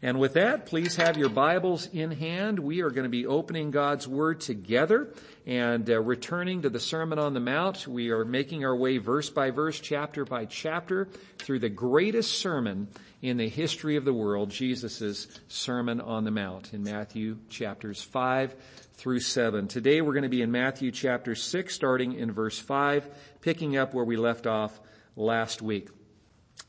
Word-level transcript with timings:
And 0.00 0.20
with 0.20 0.34
that, 0.34 0.66
please 0.66 0.94
have 0.94 1.16
your 1.16 1.28
Bibles 1.28 1.88
in 1.92 2.12
hand. 2.12 2.60
We 2.60 2.82
are 2.82 2.90
going 2.90 3.02
to 3.02 3.08
be 3.08 3.26
opening 3.26 3.72
God's 3.72 4.06
Word 4.06 4.40
together 4.40 5.12
and 5.44 5.90
uh, 5.90 6.00
returning 6.00 6.62
to 6.62 6.70
the 6.70 6.78
Sermon 6.78 7.18
on 7.18 7.34
the 7.34 7.40
Mount. 7.40 7.88
We 7.88 8.10
are 8.10 8.24
making 8.24 8.64
our 8.64 8.76
way 8.76 8.98
verse 8.98 9.28
by 9.28 9.50
verse, 9.50 9.80
chapter 9.80 10.24
by 10.24 10.44
chapter 10.44 11.08
through 11.38 11.58
the 11.58 11.68
greatest 11.68 12.38
sermon 12.38 12.86
in 13.22 13.38
the 13.38 13.48
history 13.48 13.96
of 13.96 14.04
the 14.04 14.14
world, 14.14 14.50
Jesus' 14.50 15.26
Sermon 15.48 16.00
on 16.00 16.22
the 16.22 16.30
Mount 16.30 16.72
in 16.72 16.84
Matthew 16.84 17.38
chapters 17.48 18.00
5 18.00 18.54
through 18.94 19.18
7. 19.18 19.66
Today 19.66 20.00
we're 20.00 20.12
going 20.12 20.22
to 20.22 20.28
be 20.28 20.42
in 20.42 20.52
Matthew 20.52 20.92
chapter 20.92 21.34
6 21.34 21.74
starting 21.74 22.14
in 22.14 22.30
verse 22.30 22.56
5, 22.56 23.08
picking 23.40 23.76
up 23.76 23.94
where 23.94 24.04
we 24.04 24.16
left 24.16 24.46
off 24.46 24.78
last 25.16 25.60
week. 25.60 25.88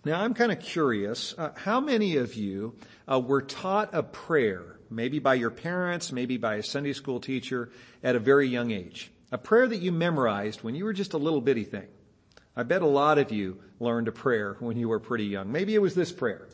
Now 0.06 0.22
I'm 0.22 0.34
kind 0.34 0.52
of 0.52 0.60
curious, 0.62 1.36
uh, 1.38 1.52
how 1.56 1.82
many 1.82 2.16
of 2.16 2.36
you 2.36 2.76
uh, 3.12 3.20
were 3.20 3.42
taught 3.42 3.90
a 3.94 4.02
prayer, 4.02 4.80
maybe 4.90 5.20
by 5.20 5.34
your 5.34 5.50
parents, 5.50 6.14
maybe 6.14 6.38
by 6.38 6.56
a 6.56 6.64
Sunday 6.64 6.94
school 6.94 7.20
teacher 7.20 7.70
at 8.02 8.16
a 8.16 8.20
very 8.20 8.48
young 8.48 8.72
age? 8.72 9.12
A 9.32 9.38
prayer 9.38 9.68
that 9.68 9.82
you 9.82 9.92
memorized 9.92 10.64
when 10.64 10.74
you 10.74 10.86
were 10.86 10.94
just 10.94 11.14
a 11.14 11.18
little 11.18 11.42
bitty 11.42 11.66
thing. 11.66 11.88
I 12.56 12.64
bet 12.64 12.82
a 12.82 12.88
lot 12.88 13.18
of 13.18 13.32
you 13.32 13.60
learned 13.80 14.08
a 14.08 14.14
prayer 14.14 14.56
when 14.60 14.78
you 14.78 14.88
were 14.88 15.00
pretty 15.00 15.26
young. 15.26 15.52
Maybe 15.52 15.76
it 15.76 15.82
was 15.82 15.96
this 15.96 16.12
prayer. 16.14 16.48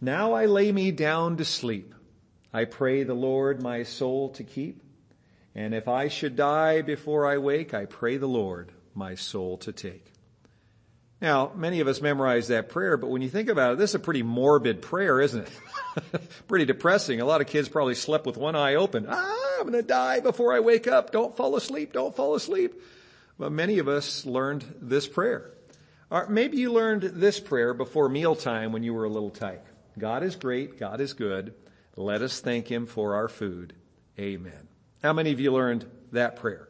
Now 0.00 0.34
I 0.34 0.44
lay 0.44 0.70
me 0.70 0.90
down 0.90 1.38
to 1.38 1.44
sleep. 1.44 1.94
I 2.52 2.66
pray 2.66 3.02
the 3.02 3.14
Lord 3.14 3.62
my 3.62 3.82
soul 3.82 4.28
to 4.30 4.44
keep. 4.44 4.82
And 5.54 5.74
if 5.74 5.88
I 5.88 6.08
should 6.08 6.36
die 6.36 6.82
before 6.82 7.26
I 7.26 7.38
wake, 7.38 7.72
I 7.72 7.86
pray 7.86 8.18
the 8.18 8.28
Lord 8.28 8.72
my 8.94 9.14
soul 9.14 9.56
to 9.58 9.72
take. 9.72 10.13
Now, 11.24 11.52
many 11.56 11.80
of 11.80 11.88
us 11.88 12.02
memorize 12.02 12.48
that 12.48 12.68
prayer, 12.68 12.98
but 12.98 13.08
when 13.08 13.22
you 13.22 13.30
think 13.30 13.48
about 13.48 13.72
it, 13.72 13.78
this 13.78 13.92
is 13.92 13.94
a 13.94 13.98
pretty 13.98 14.22
morbid 14.22 14.82
prayer, 14.82 15.22
isn't 15.22 15.48
it? 15.48 16.20
pretty 16.48 16.66
depressing. 16.66 17.22
A 17.22 17.24
lot 17.24 17.40
of 17.40 17.46
kids 17.46 17.66
probably 17.66 17.94
slept 17.94 18.26
with 18.26 18.36
one 18.36 18.54
eye 18.54 18.74
open. 18.74 19.06
Ah, 19.08 19.56
I'm 19.58 19.64
gonna 19.64 19.80
die 19.80 20.20
before 20.20 20.52
I 20.52 20.60
wake 20.60 20.86
up. 20.86 21.12
Don't 21.12 21.34
fall 21.34 21.56
asleep. 21.56 21.94
Don't 21.94 22.14
fall 22.14 22.34
asleep. 22.34 22.74
But 23.38 23.52
many 23.52 23.78
of 23.78 23.88
us 23.88 24.26
learned 24.26 24.66
this 24.82 25.08
prayer. 25.08 25.50
Or 26.10 26.28
maybe 26.28 26.58
you 26.58 26.70
learned 26.70 27.04
this 27.04 27.40
prayer 27.40 27.72
before 27.72 28.10
mealtime 28.10 28.72
when 28.72 28.82
you 28.82 28.92
were 28.92 29.04
a 29.04 29.08
little 29.08 29.30
tyke. 29.30 29.64
God 29.98 30.24
is 30.24 30.36
great. 30.36 30.78
God 30.78 31.00
is 31.00 31.14
good. 31.14 31.54
Let 31.96 32.20
us 32.20 32.38
thank 32.40 32.70
Him 32.70 32.84
for 32.84 33.14
our 33.14 33.28
food. 33.28 33.72
Amen. 34.18 34.68
How 35.02 35.14
many 35.14 35.32
of 35.32 35.40
you 35.40 35.54
learned 35.54 35.86
that 36.12 36.36
prayer? 36.36 36.68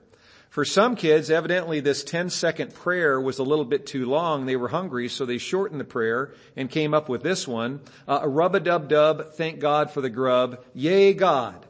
For 0.55 0.65
some 0.65 0.95
kids, 0.95 1.31
evidently 1.31 1.81
this 1.81 2.05
10 2.05 2.31
second 2.31 2.75
prayer 2.75 3.21
was 3.21 3.41
a 3.41 3.43
little 3.43 3.65
bit 3.65 3.87
too 3.87 4.07
long. 4.07 4.47
They 4.47 4.55
were 4.55 4.69
hungry, 4.69 5.09
so 5.09 5.27
they 5.27 5.39
shortened 5.39 5.81
the 5.81 5.85
prayer 5.85 6.33
and 6.55 6.71
came 6.71 6.95
up 6.95 7.09
with 7.09 7.25
this 7.25 7.49
one. 7.49 7.81
Uh, 8.07 8.21
a 8.23 8.29
rub-a-dub-dub, 8.29 9.33
thank 9.33 9.59
God 9.59 9.91
for 9.91 10.01
the 10.01 10.11
grub, 10.11 10.65
yay 10.73 11.13
God. 11.13 11.67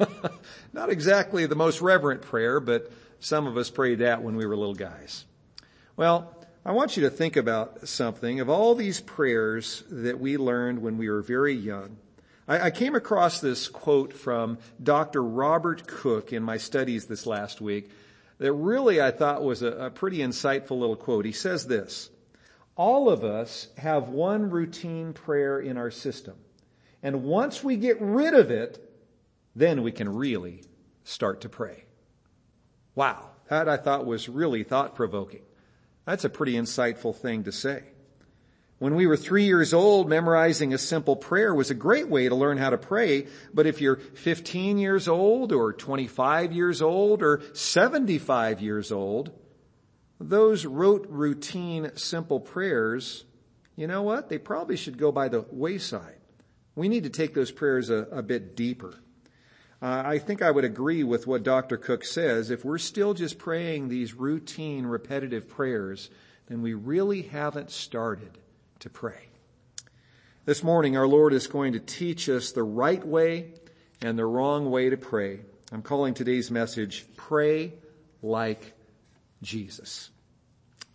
Not 0.72 0.88
exactly 0.88 1.44
the 1.44 1.56
most 1.56 1.82
reverent 1.82 2.22
prayer, 2.22 2.58
but 2.58 2.90
some 3.20 3.46
of 3.46 3.58
us 3.58 3.68
prayed 3.68 3.98
that 3.98 4.22
when 4.22 4.34
we 4.34 4.46
were 4.46 4.56
little 4.56 4.74
guys. 4.74 5.26
Well, 5.94 6.34
I 6.64 6.72
want 6.72 6.96
you 6.96 7.02
to 7.02 7.10
think 7.10 7.36
about 7.36 7.86
something. 7.86 8.40
Of 8.40 8.48
all 8.48 8.74
these 8.74 9.00
prayers 9.00 9.84
that 9.90 10.18
we 10.18 10.38
learned 10.38 10.80
when 10.80 10.96
we 10.96 11.10
were 11.10 11.20
very 11.20 11.52
young, 11.52 11.98
I, 12.46 12.70
came 12.70 12.94
across 12.94 13.40
this 13.40 13.68
quote 13.68 14.12
from 14.12 14.58
Dr. 14.82 15.22
Robert 15.22 15.86
Cook 15.86 16.32
in 16.32 16.42
my 16.42 16.58
studies 16.58 17.06
this 17.06 17.26
last 17.26 17.60
week 17.60 17.90
that 18.38 18.52
really 18.52 19.00
I 19.00 19.12
thought 19.12 19.42
was 19.42 19.62
a, 19.62 19.86
a 19.86 19.90
pretty 19.90 20.18
insightful 20.18 20.78
little 20.78 20.96
quote. 20.96 21.24
He 21.24 21.32
says 21.32 21.66
this, 21.66 22.10
all 22.76 23.08
of 23.08 23.24
us 23.24 23.68
have 23.78 24.08
one 24.08 24.50
routine 24.50 25.14
prayer 25.14 25.58
in 25.58 25.78
our 25.78 25.90
system. 25.90 26.34
And 27.02 27.24
once 27.24 27.64
we 27.64 27.76
get 27.76 28.00
rid 28.00 28.34
of 28.34 28.50
it, 28.50 28.78
then 29.56 29.82
we 29.82 29.92
can 29.92 30.14
really 30.14 30.64
start 31.04 31.42
to 31.42 31.48
pray. 31.48 31.84
Wow. 32.94 33.30
That 33.48 33.68
I 33.68 33.76
thought 33.76 34.06
was 34.06 34.28
really 34.28 34.64
thought 34.64 34.94
provoking. 34.94 35.42
That's 36.04 36.24
a 36.24 36.30
pretty 36.30 36.54
insightful 36.54 37.14
thing 37.14 37.44
to 37.44 37.52
say. 37.52 37.84
When 38.84 38.96
we 38.96 39.06
were 39.06 39.16
three 39.16 39.44
years 39.44 39.72
old, 39.72 40.10
memorizing 40.10 40.74
a 40.74 40.76
simple 40.76 41.16
prayer 41.16 41.54
was 41.54 41.70
a 41.70 41.74
great 41.74 42.10
way 42.10 42.28
to 42.28 42.34
learn 42.34 42.58
how 42.58 42.68
to 42.68 42.76
pray. 42.76 43.28
But 43.54 43.66
if 43.66 43.80
you're 43.80 43.96
15 43.96 44.76
years 44.76 45.08
old 45.08 45.52
or 45.52 45.72
25 45.72 46.52
years 46.52 46.82
old 46.82 47.22
or 47.22 47.40
75 47.54 48.60
years 48.60 48.92
old, 48.92 49.32
those 50.20 50.66
rote 50.66 51.06
routine 51.08 51.92
simple 51.94 52.38
prayers, 52.40 53.24
you 53.74 53.86
know 53.86 54.02
what? 54.02 54.28
They 54.28 54.36
probably 54.36 54.76
should 54.76 54.98
go 54.98 55.10
by 55.10 55.28
the 55.28 55.46
wayside. 55.50 56.20
We 56.74 56.90
need 56.90 57.04
to 57.04 57.10
take 57.10 57.32
those 57.32 57.52
prayers 57.52 57.88
a, 57.88 58.06
a 58.12 58.22
bit 58.22 58.54
deeper. 58.54 59.00
Uh, 59.80 60.02
I 60.04 60.18
think 60.18 60.42
I 60.42 60.50
would 60.50 60.66
agree 60.66 61.04
with 61.04 61.26
what 61.26 61.42
Dr. 61.42 61.78
Cook 61.78 62.04
says. 62.04 62.50
If 62.50 62.66
we're 62.66 62.76
still 62.76 63.14
just 63.14 63.38
praying 63.38 63.88
these 63.88 64.12
routine, 64.12 64.84
repetitive 64.84 65.48
prayers, 65.48 66.10
then 66.48 66.60
we 66.60 66.74
really 66.74 67.22
haven't 67.22 67.70
started 67.70 68.40
to 68.84 68.90
pray. 68.90 69.30
This 70.44 70.62
morning, 70.62 70.94
our 70.94 71.06
Lord 71.08 71.32
is 71.32 71.46
going 71.46 71.72
to 71.72 71.80
teach 71.80 72.28
us 72.28 72.52
the 72.52 72.62
right 72.62 73.02
way 73.02 73.54
and 74.02 74.18
the 74.18 74.26
wrong 74.26 74.70
way 74.70 74.90
to 74.90 74.98
pray. 74.98 75.40
I'm 75.72 75.80
calling 75.80 76.12
today's 76.12 76.50
message, 76.50 77.06
Pray 77.16 77.72
Like 78.22 78.74
Jesus. 79.40 80.10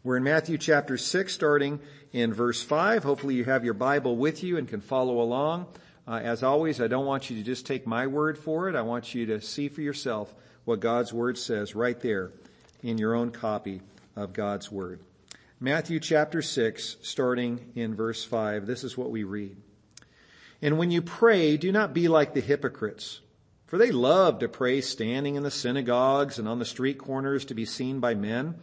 We're 0.04 0.18
in 0.18 0.24
Matthew 0.24 0.60
chapter 0.60 1.00
6, 1.00 1.34
starting 1.34 1.80
in 2.14 2.32
verse 2.32 2.62
5. 2.62 3.04
Hopefully 3.04 3.34
you 3.34 3.46
have 3.46 3.66
your 3.66 3.74
Bible 3.74 4.16
with 4.16 4.44
you 4.44 4.58
and 4.58 4.68
can 4.68 4.82
follow 4.82 5.20
along. 5.20 5.66
Uh, 6.08 6.20
as 6.24 6.44
always, 6.44 6.80
I 6.80 6.88
don't 6.88 7.08
want 7.08 7.32
you 7.32 7.38
to 7.38 7.44
just 7.44 7.66
take 7.66 7.88
my 7.88 8.06
word 8.06 8.38
for 8.38 8.70
it. 8.70 8.76
I 8.76 8.84
want 8.84 9.16
you 9.16 9.26
to 9.26 9.42
see 9.42 9.68
for 9.68 9.82
yourself 9.82 10.32
what 10.64 10.80
God's 10.80 11.12
word 11.12 11.40
says 11.40 11.74
right 11.74 12.00
there 12.00 12.34
in 12.84 13.00
your 13.00 13.16
own 13.16 13.32
copy 13.32 13.82
of 14.16 14.34
God's 14.34 14.72
word. 14.72 15.00
Matthew 15.62 16.00
chapter 16.00 16.42
6, 16.42 16.96
starting 17.02 17.74
in 17.76 17.94
verse 17.94 18.24
5, 18.24 18.66
this 18.66 18.86
is 18.86 18.98
what 18.98 19.12
we 19.12 19.26
read. 19.26 19.58
And 20.62 20.78
when 20.78 20.90
you 20.90 21.02
pray, 21.02 21.58
do 21.58 21.70
not 21.74 21.94
be 21.94 22.08
like 22.08 22.34
the 22.34 22.40
hypocrites, 22.40 23.20
for 23.66 23.78
they 23.78 23.92
love 23.92 24.40
to 24.40 24.48
pray 24.48 24.80
standing 24.80 25.36
in 25.36 25.44
the 25.44 25.52
synagogues 25.52 26.40
and 26.40 26.48
on 26.48 26.60
the 26.60 26.66
street 26.66 26.98
corners 26.98 27.44
to 27.44 27.54
be 27.54 27.66
seen 27.66 28.00
by 28.00 28.16
men. 28.16 28.56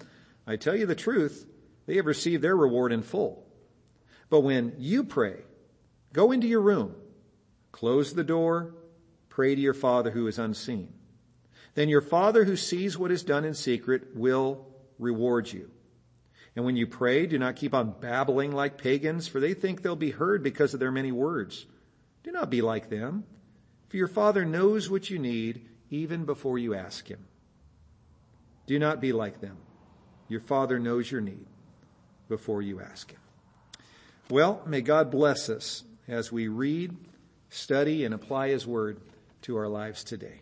I 0.47 0.56
tell 0.56 0.75
you 0.75 0.87
the 0.87 0.95
truth, 0.95 1.47
they 1.85 1.97
have 1.97 2.06
received 2.06 2.43
their 2.43 2.56
reward 2.56 2.93
in 2.93 3.03
full. 3.03 3.47
But 4.31 4.41
when 4.41 4.73
you 4.79 5.05
pray, 5.05 5.43
go 6.15 6.33
into 6.33 6.47
your 6.47 6.62
room, 6.62 6.95
close 7.73 8.15
the 8.15 8.25
door, 8.25 8.75
pray 9.29 9.55
to 9.55 9.61
your 9.61 9.75
Father 9.75 10.12
who 10.12 10.27
is 10.29 10.39
unseen. 10.39 10.95
Then 11.75 11.91
your 11.91 12.01
Father 12.01 12.45
who 12.45 12.56
sees 12.56 12.97
what 12.97 13.12
is 13.12 13.23
done 13.23 13.45
in 13.45 13.53
secret 13.53 14.17
will 14.17 14.67
reward 14.99 15.53
you. 15.53 15.71
And 16.56 16.65
when 16.65 16.77
you 16.77 16.87
pray, 16.87 17.27
do 17.27 17.39
not 17.39 17.56
keep 17.56 17.75
on 17.75 17.94
babbling 18.00 18.50
like 18.50 18.78
pagans, 18.78 19.28
for 19.28 19.41
they 19.41 19.53
think 19.53 19.83
they'll 19.83 19.94
be 19.94 20.11
heard 20.11 20.43
because 20.43 20.72
of 20.72 20.81
their 20.81 20.91
many 20.91 21.12
words. 21.12 21.67
Do 22.25 22.33
not 22.33 22.49
be 22.49 22.62
like 22.62 22.89
them, 22.89 23.25
for 23.89 23.99
your 23.99 24.09
Father 24.09 24.44
knows 24.47 24.89
what 24.89 25.11
you 25.11 25.19
need 25.19 25.69
even 25.91 26.25
before 26.25 26.59
you 26.59 26.75
ask 26.75 27.06
Him. 27.06 27.27
Do 28.67 28.78
not 28.78 29.03
be 29.03 29.12
like 29.12 29.41
them. 29.41 29.59
Your 30.28 30.41
Father 30.41 30.78
knows 30.78 31.11
your 31.11 31.21
need 31.21 31.47
before 32.28 32.62
you 32.62 32.81
ask 32.81 33.12
Him. 33.12 33.21
Well, 34.31 34.62
may 34.67 34.81
God 34.81 35.11
bless 35.11 35.50
us 35.50 35.84
as 36.09 36.33
we 36.33 36.49
read, 36.49 36.97
study, 37.50 38.05
and 38.05 38.15
apply 38.15 38.49
His 38.49 38.67
Word 38.67 38.99
to 39.43 39.56
our 39.59 39.69
lives 39.69 40.03
today. 40.03 40.41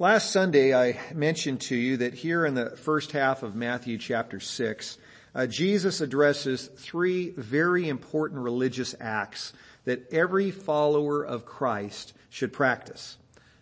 Last 0.00 0.30
Sunday 0.30 0.74
I 0.74 0.98
mentioned 1.12 1.60
to 1.60 1.76
you 1.76 1.98
that 1.98 2.14
here 2.14 2.46
in 2.46 2.54
the 2.54 2.70
first 2.70 3.12
half 3.12 3.42
of 3.42 3.54
Matthew 3.54 3.98
chapter 3.98 4.40
6, 4.40 4.96
uh, 5.34 5.46
Jesus 5.46 6.00
addresses 6.00 6.68
three 6.68 7.32
very 7.36 7.86
important 7.86 8.40
religious 8.40 8.94
acts 8.98 9.52
that 9.84 10.10
every 10.10 10.52
follower 10.52 11.22
of 11.22 11.44
Christ 11.44 12.14
should 12.30 12.50
practice. 12.50 13.18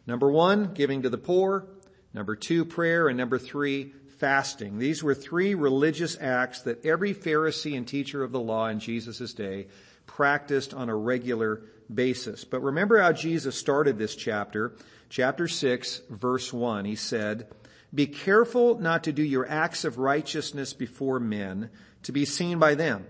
Number 0.07 0.31
one, 0.31 0.75
giving 0.75 1.03
to 1.03 1.11
the 1.11 1.19
poor. 1.19 1.67
Number 2.15 2.37
two, 2.37 2.65
prayer. 2.65 3.09
And 3.09 3.19
number 3.19 3.41
three, 3.41 3.93
fasting. 4.21 4.79
These 4.79 5.03
were 5.03 5.17
three 5.17 5.57
religious 5.57 6.17
acts 6.21 6.63
that 6.63 6.87
every 6.87 7.15
Pharisee 7.15 7.77
and 7.77 7.85
teacher 7.85 8.23
of 8.23 8.31
the 8.31 8.39
law 8.39 8.69
in 8.69 8.79
Jesus' 8.79 9.35
day 9.35 9.67
practiced 10.07 10.73
on 10.73 10.89
a 10.89 10.95
regular 10.95 11.63
basis. 11.93 12.45
But 12.45 12.63
remember 12.63 13.01
how 13.01 13.13
Jesus 13.13 13.57
started 13.57 13.99
this 13.99 14.15
chapter 14.15 14.75
chapter 15.09 15.49
6, 15.49 16.03
verse 16.11 16.53
1, 16.53 16.85
he 16.85 16.97
said, 16.97 17.49
Be 17.95 18.07
careful 18.07 18.79
not 18.79 19.05
to 19.05 19.13
do 19.13 19.23
your 19.23 19.49
acts 19.49 19.85
of 19.85 19.99
righteousness 19.99 20.73
before 20.73 21.21
men 21.21 21.71
to 22.03 22.13
be 22.13 22.25
seen 22.25 22.59
by 22.59 22.75
them. 22.75 23.07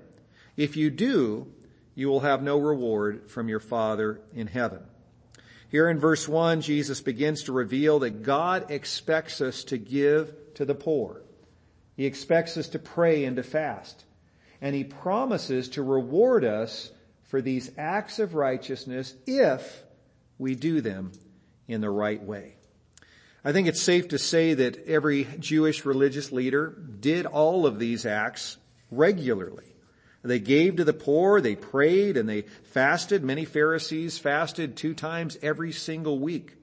If 0.57 0.77
you 0.77 0.91
do, 0.91 1.53
you 1.95 2.09
will 2.09 2.21
have 2.21 2.43
no 2.43 2.59
reward 2.59 3.31
from 3.31 3.49
your 3.49 3.61
Father 3.61 4.21
in 4.35 4.47
heaven. 4.47 4.81
Here 5.69 5.89
in 5.89 5.99
verse 5.99 6.27
1, 6.27 6.63
Jesus 6.63 7.01
begins 7.01 7.43
to 7.45 7.53
reveal 7.53 7.99
that 7.99 8.23
God 8.23 8.71
expects 8.71 9.41
us 9.41 9.65
to 9.65 9.77
give 9.77 10.33
to 10.55 10.65
the 10.65 10.75
poor. 10.75 11.23
He 11.97 12.07
expects 12.07 12.57
us 12.57 12.69
to 12.69 12.79
pray 12.79 13.25
and 13.25 13.37
to 13.37 13.43
fast. 13.43 14.05
And 14.61 14.75
He 14.75 14.85
promises 14.85 15.69
to 15.71 15.83
reward 15.83 16.45
us 16.45 16.91
for 17.29 17.41
these 17.41 17.71
acts 17.79 18.19
of 18.19 18.35
righteousness 18.35 19.15
if 19.27 19.83
we 20.39 20.55
do 20.55 20.81
them 20.81 21.13
in 21.67 21.81
the 21.81 21.91
right 21.91 22.23
way. 22.23 22.55
I 23.45 23.53
think 23.53 23.69
it's 23.69 23.81
safe 23.81 24.09
to 24.09 24.19
say 24.19 24.55
that 24.55 24.87
every 24.87 25.25
Jewish 25.39 25.85
religious 25.85 26.33
leader 26.33 26.77
did 27.01 27.27
all 27.27 27.67
of 27.67 27.79
these 27.79 28.05
acts 28.05 28.57
regularly. 28.91 29.65
They 30.23 30.41
gave 30.41 30.77
to 30.77 30.85
the 30.85 30.93
poor, 30.93 31.41
they 31.41 31.55
prayed, 31.55 32.17
and 32.17 32.29
they 32.29 32.43
fasted. 32.43 33.23
Many 33.23 33.45
Pharisees 33.45 34.19
fasted 34.19 34.77
two 34.77 34.93
times 34.93 35.39
every 35.43 35.73
single 35.73 36.19
week. 36.19 36.57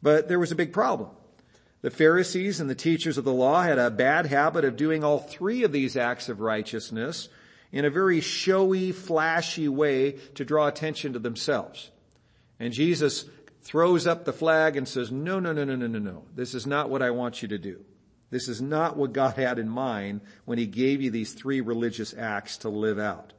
But 0.00 0.28
there 0.28 0.38
was 0.38 0.52
a 0.52 0.56
big 0.56 0.72
problem. 0.72 1.10
The 1.82 1.90
Pharisees 1.90 2.60
and 2.60 2.70
the 2.70 2.74
teachers 2.74 3.18
of 3.18 3.24
the 3.24 3.32
law 3.32 3.62
had 3.62 3.78
a 3.78 3.90
bad 3.90 4.26
habit 4.26 4.64
of 4.64 4.76
doing 4.76 5.04
all 5.04 5.18
three 5.18 5.64
of 5.64 5.72
these 5.72 5.96
acts 5.96 6.28
of 6.28 6.40
righteousness 6.40 7.28
in 7.72 7.84
a 7.84 7.90
very 7.90 8.20
showy, 8.20 8.92
flashy 8.92 9.68
way 9.68 10.12
to 10.34 10.44
draw 10.44 10.66
attention 10.68 11.12
to 11.12 11.18
themselves. 11.18 11.90
And 12.58 12.72
Jesus 12.72 13.24
throws 13.62 14.06
up 14.06 14.24
the 14.24 14.32
flag 14.32 14.76
and 14.76 14.86
says, 14.86 15.10
no, 15.10 15.40
no, 15.40 15.52
no, 15.52 15.64
no, 15.64 15.76
no, 15.76 15.86
no, 15.86 15.98
no. 15.98 16.22
This 16.34 16.54
is 16.54 16.66
not 16.66 16.88
what 16.88 17.02
I 17.02 17.10
want 17.10 17.42
you 17.42 17.48
to 17.48 17.58
do. 17.58 17.84
This 18.30 18.48
is 18.48 18.62
not 18.62 18.96
what 18.96 19.12
God 19.12 19.34
had 19.34 19.58
in 19.58 19.68
mind 19.68 20.20
when 20.44 20.58
he 20.58 20.66
gave 20.66 21.02
you 21.02 21.10
these 21.10 21.32
three 21.32 21.60
religious 21.60 22.14
acts 22.16 22.58
to 22.58 22.68
live 22.68 22.98
out. 22.98 23.32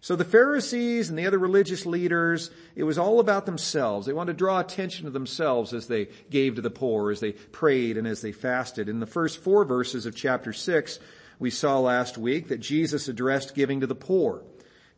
So 0.00 0.16
the 0.16 0.24
Pharisees 0.24 1.10
and 1.10 1.18
the 1.18 1.26
other 1.26 1.38
religious 1.38 1.86
leaders, 1.86 2.50
it 2.74 2.82
was 2.82 2.98
all 2.98 3.20
about 3.20 3.46
themselves. 3.46 4.06
They 4.06 4.12
wanted 4.12 4.32
to 4.32 4.38
draw 4.38 4.58
attention 4.58 5.04
to 5.04 5.10
themselves 5.10 5.72
as 5.72 5.86
they 5.86 6.08
gave 6.28 6.56
to 6.56 6.60
the 6.60 6.70
poor, 6.70 7.12
as 7.12 7.20
they 7.20 7.32
prayed, 7.32 7.96
and 7.96 8.06
as 8.06 8.20
they 8.20 8.32
fasted. 8.32 8.88
In 8.88 9.00
the 9.00 9.06
first 9.06 9.38
four 9.38 9.64
verses 9.64 10.04
of 10.04 10.16
chapter 10.16 10.52
six, 10.52 10.98
we 11.42 11.50
saw 11.50 11.80
last 11.80 12.16
week 12.16 12.48
that 12.48 12.60
Jesus 12.60 13.08
addressed 13.08 13.56
giving 13.56 13.80
to 13.80 13.86
the 13.88 13.96
poor. 13.96 14.44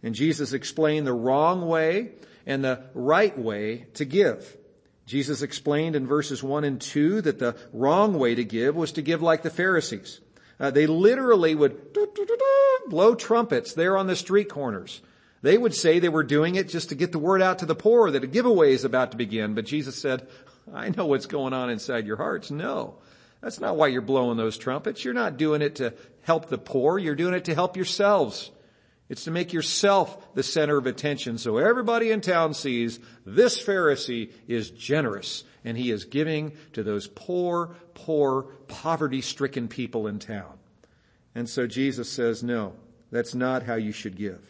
And 0.02 0.14
Jesus 0.14 0.52
explained 0.52 1.06
the 1.06 1.14
wrong 1.14 1.66
way 1.66 2.10
and 2.44 2.62
the 2.62 2.84
right 2.92 3.36
way 3.36 3.86
to 3.94 4.04
give. 4.04 4.54
Jesus 5.06 5.40
explained 5.40 5.96
in 5.96 6.06
verses 6.06 6.42
1 6.42 6.64
and 6.64 6.78
2 6.78 7.22
that 7.22 7.38
the 7.38 7.56
wrong 7.72 8.18
way 8.18 8.34
to 8.34 8.44
give 8.44 8.76
was 8.76 8.92
to 8.92 9.02
give 9.02 9.22
like 9.22 9.42
the 9.42 9.48
Pharisees. 9.48 10.20
Uh, 10.60 10.70
they 10.70 10.86
literally 10.86 11.54
would 11.54 11.96
blow 12.88 13.14
trumpets 13.14 13.72
there 13.72 13.96
on 13.96 14.06
the 14.06 14.14
street 14.14 14.50
corners. 14.50 15.00
They 15.40 15.56
would 15.56 15.74
say 15.74 15.98
they 15.98 16.10
were 16.10 16.24
doing 16.24 16.56
it 16.56 16.68
just 16.68 16.90
to 16.90 16.94
get 16.94 17.12
the 17.12 17.18
word 17.18 17.40
out 17.40 17.60
to 17.60 17.66
the 17.66 17.74
poor 17.74 18.10
that 18.10 18.24
a 18.24 18.26
giveaway 18.26 18.74
is 18.74 18.84
about 18.84 19.12
to 19.12 19.16
begin. 19.16 19.54
But 19.54 19.64
Jesus 19.64 19.96
said, 19.96 20.28
I 20.72 20.90
know 20.90 21.06
what's 21.06 21.26
going 21.26 21.54
on 21.54 21.70
inside 21.70 22.06
your 22.06 22.18
hearts. 22.18 22.50
No, 22.50 22.96
that's 23.44 23.60
not 23.60 23.76
why 23.76 23.88
you're 23.88 24.00
blowing 24.00 24.38
those 24.38 24.56
trumpets. 24.56 25.04
You're 25.04 25.12
not 25.12 25.36
doing 25.36 25.60
it 25.60 25.74
to 25.76 25.92
help 26.22 26.48
the 26.48 26.56
poor. 26.56 26.98
You're 26.98 27.14
doing 27.14 27.34
it 27.34 27.44
to 27.44 27.54
help 27.54 27.76
yourselves. 27.76 28.50
It's 29.10 29.24
to 29.24 29.30
make 29.30 29.52
yourself 29.52 30.34
the 30.34 30.42
center 30.42 30.78
of 30.78 30.86
attention 30.86 31.36
so 31.36 31.58
everybody 31.58 32.10
in 32.10 32.22
town 32.22 32.54
sees 32.54 32.98
this 33.26 33.62
Pharisee 33.62 34.32
is 34.48 34.70
generous 34.70 35.44
and 35.62 35.76
he 35.76 35.90
is 35.90 36.06
giving 36.06 36.52
to 36.72 36.82
those 36.82 37.06
poor, 37.06 37.76
poor, 37.92 38.44
poverty 38.66 39.20
stricken 39.20 39.68
people 39.68 40.06
in 40.06 40.20
town. 40.20 40.58
And 41.34 41.46
so 41.46 41.66
Jesus 41.66 42.10
says, 42.10 42.42
no, 42.42 42.72
that's 43.10 43.34
not 43.34 43.62
how 43.62 43.74
you 43.74 43.92
should 43.92 44.16
give. 44.16 44.40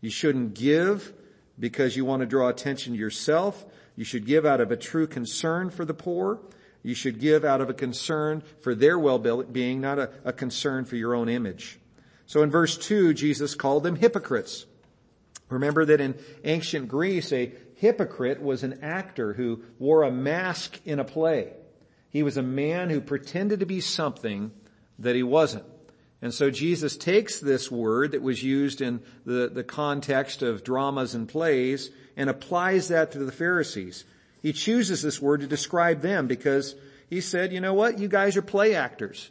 You 0.00 0.08
shouldn't 0.08 0.54
give 0.54 1.12
because 1.58 1.94
you 1.98 2.06
want 2.06 2.20
to 2.20 2.26
draw 2.26 2.48
attention 2.48 2.94
to 2.94 2.98
yourself. 2.98 3.62
You 3.94 4.04
should 4.04 4.24
give 4.24 4.46
out 4.46 4.62
of 4.62 4.70
a 4.70 4.76
true 4.78 5.06
concern 5.06 5.68
for 5.68 5.84
the 5.84 5.92
poor. 5.92 6.40
You 6.82 6.94
should 6.94 7.20
give 7.20 7.44
out 7.44 7.60
of 7.60 7.70
a 7.70 7.74
concern 7.74 8.42
for 8.60 8.74
their 8.74 8.98
well-being, 8.98 9.80
not 9.80 9.98
a, 9.98 10.10
a 10.24 10.32
concern 10.32 10.84
for 10.84 10.96
your 10.96 11.14
own 11.14 11.28
image. 11.28 11.78
So 12.26 12.42
in 12.42 12.50
verse 12.50 12.76
2, 12.76 13.14
Jesus 13.14 13.54
called 13.54 13.82
them 13.84 13.96
hypocrites. 13.96 14.66
Remember 15.48 15.84
that 15.84 16.00
in 16.00 16.18
ancient 16.44 16.88
Greece, 16.88 17.32
a 17.32 17.52
hypocrite 17.76 18.42
was 18.42 18.62
an 18.62 18.80
actor 18.82 19.34
who 19.34 19.62
wore 19.78 20.02
a 20.02 20.10
mask 20.10 20.80
in 20.84 20.98
a 20.98 21.04
play. 21.04 21.52
He 22.08 22.22
was 22.22 22.36
a 22.36 22.42
man 22.42 22.90
who 22.90 23.00
pretended 23.00 23.60
to 23.60 23.66
be 23.66 23.80
something 23.80 24.52
that 24.98 25.14
he 25.14 25.22
wasn't. 25.22 25.64
And 26.20 26.32
so 26.32 26.50
Jesus 26.50 26.96
takes 26.96 27.40
this 27.40 27.70
word 27.70 28.12
that 28.12 28.22
was 28.22 28.42
used 28.42 28.80
in 28.80 29.02
the, 29.26 29.50
the 29.52 29.64
context 29.64 30.42
of 30.42 30.62
dramas 30.62 31.14
and 31.14 31.28
plays 31.28 31.90
and 32.16 32.30
applies 32.30 32.88
that 32.88 33.12
to 33.12 33.18
the 33.18 33.32
Pharisees. 33.32 34.04
He 34.42 34.52
chooses 34.52 35.00
this 35.02 35.22
word 35.22 35.40
to 35.40 35.46
describe 35.46 36.00
them 36.00 36.26
because 36.26 36.74
he 37.08 37.20
said, 37.20 37.52
you 37.52 37.60
know 37.60 37.74
what? 37.74 37.98
You 37.98 38.08
guys 38.08 38.36
are 38.36 38.42
play 38.42 38.74
actors. 38.74 39.30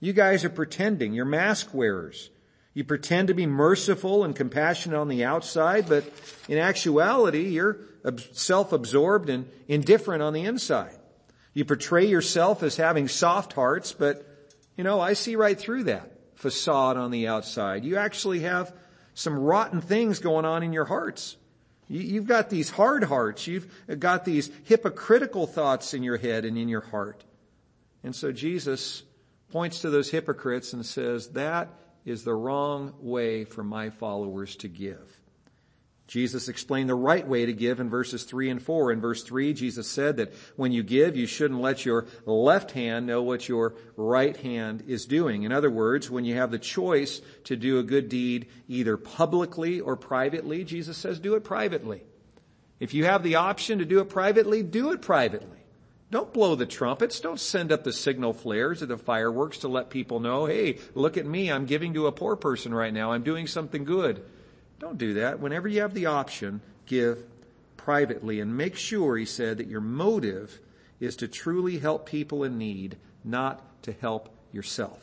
You 0.00 0.12
guys 0.12 0.44
are 0.44 0.50
pretending. 0.50 1.12
You're 1.12 1.24
mask 1.24 1.74
wearers. 1.74 2.30
You 2.74 2.84
pretend 2.84 3.28
to 3.28 3.34
be 3.34 3.44
merciful 3.44 4.24
and 4.24 4.34
compassionate 4.34 4.98
on 4.98 5.08
the 5.08 5.24
outside, 5.24 5.88
but 5.88 6.04
in 6.48 6.58
actuality, 6.58 7.48
you're 7.48 7.78
self-absorbed 8.32 9.28
and 9.28 9.50
indifferent 9.68 10.22
on 10.22 10.32
the 10.32 10.44
inside. 10.44 10.96
You 11.52 11.64
portray 11.66 12.06
yourself 12.06 12.62
as 12.62 12.76
having 12.76 13.08
soft 13.08 13.52
hearts, 13.52 13.92
but, 13.92 14.26
you 14.76 14.84
know, 14.84 15.00
I 15.00 15.12
see 15.12 15.36
right 15.36 15.58
through 15.58 15.84
that 15.84 16.12
facade 16.34 16.96
on 16.96 17.10
the 17.10 17.28
outside. 17.28 17.84
You 17.84 17.96
actually 17.98 18.40
have 18.40 18.74
some 19.14 19.38
rotten 19.38 19.82
things 19.82 20.18
going 20.18 20.46
on 20.46 20.62
in 20.62 20.72
your 20.72 20.86
hearts. 20.86 21.36
You've 21.92 22.26
got 22.26 22.48
these 22.48 22.70
hard 22.70 23.04
hearts. 23.04 23.46
You've 23.46 23.70
got 23.98 24.24
these 24.24 24.50
hypocritical 24.64 25.46
thoughts 25.46 25.92
in 25.92 26.02
your 26.02 26.16
head 26.16 26.46
and 26.46 26.56
in 26.56 26.68
your 26.68 26.80
heart. 26.80 27.22
And 28.02 28.16
so 28.16 28.32
Jesus 28.32 29.02
points 29.50 29.82
to 29.82 29.90
those 29.90 30.10
hypocrites 30.10 30.72
and 30.72 30.86
says, 30.86 31.28
that 31.32 31.68
is 32.06 32.24
the 32.24 32.34
wrong 32.34 32.94
way 33.00 33.44
for 33.44 33.62
my 33.62 33.90
followers 33.90 34.56
to 34.56 34.68
give. 34.68 35.21
Jesus 36.08 36.48
explained 36.48 36.90
the 36.90 36.94
right 36.94 37.26
way 37.26 37.46
to 37.46 37.52
give 37.52 37.80
in 37.80 37.88
verses 37.88 38.24
3 38.24 38.50
and 38.50 38.62
4. 38.62 38.92
In 38.92 39.00
verse 39.00 39.22
3, 39.22 39.54
Jesus 39.54 39.88
said 39.88 40.16
that 40.18 40.34
when 40.56 40.72
you 40.72 40.82
give, 40.82 41.16
you 41.16 41.26
shouldn't 41.26 41.60
let 41.60 41.86
your 41.86 42.06
left 42.26 42.72
hand 42.72 43.06
know 43.06 43.22
what 43.22 43.48
your 43.48 43.74
right 43.96 44.36
hand 44.36 44.84
is 44.86 45.06
doing. 45.06 45.44
In 45.44 45.52
other 45.52 45.70
words, 45.70 46.10
when 46.10 46.24
you 46.24 46.34
have 46.34 46.50
the 46.50 46.58
choice 46.58 47.22
to 47.44 47.56
do 47.56 47.78
a 47.78 47.82
good 47.82 48.08
deed 48.08 48.48
either 48.68 48.96
publicly 48.96 49.80
or 49.80 49.96
privately, 49.96 50.64
Jesus 50.64 50.98
says 50.98 51.18
do 51.18 51.34
it 51.34 51.44
privately. 51.44 52.02
If 52.78 52.94
you 52.94 53.04
have 53.04 53.22
the 53.22 53.36
option 53.36 53.78
to 53.78 53.84
do 53.84 54.00
it 54.00 54.08
privately, 54.08 54.62
do 54.62 54.90
it 54.90 55.00
privately. 55.02 55.60
Don't 56.10 56.32
blow 56.34 56.56
the 56.56 56.66
trumpets. 56.66 57.20
Don't 57.20 57.40
send 57.40 57.72
up 57.72 57.84
the 57.84 57.92
signal 57.92 58.34
flares 58.34 58.82
or 58.82 58.86
the 58.86 58.98
fireworks 58.98 59.58
to 59.58 59.68
let 59.68 59.88
people 59.88 60.20
know, 60.20 60.44
hey, 60.44 60.78
look 60.94 61.16
at 61.16 61.24
me. 61.24 61.50
I'm 61.50 61.64
giving 61.64 61.94
to 61.94 62.06
a 62.06 62.12
poor 62.12 62.36
person 62.36 62.74
right 62.74 62.92
now. 62.92 63.12
I'm 63.12 63.22
doing 63.22 63.46
something 63.46 63.84
good. 63.84 64.22
Don't 64.82 64.98
do 64.98 65.14
that. 65.14 65.38
Whenever 65.38 65.68
you 65.68 65.80
have 65.82 65.94
the 65.94 66.06
option, 66.06 66.60
give 66.86 67.22
privately 67.76 68.40
and 68.40 68.56
make 68.56 68.74
sure, 68.74 69.16
he 69.16 69.24
said, 69.24 69.58
that 69.58 69.68
your 69.68 69.80
motive 69.80 70.58
is 70.98 71.14
to 71.16 71.28
truly 71.28 71.78
help 71.78 72.04
people 72.04 72.42
in 72.42 72.58
need, 72.58 72.96
not 73.22 73.62
to 73.84 73.92
help 73.92 74.34
yourself. 74.50 74.98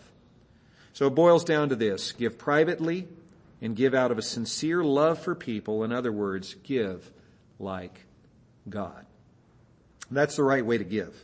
So 0.91 1.07
it 1.07 1.15
boils 1.15 1.45
down 1.45 1.69
to 1.69 1.77
this. 1.77 2.11
Give 2.11 2.37
privately 2.37 3.07
and 3.61 3.73
give 3.73 3.93
out 3.93 4.11
of 4.11 4.17
a 4.17 4.21
sincere 4.21 4.83
love 4.83 5.19
for 5.19 5.33
people. 5.33 5.85
In 5.85 5.93
other 5.93 6.11
words, 6.11 6.55
give 6.61 7.09
like 7.57 8.05
God. 8.67 9.05
That's 10.11 10.35
the 10.35 10.43
right 10.43 10.65
way 10.65 10.77
to 10.77 10.83
give. 10.83 11.23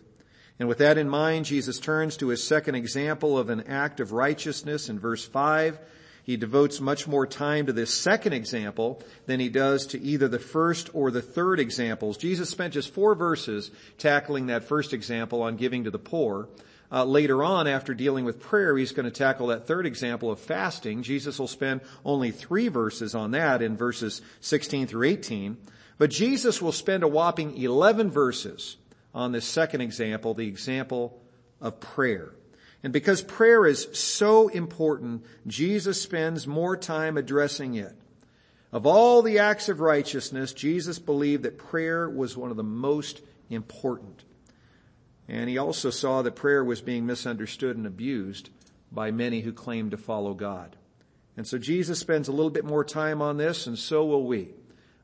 And 0.59 0.69
with 0.69 0.77
that 0.77 0.97
in 0.97 1.09
mind, 1.09 1.43
Jesus 1.43 1.77
turns 1.77 2.15
to 2.17 2.29
his 2.29 2.41
second 2.41 2.75
example 2.75 3.37
of 3.37 3.49
an 3.49 3.67
act 3.67 3.99
of 3.99 4.13
righteousness 4.13 4.87
in 4.87 4.97
verse 4.97 5.25
5. 5.25 5.77
He 6.25 6.37
devotes 6.37 6.81
much 6.81 7.07
more 7.07 7.27
time 7.27 7.67
to 7.67 7.73
this 7.73 7.93
second 7.93 8.33
example 8.33 8.99
than 9.27 9.39
he 9.39 9.47
does 9.47 9.85
to 9.87 10.01
either 10.01 10.27
the 10.27 10.39
first 10.39 10.89
or 10.95 11.11
the 11.11 11.21
third 11.21 11.59
examples. 11.59 12.17
Jesus 12.17 12.49
spent 12.49 12.73
just 12.73 12.91
four 12.91 13.13
verses 13.13 13.69
tackling 13.99 14.47
that 14.47 14.63
first 14.63 14.91
example 14.91 15.43
on 15.43 15.55
giving 15.55 15.83
to 15.83 15.91
the 15.91 15.99
poor. 15.99 16.49
Uh, 16.91 17.05
later 17.05 17.43
on, 17.43 17.67
after 17.67 17.93
dealing 17.93 18.25
with 18.25 18.39
prayer, 18.39 18.75
he's 18.75 18.91
going 18.91 19.05
to 19.05 19.11
tackle 19.11 19.47
that 19.47 19.67
third 19.67 19.85
example 19.85 20.31
of 20.31 20.39
fasting. 20.39 21.03
Jesus 21.03 21.37
will 21.37 21.47
spend 21.47 21.81
only 22.03 22.31
three 22.31 22.69
verses 22.69 23.13
on 23.13 23.31
that 23.31 23.61
in 23.61 23.77
verses 23.77 24.23
16 24.41 24.87
through 24.87 25.07
18. 25.07 25.57
But 25.99 26.09
Jesus 26.09 26.59
will 26.59 26.71
spend 26.71 27.03
a 27.03 27.07
whopping 27.07 27.55
11 27.55 28.09
verses 28.09 28.77
on 29.13 29.31
this 29.31 29.45
second 29.45 29.81
example, 29.81 30.33
the 30.33 30.47
example 30.47 31.21
of 31.61 31.79
prayer. 31.79 32.31
And 32.85 32.93
because 32.93 33.23
prayer 33.23 33.65
is 33.65 33.87
so 33.93 34.47
important, 34.47 35.25
Jesus 35.47 35.99
spends 35.99 36.45
more 36.45 36.77
time 36.77 37.17
addressing 37.17 37.73
it. 37.73 37.95
Of 38.71 38.85
all 38.85 39.23
the 39.23 39.39
acts 39.39 39.69
of 39.69 39.79
righteousness, 39.79 40.53
Jesus 40.53 40.99
believed 40.99 41.41
that 41.43 41.57
prayer 41.57 42.07
was 42.07 42.37
one 42.37 42.51
of 42.51 42.57
the 42.57 42.63
most 42.63 43.23
important. 43.49 44.23
And 45.27 45.49
he 45.49 45.57
also 45.57 45.89
saw 45.89 46.21
that 46.21 46.35
prayer 46.35 46.63
was 46.63 46.79
being 46.79 47.07
misunderstood 47.07 47.75
and 47.75 47.87
abused 47.87 48.51
by 48.91 49.09
many 49.09 49.41
who 49.41 49.51
claimed 49.51 49.89
to 49.89 49.97
follow 49.97 50.35
God. 50.35 50.75
And 51.35 51.47
so 51.47 51.57
Jesus 51.57 51.97
spends 51.97 52.27
a 52.27 52.33
little 52.33 52.51
bit 52.51 52.65
more 52.65 52.85
time 52.85 53.19
on 53.19 53.37
this, 53.37 53.65
and 53.65 53.79
so 53.79 54.05
will 54.05 54.27
we. 54.27 54.49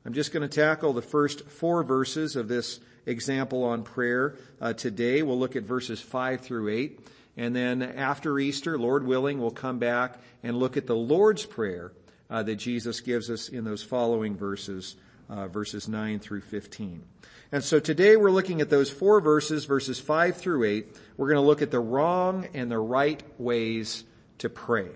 I'm 0.06 0.14
just 0.14 0.32
going 0.32 0.48
to 0.48 0.56
tackle 0.56 0.94
the 0.94 1.02
first 1.02 1.50
four 1.50 1.84
verses 1.84 2.36
of 2.36 2.48
this 2.48 2.80
example 3.08 3.64
on 3.64 3.82
prayer 3.82 4.36
uh, 4.62 4.74
today. 4.74 5.24
We'll 5.24 5.40
look 5.40 5.56
at 5.56 5.64
verses 5.64 6.00
5 6.00 6.42
through 6.42 6.70
8. 6.70 7.00
And 7.42 7.56
then 7.56 7.82
after 7.82 8.38
Easter, 8.38 8.78
Lord 8.78 9.04
willing, 9.04 9.42
we'll 9.42 9.50
come 9.50 9.80
back 9.80 10.20
and 10.44 10.56
look 10.56 10.78
at 10.78 10.86
the 10.86 10.96
Lord's 10.96 11.44
Prayer 11.44 11.92
uh, 12.30 12.44
that 12.44 12.58
Jesus 12.58 13.02
gives 13.02 13.32
us 13.32 13.50
in 13.50 13.64
those 13.64 13.82
following 13.82 14.38
verses, 14.38 14.96
uh, 15.28 15.48
verses 15.48 15.88
9 15.88 16.20
through 16.20 16.42
15. 16.42 17.04
And 17.52 17.64
so 17.64 17.80
today 17.80 18.16
we're 18.16 18.30
looking 18.30 18.62
at 18.62 18.70
those 18.70 18.92
four 18.92 19.22
verses, 19.22 19.66
verses 19.66 20.00
5 20.00 20.38
through 20.38 20.66
8. 20.66 20.98
We're 21.18 21.30
going 21.30 21.42
to 21.42 21.48
look 21.48 21.64
at 21.64 21.72
the 21.72 21.80
wrong 21.80 22.48
and 22.54 22.70
the 22.70 22.78
right 22.78 23.24
ways 23.40 24.04
to 24.38 24.48
pray. 24.48 24.90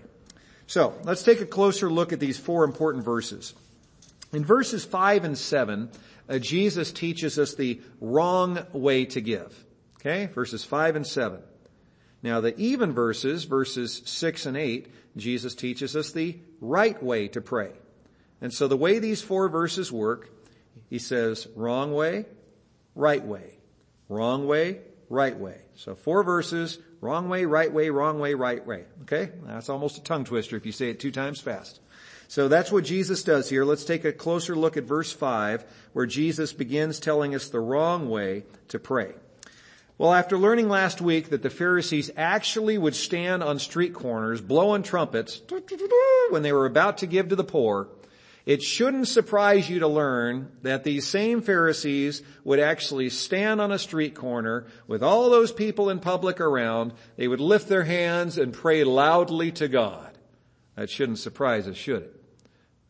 So 0.68 0.94
let's 1.02 1.24
take 1.24 1.40
a 1.40 1.46
closer 1.46 1.90
look 1.90 2.12
at 2.12 2.20
these 2.20 2.38
four 2.38 2.62
important 2.62 3.04
verses. 3.04 3.54
In 4.32 4.44
verses 4.44 4.84
5 4.84 5.24
and 5.24 5.36
7, 5.36 5.90
uh, 6.28 6.38
Jesus 6.38 6.92
teaches 6.92 7.40
us 7.40 7.56
the 7.56 7.80
wrong 8.00 8.64
way 8.72 9.04
to 9.06 9.20
give. 9.20 9.64
Okay, 9.96 10.26
verses 10.26 10.62
5 10.62 10.94
and 10.94 11.04
7. 11.04 11.40
Now 12.22 12.40
the 12.40 12.56
even 12.58 12.92
verses, 12.92 13.44
verses 13.44 14.02
6 14.04 14.46
and 14.46 14.56
8, 14.56 14.88
Jesus 15.16 15.54
teaches 15.54 15.96
us 15.96 16.12
the 16.12 16.38
right 16.60 17.00
way 17.02 17.28
to 17.28 17.40
pray. 17.40 17.72
And 18.40 18.52
so 18.52 18.68
the 18.68 18.76
way 18.76 18.98
these 18.98 19.22
four 19.22 19.48
verses 19.48 19.90
work, 19.90 20.30
he 20.90 20.98
says 20.98 21.46
wrong 21.56 21.92
way, 21.92 22.26
right 22.94 23.24
way. 23.24 23.58
Wrong 24.08 24.46
way, 24.46 24.80
right 25.08 25.36
way. 25.36 25.58
So 25.74 25.94
four 25.94 26.22
verses, 26.22 26.78
wrong 27.00 27.28
way, 27.28 27.44
right 27.44 27.72
way, 27.72 27.90
wrong 27.90 28.18
way, 28.18 28.34
right 28.34 28.64
way. 28.64 28.84
Okay? 29.02 29.30
That's 29.44 29.68
almost 29.68 29.98
a 29.98 30.02
tongue 30.02 30.24
twister 30.24 30.56
if 30.56 30.66
you 30.66 30.72
say 30.72 30.90
it 30.90 31.00
two 31.00 31.12
times 31.12 31.40
fast. 31.40 31.80
So 32.28 32.48
that's 32.48 32.72
what 32.72 32.84
Jesus 32.84 33.22
does 33.22 33.48
here. 33.48 33.64
Let's 33.64 33.84
take 33.84 34.04
a 34.04 34.12
closer 34.12 34.56
look 34.56 34.76
at 34.76 34.84
verse 34.84 35.12
5 35.12 35.64
where 35.92 36.06
Jesus 36.06 36.52
begins 36.52 36.98
telling 36.98 37.34
us 37.34 37.48
the 37.48 37.60
wrong 37.60 38.08
way 38.08 38.44
to 38.68 38.78
pray. 38.78 39.14
Well, 39.98 40.12
after 40.12 40.36
learning 40.36 40.68
last 40.68 41.00
week 41.00 41.30
that 41.30 41.42
the 41.42 41.48
Pharisees 41.48 42.10
actually 42.18 42.76
would 42.76 42.94
stand 42.94 43.42
on 43.42 43.58
street 43.58 43.94
corners 43.94 44.42
blowing 44.42 44.82
trumpets 44.82 45.40
when 46.28 46.42
they 46.42 46.52
were 46.52 46.66
about 46.66 46.98
to 46.98 47.06
give 47.06 47.28
to 47.28 47.36
the 47.36 47.44
poor, 47.44 47.88
it 48.44 48.62
shouldn't 48.62 49.08
surprise 49.08 49.70
you 49.70 49.78
to 49.78 49.88
learn 49.88 50.52
that 50.62 50.84
these 50.84 51.06
same 51.06 51.40
Pharisees 51.40 52.22
would 52.44 52.60
actually 52.60 53.08
stand 53.08 53.58
on 53.58 53.72
a 53.72 53.78
street 53.78 54.14
corner 54.14 54.66
with 54.86 55.02
all 55.02 55.30
those 55.30 55.50
people 55.50 55.88
in 55.88 55.98
public 55.98 56.40
around. 56.42 56.92
They 57.16 57.26
would 57.26 57.40
lift 57.40 57.66
their 57.66 57.84
hands 57.84 58.36
and 58.36 58.52
pray 58.52 58.84
loudly 58.84 59.50
to 59.52 59.66
God. 59.66 60.16
That 60.76 60.90
shouldn't 60.90 61.20
surprise 61.20 61.66
us, 61.66 61.76
should 61.76 62.02
it? 62.02 62.22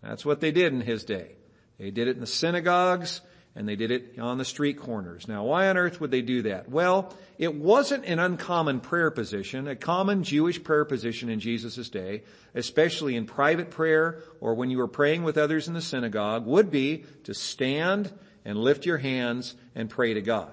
That's 0.02 0.24
what 0.24 0.40
they 0.40 0.50
did 0.50 0.72
in 0.72 0.80
his 0.80 1.04
day. 1.04 1.36
They 1.78 1.92
did 1.92 2.08
it 2.08 2.16
in 2.16 2.20
the 2.20 2.26
synagogues 2.26 3.20
and 3.56 3.66
they 3.66 3.74
did 3.74 3.90
it 3.90 4.18
on 4.18 4.36
the 4.36 4.44
street 4.44 4.78
corners. 4.78 5.26
Now, 5.26 5.44
why 5.44 5.68
on 5.68 5.78
earth 5.78 5.98
would 5.98 6.10
they 6.10 6.20
do 6.20 6.42
that? 6.42 6.68
Well, 6.68 7.14
it 7.38 7.54
wasn't 7.54 8.04
an 8.04 8.18
uncommon 8.18 8.80
prayer 8.80 9.10
position, 9.10 9.66
a 9.66 9.74
common 9.74 10.22
Jewish 10.22 10.62
prayer 10.62 10.84
position 10.84 11.30
in 11.30 11.40
Jesus' 11.40 11.88
day, 11.88 12.22
especially 12.54 13.16
in 13.16 13.24
private 13.24 13.70
prayer 13.70 14.22
or 14.40 14.54
when 14.54 14.70
you 14.70 14.76
were 14.76 14.86
praying 14.86 15.24
with 15.24 15.38
others 15.38 15.68
in 15.68 15.74
the 15.74 15.80
synagogue, 15.80 16.44
would 16.44 16.70
be 16.70 17.06
to 17.24 17.32
stand 17.32 18.12
and 18.44 18.58
lift 18.58 18.84
your 18.84 18.98
hands 18.98 19.54
and 19.74 19.88
pray 19.88 20.12
to 20.12 20.20
God. 20.20 20.52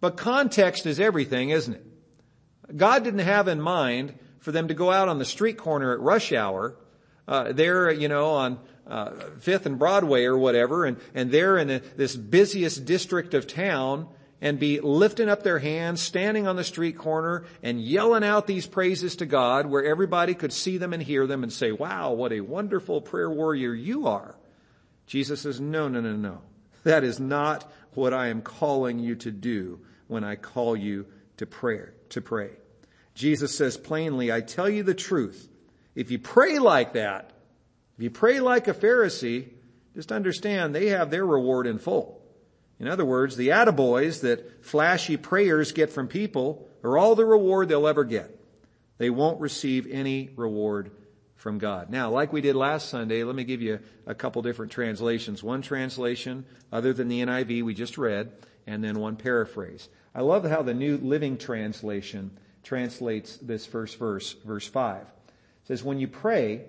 But 0.00 0.16
context 0.16 0.86
is 0.86 0.98
everything, 0.98 1.50
isn't 1.50 1.74
it? 1.74 2.76
God 2.76 3.04
didn't 3.04 3.20
have 3.20 3.46
in 3.46 3.60
mind 3.60 4.14
for 4.38 4.52
them 4.52 4.68
to 4.68 4.74
go 4.74 4.90
out 4.90 5.08
on 5.08 5.18
the 5.18 5.24
street 5.26 5.58
corner 5.58 5.92
at 5.92 6.00
rush 6.00 6.32
hour, 6.32 6.76
uh, 7.28 7.52
there, 7.52 7.90
you 7.90 8.08
know, 8.08 8.30
on 8.30 8.58
uh, 8.86 9.10
Fifth 9.40 9.66
and 9.66 9.78
Broadway 9.78 10.24
or 10.24 10.38
whatever, 10.38 10.84
and 10.84 10.96
and 11.14 11.30
they're 11.30 11.58
in 11.58 11.70
a, 11.70 11.78
this 11.96 12.14
busiest 12.14 12.84
district 12.84 13.34
of 13.34 13.46
town, 13.46 14.08
and 14.40 14.58
be 14.58 14.80
lifting 14.80 15.28
up 15.28 15.42
their 15.42 15.58
hands, 15.58 16.00
standing 16.00 16.46
on 16.46 16.56
the 16.56 16.64
street 16.64 16.96
corner, 16.96 17.44
and 17.62 17.80
yelling 17.80 18.22
out 18.22 18.46
these 18.46 18.66
praises 18.66 19.16
to 19.16 19.26
God, 19.26 19.66
where 19.66 19.84
everybody 19.84 20.34
could 20.34 20.52
see 20.52 20.78
them 20.78 20.92
and 20.92 21.02
hear 21.02 21.26
them, 21.26 21.42
and 21.42 21.52
say, 21.52 21.72
"Wow, 21.72 22.12
what 22.12 22.32
a 22.32 22.40
wonderful 22.40 23.00
prayer 23.00 23.30
warrior 23.30 23.74
you 23.74 24.06
are." 24.06 24.36
Jesus 25.06 25.40
says, 25.40 25.60
"No, 25.60 25.88
no, 25.88 26.00
no, 26.00 26.14
no. 26.14 26.42
That 26.84 27.02
is 27.02 27.18
not 27.18 27.70
what 27.94 28.12
I 28.12 28.28
am 28.28 28.42
calling 28.42 28.98
you 28.98 29.16
to 29.16 29.30
do 29.30 29.80
when 30.06 30.22
I 30.22 30.36
call 30.36 30.76
you 30.76 31.06
to 31.38 31.46
prayer 31.46 31.94
to 32.10 32.20
pray." 32.20 32.50
Jesus 33.14 33.56
says 33.56 33.76
plainly, 33.76 34.30
"I 34.30 34.42
tell 34.42 34.68
you 34.68 34.82
the 34.82 34.94
truth." 34.94 35.48
If 35.94 36.10
you 36.10 36.18
pray 36.18 36.58
like 36.58 36.92
that, 36.92 37.32
if 37.96 38.02
you 38.02 38.10
pray 38.10 38.40
like 38.40 38.68
a 38.68 38.74
Pharisee, 38.74 39.48
just 39.94 40.12
understand 40.12 40.74
they 40.74 40.88
have 40.88 41.10
their 41.10 41.24
reward 41.24 41.66
in 41.66 41.78
full. 41.78 42.22
In 42.78 42.88
other 42.88 43.04
words, 43.04 43.36
the 43.36 43.48
attaboys 43.48 44.20
that 44.20 44.64
flashy 44.64 45.16
prayers 45.16 45.72
get 45.72 45.90
from 45.90 46.08
people 46.08 46.68
are 46.84 46.98
all 46.98 47.14
the 47.14 47.24
reward 47.24 47.68
they'll 47.68 47.88
ever 47.88 48.04
get. 48.04 48.38
They 48.98 49.08
won't 49.08 49.40
receive 49.40 49.86
any 49.90 50.30
reward 50.36 50.90
from 51.36 51.58
God. 51.58 51.90
Now, 51.90 52.10
like 52.10 52.32
we 52.32 52.40
did 52.42 52.56
last 52.56 52.88
Sunday, 52.88 53.24
let 53.24 53.34
me 53.34 53.44
give 53.44 53.62
you 53.62 53.78
a 54.06 54.14
couple 54.14 54.42
different 54.42 54.72
translations. 54.72 55.42
One 55.42 55.62
translation, 55.62 56.44
other 56.70 56.92
than 56.92 57.08
the 57.08 57.22
NIV 57.22 57.62
we 57.62 57.72
just 57.72 57.96
read, 57.96 58.32
and 58.66 58.82
then 58.82 58.98
one 58.98 59.16
paraphrase. 59.16 59.88
I 60.14 60.22
love 60.22 60.44
how 60.44 60.62
the 60.62 60.74
New 60.74 60.98
Living 60.98 61.38
Translation 61.38 62.36
translates 62.62 63.36
this 63.36 63.64
first 63.64 63.98
verse, 63.98 64.32
verse 64.44 64.66
5. 64.66 65.02
It 65.02 65.06
says, 65.64 65.84
when 65.84 65.98
you 65.98 66.08
pray, 66.08 66.64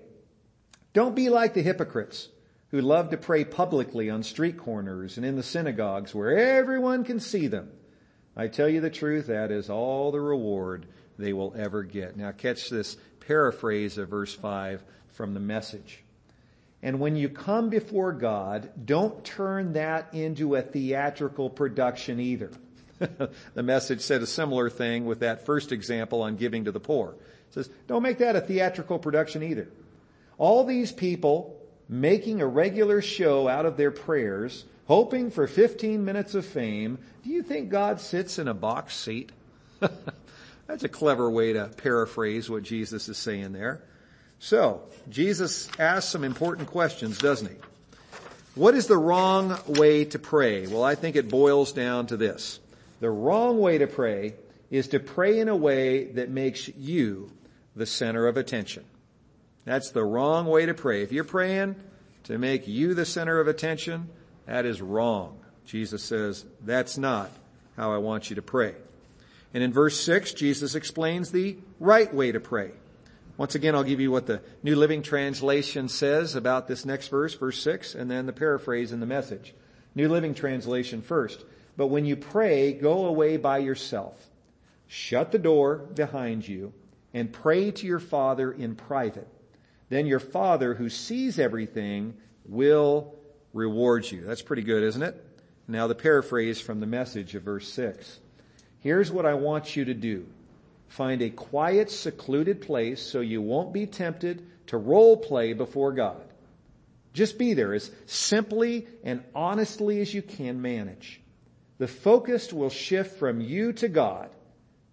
don't 0.98 1.16
be 1.16 1.30
like 1.30 1.54
the 1.54 1.62
hypocrites 1.62 2.28
who 2.72 2.82
love 2.82 3.12
to 3.12 3.18
pray 3.18 3.46
publicly 3.46 4.10
on 4.10 4.24
street 4.24 4.58
corners 4.58 5.18
and 5.18 5.24
in 5.28 5.36
the 5.36 5.44
synagogues 5.44 6.16
where 6.16 6.36
everyone 6.36 7.04
can 7.04 7.20
see 7.20 7.46
them. 7.46 7.70
I 8.36 8.48
tell 8.48 8.68
you 8.68 8.82
the 8.82 8.90
truth, 8.90 9.28
that 9.28 9.52
is 9.52 9.70
all 9.70 10.12
the 10.12 10.20
reward 10.20 10.88
they 11.20 11.34
will 11.34 11.54
ever 11.56 11.84
get. 11.84 12.18
Now 12.18 12.32
catch 12.32 12.72
this 12.72 12.98
paraphrase 13.20 14.00
of 14.00 14.10
verse 14.10 14.34
5 14.34 14.84
from 15.10 15.36
the 15.36 15.40
message. 15.40 16.04
And 16.82 17.00
when 17.00 17.16
you 17.16 17.30
come 17.30 17.70
before 17.70 18.12
God, 18.12 18.72
don't 18.84 19.24
turn 19.24 19.74
that 19.74 20.16
into 20.16 20.56
a 20.56 20.64
theatrical 20.64 21.52
production 21.52 22.20
either. 22.20 22.50
the 23.54 23.62
message 23.62 24.02
said 24.02 24.24
a 24.24 24.26
similar 24.26 24.72
thing 24.72 25.06
with 25.06 25.20
that 25.20 25.46
first 25.46 25.72
example 25.72 26.24
on 26.24 26.38
giving 26.38 26.66
to 26.66 26.72
the 26.72 26.80
poor. 26.80 27.12
It 27.50 27.54
says, 27.54 27.70
don't 27.86 28.02
make 28.02 28.18
that 28.18 28.36
a 28.36 28.42
theatrical 28.42 28.98
production 28.98 29.44
either. 29.44 29.68
All 30.38 30.64
these 30.66 30.92
people 30.92 31.58
making 31.90 32.42
a 32.42 32.48
regular 32.48 33.02
show 33.02 33.48
out 33.48 33.66
of 33.66 33.78
their 33.78 33.92
prayers, 33.92 34.66
hoping 34.86 35.32
for 35.32 35.48
15 35.48 36.04
minutes 36.04 36.36
of 36.36 36.46
fame, 36.46 37.00
do 37.24 37.30
you 37.30 37.44
think 37.44 37.70
God 37.70 38.00
sits 38.00 38.40
in 38.40 38.48
a 38.48 38.54
box 38.54 38.96
seat? 38.96 39.32
That's 40.68 40.84
a 40.84 40.90
clever 40.90 41.30
way 41.30 41.54
to 41.54 41.72
paraphrase 41.78 42.50
what 42.50 42.64
Jesus 42.64 43.08
is 43.08 43.18
saying 43.18 43.54
there. 43.54 43.82
So, 44.40 44.84
Jesus 45.10 45.70
asks 45.80 46.12
some 46.12 46.24
important 46.24 46.68
questions, 46.68 47.18
doesn't 47.18 47.50
he? 47.50 47.58
What 48.54 48.76
is 48.76 48.88
the 48.88 48.98
wrong 48.98 49.58
way 49.68 50.06
to 50.06 50.20
pray? 50.20 50.68
Well, 50.68 50.84
I 50.84 50.96
think 50.96 51.16
it 51.16 51.30
boils 51.30 51.72
down 51.72 52.08
to 52.08 52.18
this. 52.18 52.60
The 53.00 53.10
wrong 53.10 53.60
way 53.60 53.78
to 53.78 53.88
pray 53.88 54.34
is 54.70 54.90
to 54.90 55.00
pray 55.00 55.40
in 55.40 55.48
a 55.48 55.56
way 55.56 56.06
that 56.14 56.30
makes 56.30 56.68
you 56.68 57.32
the 57.76 57.86
center 57.86 58.28
of 58.28 58.38
attention. 58.38 58.84
That's 59.68 59.92
the 59.92 60.06
wrong 60.06 60.46
way 60.48 60.66
to 60.66 60.74
pray. 60.74 61.02
If 61.04 61.12
you're 61.12 61.26
praying 61.26 61.76
to 62.24 62.38
make 62.38 62.70
you 62.70 62.94
the 62.94 63.04
center 63.06 63.42
of 63.42 63.50
attention, 63.50 64.08
that 64.46 64.66
is 64.66 64.82
wrong. 64.82 65.40
Jesus 65.66 66.02
says, 66.02 66.46
that's 66.64 66.98
not 66.98 67.30
how 67.76 67.92
I 67.92 67.98
want 67.98 68.30
you 68.30 68.38
to 68.38 68.42
pray. 68.42 68.76
And 69.54 69.62
in 69.62 69.74
verse 69.74 70.00
6, 70.00 70.32
Jesus 70.32 70.74
explains 70.74 71.32
the 71.32 71.58
right 71.82 72.14
way 72.14 72.32
to 72.32 72.40
pray. 72.40 72.72
Once 73.36 73.56
again, 73.56 73.76
I'll 73.76 73.84
give 73.84 74.00
you 74.00 74.10
what 74.10 74.26
the 74.26 74.42
New 74.64 74.78
Living 74.78 75.02
Translation 75.02 75.90
says 75.90 76.36
about 76.36 76.70
this 76.70 76.86
next 76.86 77.10
verse, 77.10 77.34
verse 77.34 77.62
6, 77.62 77.94
and 77.94 78.10
then 78.10 78.26
the 78.26 78.32
paraphrase 78.32 78.94
in 78.94 79.02
the 79.02 79.06
message. 79.06 79.54
New 79.94 80.08
Living 80.08 80.34
Translation 80.34 81.02
first. 81.02 81.44
But 81.76 81.88
when 81.88 82.06
you 82.06 82.16
pray, 82.16 82.72
go 82.72 83.06
away 83.06 83.36
by 83.36 83.58
yourself. 83.58 84.30
Shut 84.88 85.34
the 85.34 85.38
door 85.40 85.76
behind 85.76 86.48
you 86.48 86.72
and 87.14 87.34
pray 87.34 87.72
to 87.72 87.86
your 87.86 88.00
Father 88.00 88.50
in 88.50 88.74
private 88.76 89.28
then 89.90 90.06
your 90.06 90.20
Father 90.20 90.74
who 90.74 90.90
sees 90.90 91.40
everything 91.40 92.16
will 92.46 93.16
reward 93.54 94.10
you. 94.10 94.22
That's 94.22 94.42
pretty 94.42 94.64
good, 94.64 94.84
isn't 94.84 95.02
it? 95.02 95.24
Now 95.68 95.88
the 95.88 95.96
paraphrase 95.96 96.62
from 96.62 96.80
the 96.80 96.88
message 96.88 97.36
of 97.36 97.44
verse 97.44 97.68
6. 97.72 98.20
Here's 98.80 99.12
what 99.12 99.26
I 99.26 99.34
want 99.34 99.76
you 99.76 99.86
to 99.86 99.94
do. 99.94 100.26
Find 100.88 101.22
a 101.22 101.30
quiet, 101.30 101.92
secluded 101.92 102.62
place 102.62 103.02
so 103.02 103.20
you 103.20 103.42
won't 103.42 103.74
be 103.74 103.86
tempted 103.86 104.46
to 104.68 104.78
role 104.78 105.18
play 105.18 105.54
before 105.54 105.92
God. 105.92 106.24
Just 107.14 107.38
be 107.38 107.54
there 107.54 107.74
as 107.74 107.92
simply 108.06 108.88
and 109.04 109.24
honestly 109.34 110.00
as 110.02 110.14
you 110.14 110.22
can 110.22 110.62
manage. 110.62 111.20
The 111.78 111.88
focus 111.88 112.54
will 112.54 112.70
shift 112.70 113.18
from 113.18 113.42
you 113.42 113.74
to 113.74 113.88
God 113.88 114.30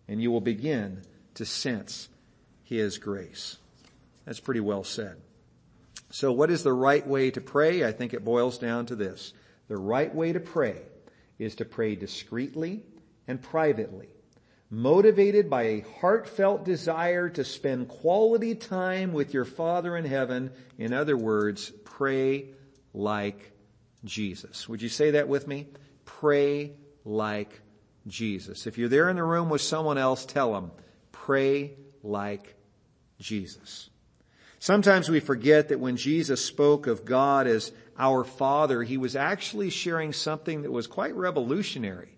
and 0.09 0.21
you 0.21 0.31
will 0.31 0.41
begin 0.41 1.03
to 1.35 1.45
sense 1.45 2.09
His 2.65 2.99
grace. 2.99 3.59
That's 4.25 4.41
pretty 4.41 4.61
well 4.61 4.85
said. 4.85 5.17
So 6.11 6.33
what 6.33 6.51
is 6.51 6.63
the 6.63 6.73
right 6.73 7.07
way 7.07 7.31
to 7.31 7.41
pray? 7.41 7.85
I 7.85 7.93
think 7.93 8.15
it 8.15 8.25
boils 8.25 8.59
down 8.59 8.87
to 8.87 8.97
this. 8.97 9.33
The 9.69 9.77
right 9.77 10.15
way 10.15 10.33
to 10.33 10.41
pray 10.41 10.83
is 11.39 11.57
to 11.57 11.65
pray 11.65 11.95
discreetly 11.97 12.85
and 13.27 13.43
privately. 13.43 14.09
motivated 14.75 15.49
by 15.49 15.63
a 15.63 15.85
heartfelt 16.01 16.65
desire 16.65 17.29
to 17.31 17.45
spend 17.45 17.89
quality 17.89 18.55
time 18.55 19.13
with 19.13 19.33
your 19.33 19.45
Father 19.45 19.97
in 19.97 20.05
heaven. 20.05 20.51
In 20.79 20.93
other 20.93 21.17
words, 21.17 21.71
pray 21.85 22.49
like 22.93 23.53
Jesus. 24.05 24.69
Would 24.69 24.83
you 24.83 24.89
say 24.89 25.13
that 25.13 25.29
with 25.29 25.47
me? 25.47 25.69
Pray 26.05 26.73
like 27.05 27.61
Jesus. 28.07 28.67
If 28.67 28.77
you're 28.79 28.89
there 28.89 29.09
in 29.09 29.17
the 29.17 29.23
room 29.23 29.49
with 29.49 29.61
someone 29.61 29.99
else, 29.99 30.27
tell 30.27 30.53
them, 30.53 30.73
pray 31.13 31.75
like 32.03 32.57
Jesus. 33.19 33.91
Sometimes 34.65 35.11
we 35.11 35.21
forget 35.21 35.69
that 35.69 35.79
when 35.79 35.99
Jesus 35.99 36.43
spoke 36.43 36.87
of 36.87 37.05
God 37.05 37.47
as 37.47 37.71
our 37.99 38.25
Father, 38.25 38.83
He 38.83 38.97
was 38.97 39.15
actually 39.15 39.69
sharing 39.69 40.15
something 40.15 40.63
that 40.63 40.73
was 40.73 40.87
quite 40.87 41.15
revolutionary. 41.15 42.17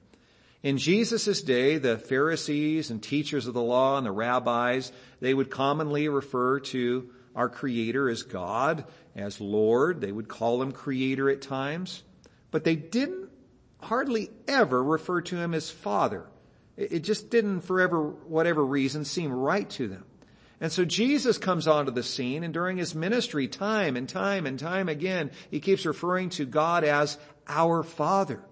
In 0.62 0.78
Jesus' 0.78 1.42
day, 1.42 1.78
the 1.78 1.98
Pharisees 1.98 2.88
and 2.88 3.02
teachers 3.02 3.48
of 3.48 3.54
the 3.54 3.60
law 3.60 3.98
and 3.98 4.06
the 4.06 4.12
rabbis, 4.12 4.92
they 5.18 5.34
would 5.34 5.50
commonly 5.50 6.08
refer 6.08 6.60
to 6.60 7.10
our 7.34 7.48
Creator 7.48 8.08
as 8.08 8.22
God, 8.22 8.84
as 9.16 9.40
Lord. 9.40 10.00
They 10.00 10.12
would 10.12 10.28
call 10.28 10.62
Him 10.62 10.70
Creator 10.70 11.28
at 11.28 11.42
times. 11.42 12.04
But 12.52 12.62
they 12.62 12.76
didn't 12.76 13.28
hardly 13.80 14.30
ever 14.46 14.80
refer 14.84 15.20
to 15.22 15.36
Him 15.36 15.52
as 15.52 15.68
Father. 15.68 16.24
It 16.76 17.00
just 17.00 17.28
didn't, 17.28 17.62
for 17.62 17.84
whatever 18.28 18.64
reason, 18.64 19.04
seem 19.04 19.32
right 19.32 19.68
to 19.70 19.88
them. 19.88 20.04
And 20.60 20.72
so 20.72 20.84
Jesus 20.84 21.38
comes 21.38 21.66
onto 21.66 21.90
the 21.90 22.02
scene 22.02 22.42
and 22.42 22.54
during 22.54 22.78
his 22.78 22.94
ministry, 22.94 23.46
time 23.48 23.96
and 23.96 24.08
time 24.08 24.46
and 24.46 24.58
time 24.58 24.88
again, 24.88 25.30
he 25.50 25.60
keeps 25.60 25.84
referring 25.84 26.30
to 26.30 26.46
God 26.46 26.84
as 26.84 27.18
our 27.46 27.82
Father, 27.82 28.42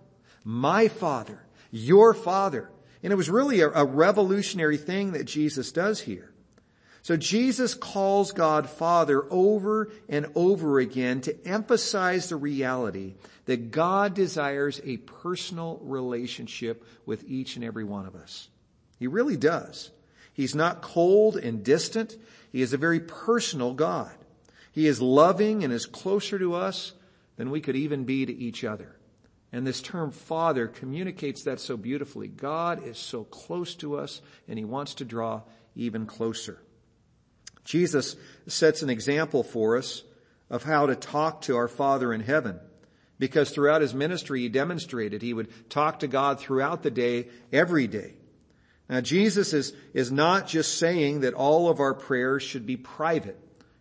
my 0.44 0.88
Father 0.88 1.44
your 1.74 2.14
father. 2.14 2.70
And 3.02 3.12
it 3.12 3.16
was 3.16 3.28
really 3.28 3.60
a, 3.60 3.68
a 3.68 3.84
revolutionary 3.84 4.76
thing 4.76 5.12
that 5.12 5.24
Jesus 5.24 5.72
does 5.72 6.00
here. 6.00 6.30
So 7.02 7.16
Jesus 7.18 7.74
calls 7.74 8.32
God 8.32 8.70
Father 8.70 9.26
over 9.30 9.90
and 10.08 10.26
over 10.34 10.78
again 10.78 11.20
to 11.22 11.46
emphasize 11.46 12.28
the 12.28 12.36
reality 12.36 13.14
that 13.44 13.72
God 13.72 14.14
desires 14.14 14.80
a 14.84 14.96
personal 14.98 15.80
relationship 15.82 16.86
with 17.04 17.28
each 17.28 17.56
and 17.56 17.64
every 17.64 17.84
one 17.84 18.06
of 18.06 18.14
us. 18.14 18.48
He 18.98 19.06
really 19.06 19.36
does. 19.36 19.90
He's 20.34 20.54
not 20.54 20.82
cold 20.82 21.36
and 21.36 21.64
distant. 21.64 22.16
He 22.52 22.60
is 22.60 22.72
a 22.72 22.78
very 22.78 23.00
personal 23.00 23.72
God. 23.72 24.14
He 24.72 24.86
is 24.86 25.00
loving 25.00 25.64
and 25.64 25.72
is 25.72 25.86
closer 25.86 26.38
to 26.38 26.54
us 26.54 26.92
than 27.36 27.50
we 27.50 27.60
could 27.60 27.76
even 27.76 28.04
be 28.04 28.26
to 28.26 28.36
each 28.36 28.64
other. 28.64 28.96
And 29.52 29.64
this 29.64 29.80
term 29.80 30.10
father 30.10 30.66
communicates 30.66 31.44
that 31.44 31.60
so 31.60 31.76
beautifully. 31.76 32.26
God 32.26 32.84
is 32.84 32.98
so 32.98 33.22
close 33.22 33.76
to 33.76 33.96
us 33.96 34.20
and 34.48 34.58
he 34.58 34.64
wants 34.64 34.94
to 34.94 35.04
draw 35.04 35.42
even 35.76 36.06
closer. 36.06 36.58
Jesus 37.64 38.16
sets 38.48 38.82
an 38.82 38.90
example 38.90 39.44
for 39.44 39.78
us 39.78 40.02
of 40.50 40.64
how 40.64 40.86
to 40.86 40.96
talk 40.96 41.42
to 41.42 41.56
our 41.56 41.68
Father 41.68 42.12
in 42.12 42.20
heaven. 42.20 42.58
Because 43.18 43.50
throughout 43.50 43.80
his 43.80 43.94
ministry, 43.94 44.40
he 44.40 44.48
demonstrated 44.48 45.22
he 45.22 45.32
would 45.32 45.70
talk 45.70 46.00
to 46.00 46.08
God 46.08 46.40
throughout 46.40 46.82
the 46.82 46.90
day, 46.90 47.28
every 47.52 47.86
day. 47.86 48.14
Now 48.88 49.00
Jesus 49.00 49.52
is, 49.52 49.72
is 49.92 50.12
not 50.12 50.46
just 50.46 50.78
saying 50.78 51.20
that 51.20 51.34
all 51.34 51.68
of 51.68 51.80
our 51.80 51.94
prayers 51.94 52.42
should 52.42 52.66
be 52.66 52.76
private 52.76 53.40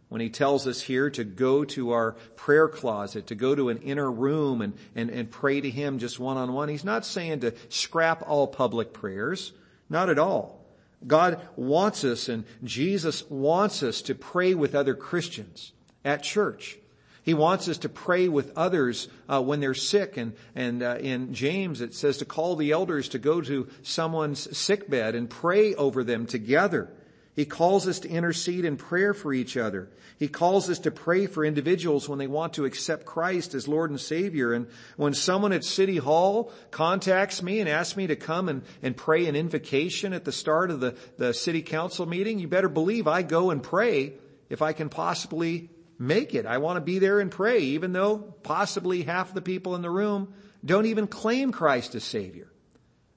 when 0.10 0.22
he 0.22 0.30
tells 0.30 0.68
us 0.68 0.82
here 0.82 1.10
to 1.10 1.24
go 1.24 1.66
to 1.66 1.92
our 1.92 2.12
prayer 2.36 2.68
closet, 2.68 3.28
to 3.28 3.36
go 3.36 3.56
to 3.56 3.70
an 3.70 3.80
inner 3.80 4.12
room 4.12 4.62
and, 4.62 4.74
and, 4.96 5.10
and 5.10 5.32
pray 5.32 5.60
to 5.60 5.70
him 5.70 6.00
just 6.00 6.20
one 6.20 6.38
on 6.38 6.54
one. 6.54 6.70
He's 6.70 6.86
not 6.86 7.06
saying 7.06 7.40
to 7.40 7.54
scrap 7.70 8.24
all 8.28 8.48
public 8.48 8.94
prayers. 8.94 9.54
Not 9.90 10.10
at 10.10 10.20
all. 10.20 10.64
God 11.06 11.42
wants 11.56 12.04
us 12.04 12.30
and 12.30 12.46
Jesus 12.64 13.30
wants 13.30 13.84
us 13.84 14.04
to 14.04 14.16
pray 14.16 14.54
with 14.54 14.76
other 14.76 14.96
Christians 14.96 15.74
at 16.06 16.24
church. 16.24 16.78
He 17.24 17.34
wants 17.34 17.70
us 17.70 17.80
to 17.80 17.90
pray 17.90 18.28
with 18.28 18.52
others 18.58 19.08
uh, 19.30 19.42
when 19.42 19.62
they're 19.62 19.74
sick, 19.74 20.18
and 20.18 20.34
and 20.56 20.84
uh, 20.84 20.98
in 21.00 21.34
James 21.34 21.82
it 21.82 21.94
says 21.94 22.18
to 22.18 22.26
call 22.26 22.56
the 22.56 22.72
elders 22.72 23.10
to 23.10 23.20
go 23.20 23.42
to 23.42 23.68
someone's 23.82 24.58
sick 24.58 24.90
bed 24.90 25.16
and 25.16 25.30
pray 25.30 25.74
over 25.74 26.04
them 26.04 26.26
together. 26.26 26.92
He 27.36 27.46
calls 27.46 27.88
us 27.88 28.00
to 28.02 28.10
intercede 28.10 28.64
in 28.64 28.78
prayer 28.78 29.14
for 29.14 29.34
each 29.34 29.58
other. 29.58 29.90
He 30.20 30.28
calls 30.28 30.70
us 30.70 30.80
to 30.80 30.92
pray 30.92 31.26
for 31.26 31.44
individuals 31.44 32.08
when 32.08 32.20
they 32.20 32.28
want 32.28 32.54
to 32.54 32.66
accept 32.66 33.06
Christ 33.06 33.56
as 33.56 33.68
Lord 33.68 33.90
and 33.90 34.00
Savior. 34.00 34.54
And 34.54 34.68
when 34.98 35.16
someone 35.16 35.52
at 35.52 35.64
City 35.64 35.98
Hall 35.98 36.52
contacts 36.70 37.42
me 37.42 37.60
and 37.60 37.68
asks 37.68 37.98
me 37.98 38.08
to 38.08 38.16
come 38.16 38.50
and, 38.50 38.62
and 38.84 38.96
pray 38.96 39.26
an 39.26 39.36
invocation 39.36 40.14
at 40.14 40.26
the 40.26 40.32
start 40.32 40.70
of 40.70 40.80
the, 40.80 40.96
the 41.18 41.34
City 41.34 41.64
Council 41.64 42.06
meeting, 42.06 42.38
you 42.38 42.48
better 42.48 42.70
believe 42.70 43.08
I 43.08 43.24
go 43.24 43.50
and 43.50 43.64
pray 43.64 44.14
if 44.50 44.62
I 44.62 44.74
can 44.74 44.90
possibly 44.90 45.70
make 46.08 46.36
it. 46.36 46.46
I 46.46 46.58
want 46.58 46.78
to 46.78 46.82
be 46.82 47.00
there 47.00 47.20
and 47.20 47.32
pray, 47.32 47.60
even 47.60 47.94
though 47.94 48.18
possibly 48.18 49.04
half 49.04 49.34
the 49.34 49.42
people 49.42 49.76
in 49.76 49.82
the 49.82 49.90
room 49.90 50.34
don't 50.64 50.86
even 50.86 51.08
claim 51.08 51.52
Christ 51.52 51.96
as 51.96 52.04
Savior. 52.04 52.52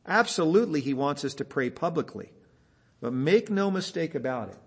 Absolutely, 0.06 0.80
He 0.80 0.94
wants 0.94 1.24
us 1.24 1.34
to 1.34 1.44
pray 1.44 1.70
publicly. 1.70 2.32
But 3.00 3.12
make 3.12 3.50
no 3.50 3.70
mistake 3.70 4.14
about 4.14 4.48
it. 4.48 4.58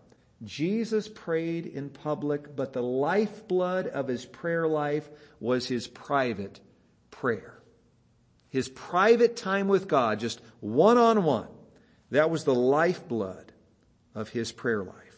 Jesus 0.43 1.07
prayed 1.07 1.65
in 1.65 1.89
public, 1.89 2.55
but 2.55 2.73
the 2.73 2.83
lifeblood 2.83 3.87
of 3.87 4.07
his 4.07 4.25
prayer 4.25 4.67
life 4.67 5.09
was 5.39 5.67
his 5.67 5.87
private 5.87 6.59
prayer. 7.11 7.59
His 8.49 8.69
private 8.69 9.35
time 9.35 9.67
with 9.67 9.87
God, 9.87 10.19
just 10.19 10.41
one 10.61 10.97
on 10.97 11.23
one. 11.23 11.49
That 12.11 12.29
was 12.29 12.45
the 12.45 12.55
lifeblood 12.55 13.51
of 14.15 14.29
his 14.29 14.51
prayer 14.51 14.83
life. 14.83 15.08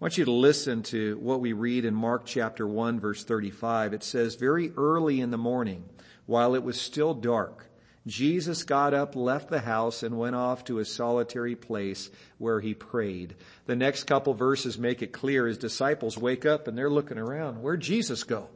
I 0.00 0.04
want 0.04 0.16
you 0.16 0.26
to 0.26 0.30
listen 0.30 0.84
to 0.84 1.18
what 1.18 1.40
we 1.40 1.52
read 1.52 1.84
in 1.84 1.92
Mark 1.92 2.24
chapter 2.24 2.64
1 2.64 3.00
verse 3.00 3.24
35. 3.24 3.94
It 3.94 4.04
says, 4.04 4.36
very 4.36 4.72
early 4.76 5.20
in 5.20 5.32
the 5.32 5.36
morning, 5.36 5.86
while 6.24 6.54
it 6.54 6.62
was 6.62 6.80
still 6.80 7.14
dark, 7.14 7.66
Jesus 8.06 8.62
got 8.62 8.94
up, 8.94 9.16
left 9.16 9.50
the 9.50 9.58
house, 9.58 10.04
and 10.04 10.16
went 10.16 10.36
off 10.36 10.62
to 10.66 10.78
a 10.78 10.84
solitary 10.84 11.56
place 11.56 12.10
where 12.38 12.60
he 12.60 12.74
prayed. 12.74 13.34
The 13.66 13.74
next 13.74 14.04
couple 14.04 14.34
verses 14.34 14.78
make 14.78 15.02
it 15.02 15.12
clear 15.12 15.48
his 15.48 15.58
disciples 15.58 16.16
wake 16.16 16.46
up 16.46 16.68
and 16.68 16.78
they're 16.78 16.88
looking 16.88 17.18
around. 17.18 17.60
Where'd 17.60 17.80
Jesus 17.80 18.22
go? 18.22 18.50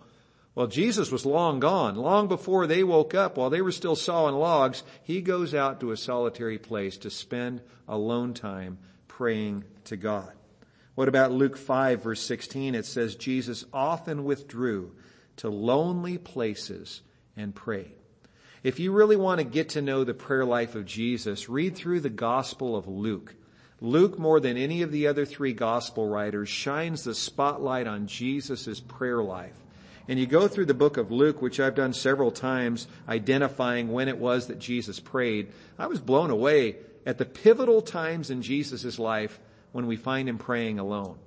Well, 0.54 0.68
Jesus 0.68 1.10
was 1.10 1.26
long 1.26 1.58
gone. 1.58 1.96
Long 1.96 2.28
before 2.28 2.68
they 2.68 2.84
woke 2.84 3.14
up, 3.14 3.36
while 3.36 3.50
they 3.50 3.62
were 3.62 3.72
still 3.72 3.96
sawing 3.96 4.36
logs, 4.36 4.84
he 5.02 5.20
goes 5.20 5.54
out 5.54 5.80
to 5.80 5.90
a 5.90 5.96
solitary 5.96 6.58
place 6.58 6.98
to 6.98 7.10
spend 7.10 7.62
alone 7.88 8.32
time 8.32 8.78
praying 9.08 9.64
to 9.86 9.96
God. 9.96 10.32
What 10.94 11.08
about 11.08 11.32
Luke 11.32 11.56
5 11.56 12.02
verse 12.02 12.20
16? 12.20 12.74
It 12.74 12.84
says 12.84 13.14
Jesus 13.14 13.64
often 13.72 14.24
withdrew 14.24 14.92
to 15.36 15.48
lonely 15.48 16.18
places 16.18 17.00
and 17.36 17.54
prayed. 17.54 17.92
If 18.62 18.78
you 18.78 18.92
really 18.92 19.16
want 19.16 19.40
to 19.40 19.44
get 19.44 19.70
to 19.70 19.82
know 19.82 20.04
the 20.04 20.14
prayer 20.14 20.44
life 20.44 20.74
of 20.74 20.86
Jesus, 20.86 21.48
read 21.48 21.74
through 21.74 22.00
the 22.00 22.10
Gospel 22.10 22.76
of 22.76 22.86
Luke. 22.86 23.34
Luke, 23.80 24.18
more 24.18 24.38
than 24.38 24.56
any 24.56 24.82
of 24.82 24.92
the 24.92 25.08
other 25.08 25.24
three 25.24 25.52
Gospel 25.52 26.06
writers, 26.06 26.48
shines 26.48 27.02
the 27.02 27.14
spotlight 27.14 27.88
on 27.88 28.06
Jesus' 28.06 28.78
prayer 28.78 29.20
life. 29.20 29.56
And 30.06 30.18
you 30.18 30.26
go 30.26 30.46
through 30.46 30.66
the 30.66 30.74
book 30.74 30.96
of 30.96 31.10
Luke, 31.10 31.42
which 31.42 31.58
I've 31.58 31.74
done 31.74 31.92
several 31.92 32.30
times, 32.30 32.86
identifying 33.08 33.90
when 33.90 34.08
it 34.08 34.18
was 34.18 34.46
that 34.46 34.60
Jesus 34.60 35.00
prayed. 35.00 35.48
I 35.78 35.88
was 35.88 36.00
blown 36.00 36.30
away 36.30 36.76
at 37.04 37.18
the 37.18 37.24
pivotal 37.24 37.82
times 37.82 38.30
in 38.30 38.42
Jesus' 38.42 38.98
life 39.00 39.40
when 39.72 39.86
we 39.86 39.96
find 39.96 40.28
him 40.28 40.38
praying 40.38 40.78
alone. 40.78 41.18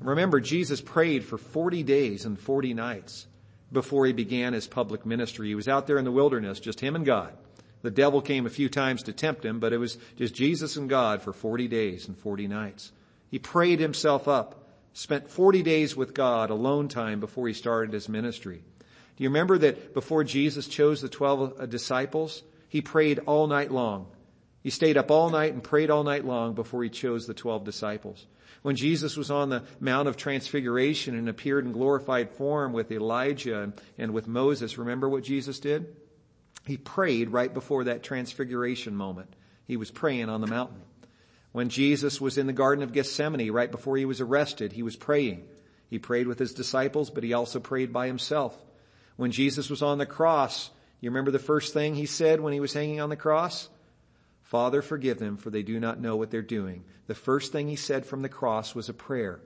Remember, 0.00 0.40
Jesus 0.40 0.80
prayed 0.80 1.24
for 1.24 1.38
40 1.38 1.82
days 1.82 2.24
and 2.24 2.38
40 2.38 2.74
nights 2.74 3.26
before 3.72 4.06
he 4.06 4.12
began 4.12 4.52
his 4.52 4.66
public 4.66 5.04
ministry. 5.06 5.48
He 5.48 5.54
was 5.54 5.68
out 5.68 5.86
there 5.86 5.98
in 5.98 6.04
the 6.04 6.12
wilderness, 6.12 6.60
just 6.60 6.80
him 6.80 6.96
and 6.96 7.04
God. 7.04 7.36
The 7.82 7.90
devil 7.90 8.20
came 8.20 8.46
a 8.46 8.50
few 8.50 8.68
times 8.68 9.02
to 9.04 9.12
tempt 9.12 9.44
him, 9.44 9.58
but 9.58 9.72
it 9.72 9.78
was 9.78 9.96
just 10.16 10.34
Jesus 10.34 10.76
and 10.76 10.88
God 10.88 11.22
for 11.22 11.32
40 11.32 11.68
days 11.68 12.08
and 12.08 12.16
40 12.16 12.48
nights. 12.48 12.92
He 13.30 13.38
prayed 13.38 13.80
himself 13.80 14.26
up, 14.26 14.68
spent 14.92 15.30
40 15.30 15.62
days 15.62 15.96
with 15.96 16.14
God, 16.14 16.50
alone 16.50 16.88
time 16.88 17.20
before 17.20 17.46
he 17.46 17.54
started 17.54 17.92
his 17.92 18.08
ministry. 18.08 18.62
Do 19.16 19.24
you 19.24 19.30
remember 19.30 19.58
that 19.58 19.94
before 19.94 20.24
Jesus 20.24 20.66
chose 20.66 21.00
the 21.00 21.08
12 21.08 21.60
uh, 21.60 21.66
disciples, 21.66 22.42
he 22.68 22.80
prayed 22.80 23.20
all 23.20 23.46
night 23.46 23.70
long. 23.70 24.06
He 24.62 24.70
stayed 24.70 24.96
up 24.96 25.10
all 25.10 25.30
night 25.30 25.52
and 25.52 25.62
prayed 25.62 25.90
all 25.90 26.04
night 26.04 26.24
long 26.24 26.54
before 26.54 26.82
he 26.82 26.90
chose 26.90 27.26
the 27.26 27.34
12 27.34 27.64
disciples. 27.64 28.26
When 28.62 28.76
Jesus 28.76 29.16
was 29.16 29.30
on 29.30 29.48
the 29.48 29.64
Mount 29.80 30.06
of 30.06 30.18
Transfiguration 30.18 31.14
and 31.14 31.28
appeared 31.28 31.64
in 31.64 31.72
glorified 31.72 32.30
form 32.30 32.74
with 32.74 32.92
Elijah 32.92 33.72
and 33.96 34.12
with 34.12 34.28
Moses, 34.28 34.76
remember 34.76 35.08
what 35.08 35.24
Jesus 35.24 35.60
did? 35.60 35.96
He 36.66 36.76
prayed 36.76 37.30
right 37.30 37.52
before 37.52 37.84
that 37.84 38.02
transfiguration 38.02 38.94
moment. 38.94 39.34
He 39.66 39.78
was 39.78 39.90
praying 39.90 40.28
on 40.28 40.42
the 40.42 40.46
mountain. 40.46 40.82
When 41.52 41.70
Jesus 41.70 42.20
was 42.20 42.36
in 42.36 42.46
the 42.46 42.52
Garden 42.52 42.84
of 42.84 42.92
Gethsemane, 42.92 43.50
right 43.50 43.70
before 43.70 43.96
he 43.96 44.04
was 44.04 44.20
arrested, 44.20 44.72
he 44.72 44.82
was 44.82 44.94
praying. 44.94 45.48
He 45.88 45.98
prayed 45.98 46.28
with 46.28 46.38
his 46.38 46.52
disciples, 46.52 47.08
but 47.08 47.24
he 47.24 47.32
also 47.32 47.60
prayed 47.60 47.92
by 47.92 48.06
himself. 48.06 48.56
When 49.16 49.32
Jesus 49.32 49.70
was 49.70 49.80
on 49.82 49.98
the 49.98 50.06
cross, 50.06 50.70
you 51.00 51.10
remember 51.10 51.30
the 51.30 51.38
first 51.38 51.72
thing 51.72 51.94
he 51.94 52.06
said 52.06 52.40
when 52.40 52.52
he 52.52 52.60
was 52.60 52.74
hanging 52.74 53.00
on 53.00 53.08
the 53.08 53.16
cross? 53.16 53.68
Father, 54.50 54.82
forgive 54.82 55.20
them 55.20 55.36
for 55.36 55.48
they 55.48 55.62
do 55.62 55.78
not 55.78 56.00
know 56.00 56.16
what 56.16 56.32
they're 56.32 56.42
doing. 56.42 56.82
The 57.06 57.14
first 57.14 57.52
thing 57.52 57.68
he 57.68 57.76
said 57.76 58.04
from 58.04 58.22
the 58.22 58.28
cross 58.28 58.74
was 58.74 58.88
a 58.88 58.92
prayer. 58.92 59.38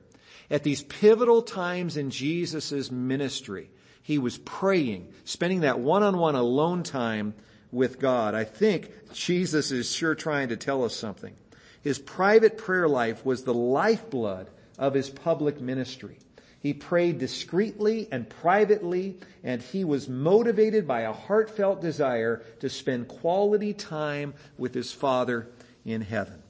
At 0.51 0.63
these 0.63 0.83
pivotal 0.83 1.43
times 1.43 1.99
in 1.99 2.09
Jesus' 2.09 2.91
ministry, 2.91 3.69
he 4.03 4.17
was 4.17 4.39
praying, 4.39 5.13
spending 5.25 5.61
that 5.61 5.79
one-on-one 5.79 6.37
alone 6.37 6.85
time 6.85 7.35
with 7.71 7.99
God. 7.99 8.35
I 8.35 8.45
think 8.45 9.13
Jesus 9.13 9.73
is 9.73 9.93
sure 9.93 10.15
trying 10.15 10.49
to 10.49 10.57
tell 10.57 10.85
us 10.85 10.97
something. 10.97 11.35
His 11.83 11.99
private 11.99 12.57
prayer 12.57 12.89
life 12.89 13.27
was 13.27 13.45
the 13.45 13.53
lifeblood 13.53 14.49
of 14.79 14.95
his 14.95 15.11
public 15.11 15.61
ministry. 15.61 16.17
He 16.65 16.73
prayed 16.73 17.19
discreetly 17.19 18.09
and 18.11 18.27
privately, 18.27 19.19
and 19.43 19.61
he 19.61 19.85
was 19.85 20.09
motivated 20.09 20.89
by 20.89 21.03
a 21.03 21.13
heartfelt 21.13 21.83
desire 21.83 22.43
to 22.61 22.71
spend 22.71 23.07
quality 23.07 23.75
time 23.75 24.33
with 24.57 24.73
his 24.73 24.91
Father 24.91 25.47
in 25.85 26.01
heaven. 26.01 26.43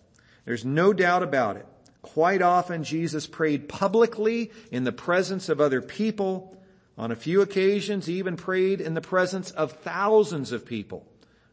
There's 0.45 0.65
no 0.65 0.93
doubt 0.93 1.25
about 1.25 1.57
it. 1.57 1.67
Quite 2.01 2.43
often 2.43 2.85
Jesus 2.85 3.27
prayed 3.27 3.69
publicly 3.69 4.53
in 4.71 4.85
the 4.85 4.93
presence 4.93 5.49
of 5.49 5.61
other 5.61 5.83
people. 5.83 6.57
On 6.97 7.11
a 7.11 7.17
few 7.17 7.41
occasions, 7.41 8.07
he 8.07 8.19
even 8.19 8.37
prayed 8.37 8.81
in 8.81 8.95
the 8.95 9.01
presence 9.01 9.51
of 9.51 9.73
thousands 9.73 10.53
of 10.53 10.65
people. 10.65 11.05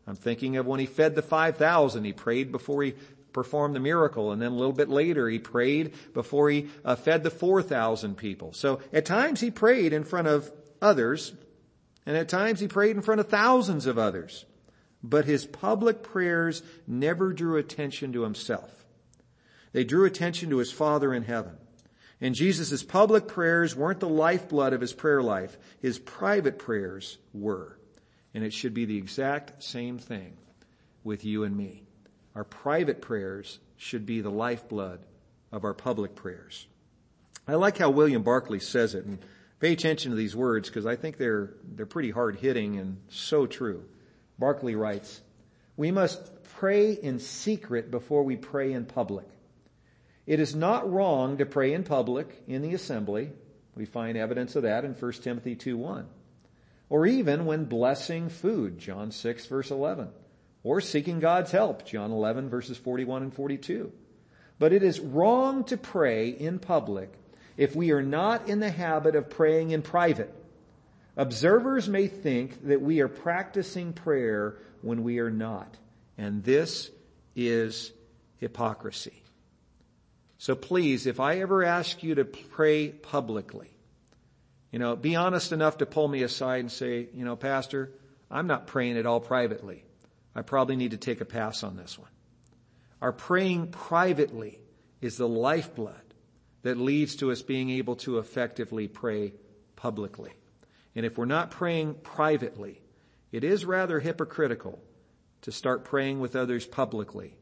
I'm 0.06 0.16
thinking 0.16 0.58
of 0.58 0.68
when 0.68 0.80
he 0.80 0.86
fed 0.86 1.16
the 1.16 1.24
5,000. 1.24 2.04
He 2.04 2.14
prayed 2.14 2.52
before 2.52 2.84
he 2.84 2.94
performed 3.34 3.76
the 3.76 3.80
miracle. 3.80 4.32
And 4.32 4.42
then 4.42 4.52
a 4.52 4.56
little 4.56 4.74
bit 4.74 4.90
later, 4.90 5.30
he 5.30 5.40
prayed 5.40 5.94
before 6.14 6.50
he 6.50 6.70
uh, 6.84 6.96
fed 6.96 7.24
the 7.24 7.30
4,000 7.30 8.16
people. 8.16 8.54
So 8.54 8.82
at 8.92 9.06
times 9.06 9.40
he 9.42 9.52
prayed 9.52 9.94
in 9.94 10.04
front 10.04 10.28
of 10.28 10.52
others, 10.82 11.34
and 12.06 12.18
at 12.18 12.30
times 12.30 12.60
he 12.60 12.68
prayed 12.68 12.96
in 12.96 13.02
front 13.02 13.22
of 13.22 13.30
thousands 13.30 13.86
of 13.86 13.98
others. 13.98 14.46
But 15.04 15.26
his 15.26 15.46
public 15.46 16.04
prayers 16.04 16.62
never 16.86 17.34
drew 17.34 17.58
attention 17.58 18.14
to 18.14 18.22
himself. 18.22 18.86
They 19.74 19.84
drew 19.84 20.06
attention 20.06 20.50
to 20.50 20.58
his 20.58 20.72
Father 20.72 21.14
in 21.14 21.24
heaven. 21.24 21.58
And 22.20 22.36
Jesus' 22.36 22.84
public 22.84 23.28
prayers 23.28 23.76
weren't 23.76 24.00
the 24.00 24.08
lifeblood 24.08 24.74
of 24.74 24.82
his 24.82 24.94
prayer 24.94 25.24
life. 25.24 25.58
His 25.82 25.98
private 25.98 26.60
prayers 26.60 27.18
were. 27.34 27.78
And 28.34 28.44
it 28.44 28.54
should 28.54 28.76
be 28.76 28.86
the 28.86 28.98
exact 28.98 29.64
same 29.64 29.98
thing 29.98 30.38
with 31.04 31.26
you 31.26 31.44
and 31.44 31.58
me. 31.58 31.84
Our 32.36 32.44
private 32.44 33.02
prayers 33.02 33.60
should 33.78 34.06
be 34.06 34.22
the 34.22 34.30
lifeblood 34.30 35.00
of 35.52 35.66
our 35.66 35.74
public 35.74 36.16
prayers. 36.16 36.68
I 37.48 37.56
like 37.56 37.78
how 37.78 37.90
William 37.90 38.24
Barclay 38.24 38.60
says 38.60 38.96
it 38.96 39.06
and 39.06 39.20
pay 39.60 39.74
attention 39.74 40.12
to 40.12 40.18
these 40.18 40.36
words 40.36 40.70
because 40.70 40.86
I 40.86 40.96
think 40.96 41.18
they're, 41.18 41.54
they're 41.76 41.86
pretty 41.86 42.12
hard 42.12 42.38
hitting 42.38 42.78
and 42.78 42.98
so 43.10 43.46
true. 43.46 43.84
Barclay 44.40 44.76
writes, 44.76 45.22
we 45.76 45.92
must 45.92 46.44
pray 46.44 46.94
in 46.94 47.20
secret 47.20 47.92
before 47.92 48.24
we 48.24 48.38
pray 48.38 48.72
in 48.72 48.86
public. 48.86 49.28
It 50.26 50.40
is 50.40 50.56
not 50.56 50.90
wrong 50.92 51.38
to 51.38 51.46
pray 51.46 51.74
in 51.74 51.84
public 51.84 52.44
in 52.48 52.62
the 52.62 52.74
assembly. 52.74 53.32
We 53.76 53.86
find 53.86 54.18
evidence 54.18 54.56
of 54.56 54.64
that 54.64 54.86
in 54.86 54.94
1 54.94 55.12
Timothy 55.24 55.56
2:1. 55.56 56.06
Or 56.90 57.06
even 57.06 57.46
when 57.46 57.66
blessing 57.66 58.30
food, 58.30 58.78
John 58.78 59.12
6 59.12 59.46
verse 59.48 59.72
11 59.72 60.10
or 60.64 60.82
seeking 60.82 61.20
God's 61.20 61.52
help, 61.52 61.86
John 61.86 62.12
11 62.12 62.50
verses 62.50 62.78
41 62.78 63.24
and 63.24 63.34
42. 63.34 63.92
But 64.60 64.74
it 64.74 64.84
is 64.84 65.00
wrong 65.00 65.64
to 65.66 65.78
pray 65.78 66.30
in 66.30 66.60
public 66.60 67.12
if 67.58 67.76
we 67.76 67.92
are 67.92 68.04
not 68.04 68.48
in 68.48 68.60
the 68.60 68.70
habit 68.70 69.16
of 69.16 69.30
praying 69.30 69.72
in 69.72 69.82
private. 69.82 70.34
Observers 71.18 71.90
may 71.90 72.08
think 72.08 72.68
that 72.68 72.82
we 72.82 73.02
are 73.02 73.08
practicing 73.08 73.94
prayer 73.94 74.58
when 74.82 75.04
we 75.04 75.20
are 75.20 75.32
not. 75.32 75.78
And 76.18 76.44
this 76.44 76.90
is 77.36 77.92
hypocrisy. 78.40 79.22
So 80.38 80.56
please, 80.56 81.06
if 81.06 81.20
I 81.20 81.40
ever 81.40 81.64
ask 81.64 82.02
you 82.02 82.16
to 82.16 82.26
pray 82.26 82.90
publicly, 82.90 83.70
you 84.72 84.80
know, 84.80 84.96
be 84.96 85.16
honest 85.16 85.52
enough 85.52 85.78
to 85.80 85.86
pull 85.86 86.08
me 86.08 86.24
aside 86.24 86.62
and 86.62 86.72
say, 86.72 87.10
you 87.14 87.26
know, 87.26 87.36
Pastor, 87.36 87.92
I'm 88.30 88.48
not 88.48 88.68
praying 88.68 88.98
at 88.98 89.06
all 89.06 89.20
privately. 89.20 89.84
I 90.36 90.42
probably 90.42 90.76
need 90.76 90.92
to 90.92 90.98
take 90.98 91.22
a 91.22 91.26
pass 91.26 91.64
on 91.64 91.76
this 91.76 91.98
one. 92.00 92.10
Our 93.02 93.12
praying 93.12 93.68
privately 93.72 94.60
is 95.02 95.18
the 95.18 95.28
lifeblood 95.28 95.96
that 96.62 96.78
leads 96.78 97.16
to 97.18 97.32
us 97.32 97.42
being 97.42 97.70
able 97.72 97.96
to 97.98 98.20
effectively 98.20 98.88
pray 98.88 99.34
publicly. 99.76 100.32
And 100.96 101.06
if 101.06 101.18
we're 101.18 101.26
not 101.26 101.52
praying 101.52 101.96
privately, 102.04 102.82
it 103.32 103.44
is 103.44 103.66
rather 103.66 104.00
hypocritical 104.00 104.80
to 105.42 105.52
start 105.52 105.84
praying 105.84 106.20
with 106.20 106.36
others 106.36 106.66
publicly, 106.66 107.36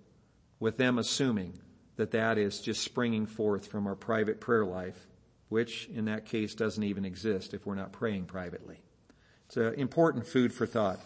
with 0.59 0.77
them 0.77 0.97
assuming 0.97 1.59
that 1.97 2.11
that 2.11 2.37
is 2.37 2.61
just 2.61 2.81
springing 2.81 3.25
forth 3.25 3.67
from 3.67 3.85
our 3.85 3.95
private 3.95 4.39
prayer 4.39 4.65
life, 4.65 5.07
which 5.49 5.89
in 5.93 6.05
that 6.05 6.25
case 6.25 6.55
doesn't 6.55 6.83
even 6.83 7.03
exist 7.03 7.53
if 7.53 7.65
we're 7.65 7.75
not 7.75 7.91
praying 7.91 8.25
privately. 8.25 8.79
It's 9.47 9.57
an 9.57 9.73
important 9.73 10.25
food 10.25 10.53
for 10.53 10.65
thought 10.65 10.99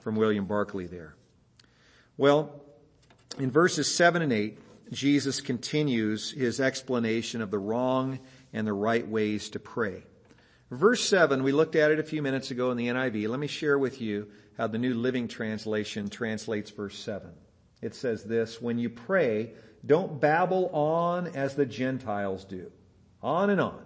from 0.00 0.14
William 0.14 0.44
Barclay 0.44 0.86
there. 0.86 1.16
Well, 2.18 2.50
in 3.38 3.52
verses 3.52 3.94
7 3.94 4.22
and 4.22 4.32
8, 4.32 4.58
Jesus 4.90 5.40
continues 5.40 6.32
his 6.32 6.60
explanation 6.60 7.40
of 7.40 7.52
the 7.52 7.60
wrong 7.60 8.18
and 8.52 8.66
the 8.66 8.72
right 8.72 9.06
ways 9.06 9.50
to 9.50 9.60
pray. 9.60 10.02
Verse 10.68 11.08
7, 11.08 11.44
we 11.44 11.52
looked 11.52 11.76
at 11.76 11.92
it 11.92 12.00
a 12.00 12.02
few 12.02 12.20
minutes 12.20 12.50
ago 12.50 12.72
in 12.72 12.76
the 12.76 12.88
NIV. 12.88 13.28
Let 13.28 13.38
me 13.38 13.46
share 13.46 13.78
with 13.78 14.00
you 14.00 14.26
how 14.56 14.66
the 14.66 14.78
New 14.78 14.94
Living 14.94 15.28
Translation 15.28 16.10
translates 16.10 16.72
verse 16.72 16.98
7. 16.98 17.30
It 17.82 17.94
says 17.94 18.24
this, 18.24 18.60
when 18.60 18.80
you 18.80 18.90
pray, 18.90 19.52
don't 19.86 20.20
babble 20.20 20.70
on 20.72 21.28
as 21.28 21.54
the 21.54 21.66
Gentiles 21.66 22.44
do. 22.44 22.72
On 23.22 23.48
and 23.48 23.60
on. 23.60 23.80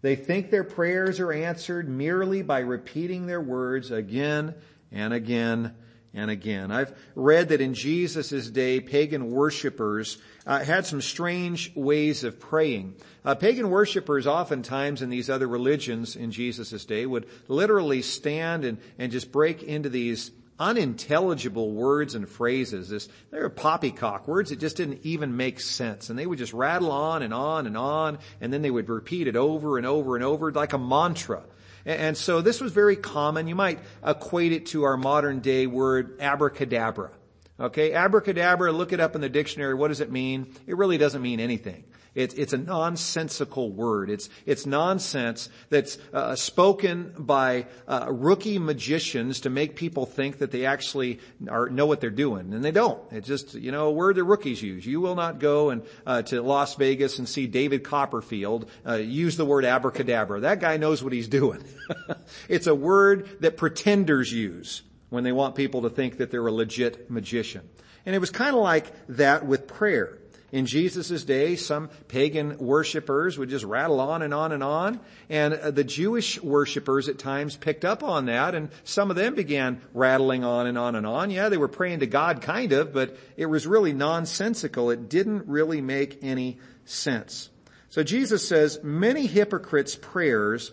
They 0.00 0.14
think 0.14 0.52
their 0.52 0.62
prayers 0.62 1.18
are 1.18 1.32
answered 1.32 1.88
merely 1.88 2.42
by 2.42 2.60
repeating 2.60 3.26
their 3.26 3.40
words 3.40 3.90
again 3.90 4.54
and 4.92 5.12
again 5.12 5.74
and 6.14 6.30
again. 6.30 6.70
I've 6.70 6.96
read 7.14 7.50
that 7.50 7.60
in 7.60 7.74
Jesus' 7.74 8.48
day, 8.48 8.80
pagan 8.80 9.30
worshippers 9.30 10.18
uh, 10.46 10.60
had 10.64 10.86
some 10.86 11.00
strange 11.00 11.74
ways 11.74 12.24
of 12.24 12.40
praying. 12.40 12.96
Uh, 13.24 13.34
pagan 13.34 13.70
worshippers 13.70 14.26
oftentimes 14.26 15.02
in 15.02 15.10
these 15.10 15.28
other 15.28 15.46
religions 15.46 16.16
in 16.16 16.32
Jesus' 16.32 16.84
day 16.84 17.04
would 17.06 17.26
literally 17.46 18.02
stand 18.02 18.64
and, 18.64 18.78
and 18.98 19.12
just 19.12 19.30
break 19.30 19.62
into 19.62 19.88
these 19.88 20.30
unintelligible 20.58 21.70
words 21.70 22.14
and 22.14 22.28
phrases. 22.28 22.88
This, 22.88 23.08
they 23.30 23.38
were 23.38 23.48
poppycock 23.48 24.26
words 24.26 24.50
that 24.50 24.58
just 24.58 24.76
didn't 24.76 25.00
even 25.04 25.36
make 25.36 25.60
sense. 25.60 26.10
And 26.10 26.18
they 26.18 26.26
would 26.26 26.38
just 26.38 26.52
rattle 26.52 26.90
on 26.90 27.22
and 27.22 27.32
on 27.32 27.66
and 27.66 27.76
on, 27.76 28.18
and 28.40 28.52
then 28.52 28.62
they 28.62 28.70
would 28.70 28.88
repeat 28.88 29.28
it 29.28 29.36
over 29.36 29.76
and 29.76 29.86
over 29.86 30.16
and 30.16 30.24
over 30.24 30.50
like 30.50 30.72
a 30.72 30.78
mantra. 30.78 31.42
And 31.88 32.18
so 32.18 32.42
this 32.42 32.60
was 32.60 32.72
very 32.72 32.96
common. 32.96 33.48
You 33.48 33.54
might 33.54 33.78
equate 34.06 34.52
it 34.52 34.66
to 34.66 34.82
our 34.82 34.98
modern 34.98 35.40
day 35.40 35.66
word 35.66 36.20
abracadabra. 36.20 37.10
Okay, 37.58 37.94
abracadabra, 37.94 38.70
look 38.72 38.92
it 38.92 39.00
up 39.00 39.14
in 39.14 39.22
the 39.22 39.30
dictionary. 39.30 39.72
What 39.72 39.88
does 39.88 40.00
it 40.00 40.12
mean? 40.12 40.54
It 40.66 40.76
really 40.76 40.98
doesn't 40.98 41.22
mean 41.22 41.40
anything. 41.40 41.84
It's, 42.14 42.34
it's 42.34 42.52
a 42.52 42.58
nonsensical 42.58 43.70
word. 43.70 44.10
It's, 44.10 44.28
it's 44.46 44.66
nonsense 44.66 45.48
that's 45.70 45.98
uh, 46.12 46.34
spoken 46.34 47.14
by 47.18 47.66
uh, 47.86 48.06
rookie 48.10 48.58
magicians 48.58 49.40
to 49.40 49.50
make 49.50 49.76
people 49.76 50.06
think 50.06 50.38
that 50.38 50.50
they 50.50 50.66
actually 50.66 51.20
are, 51.48 51.68
know 51.68 51.86
what 51.86 52.00
they're 52.00 52.10
doing. 52.10 52.52
And 52.52 52.64
they 52.64 52.70
don't. 52.70 53.00
It's 53.12 53.28
just, 53.28 53.54
you 53.54 53.72
know, 53.72 53.86
a 53.86 53.92
word 53.92 54.16
that 54.16 54.24
rookies 54.24 54.62
use. 54.62 54.84
You 54.86 55.00
will 55.00 55.14
not 55.14 55.38
go 55.38 55.70
and, 55.70 55.82
uh, 56.06 56.22
to 56.22 56.42
Las 56.42 56.74
Vegas 56.74 57.18
and 57.18 57.28
see 57.28 57.46
David 57.46 57.84
Copperfield 57.84 58.68
uh, 58.86 58.94
use 58.94 59.36
the 59.36 59.44
word 59.44 59.64
abracadabra. 59.64 60.40
That 60.40 60.60
guy 60.60 60.76
knows 60.76 61.02
what 61.02 61.12
he's 61.12 61.28
doing. 61.28 61.62
it's 62.48 62.66
a 62.66 62.74
word 62.74 63.40
that 63.40 63.56
pretenders 63.56 64.32
use 64.32 64.82
when 65.10 65.24
they 65.24 65.32
want 65.32 65.54
people 65.54 65.82
to 65.82 65.90
think 65.90 66.18
that 66.18 66.30
they're 66.30 66.46
a 66.46 66.52
legit 66.52 67.10
magician. 67.10 67.68
And 68.06 68.14
it 68.14 68.18
was 68.18 68.30
kind 68.30 68.54
of 68.54 68.62
like 68.62 68.90
that 69.08 69.46
with 69.46 69.66
prayer. 69.66 70.18
In 70.50 70.64
Jesus' 70.64 71.24
day, 71.24 71.56
some 71.56 71.90
pagan 72.08 72.56
worshippers 72.56 73.36
would 73.36 73.50
just 73.50 73.64
rattle 73.66 74.00
on 74.00 74.22
and 74.22 74.32
on 74.32 74.52
and 74.52 74.62
on. 74.62 74.98
And 75.28 75.54
uh, 75.54 75.70
the 75.70 75.84
Jewish 75.84 76.40
worshippers 76.42 77.08
at 77.08 77.18
times 77.18 77.54
picked 77.56 77.84
up 77.84 78.02
on 78.02 78.26
that 78.26 78.54
and 78.54 78.70
some 78.84 79.10
of 79.10 79.16
them 79.16 79.34
began 79.34 79.82
rattling 79.92 80.44
on 80.44 80.66
and 80.66 80.78
on 80.78 80.94
and 80.94 81.06
on. 81.06 81.30
Yeah, 81.30 81.50
they 81.50 81.58
were 81.58 81.68
praying 81.68 82.00
to 82.00 82.06
God 82.06 82.40
kind 82.40 82.72
of, 82.72 82.94
but 82.94 83.16
it 83.36 83.46
was 83.46 83.66
really 83.66 83.92
nonsensical. 83.92 84.90
It 84.90 85.10
didn't 85.10 85.48
really 85.48 85.82
make 85.82 86.20
any 86.22 86.58
sense. 86.86 87.50
So 87.90 88.02
Jesus 88.02 88.46
says 88.46 88.80
many 88.82 89.26
hypocrites' 89.26 89.96
prayers 89.96 90.72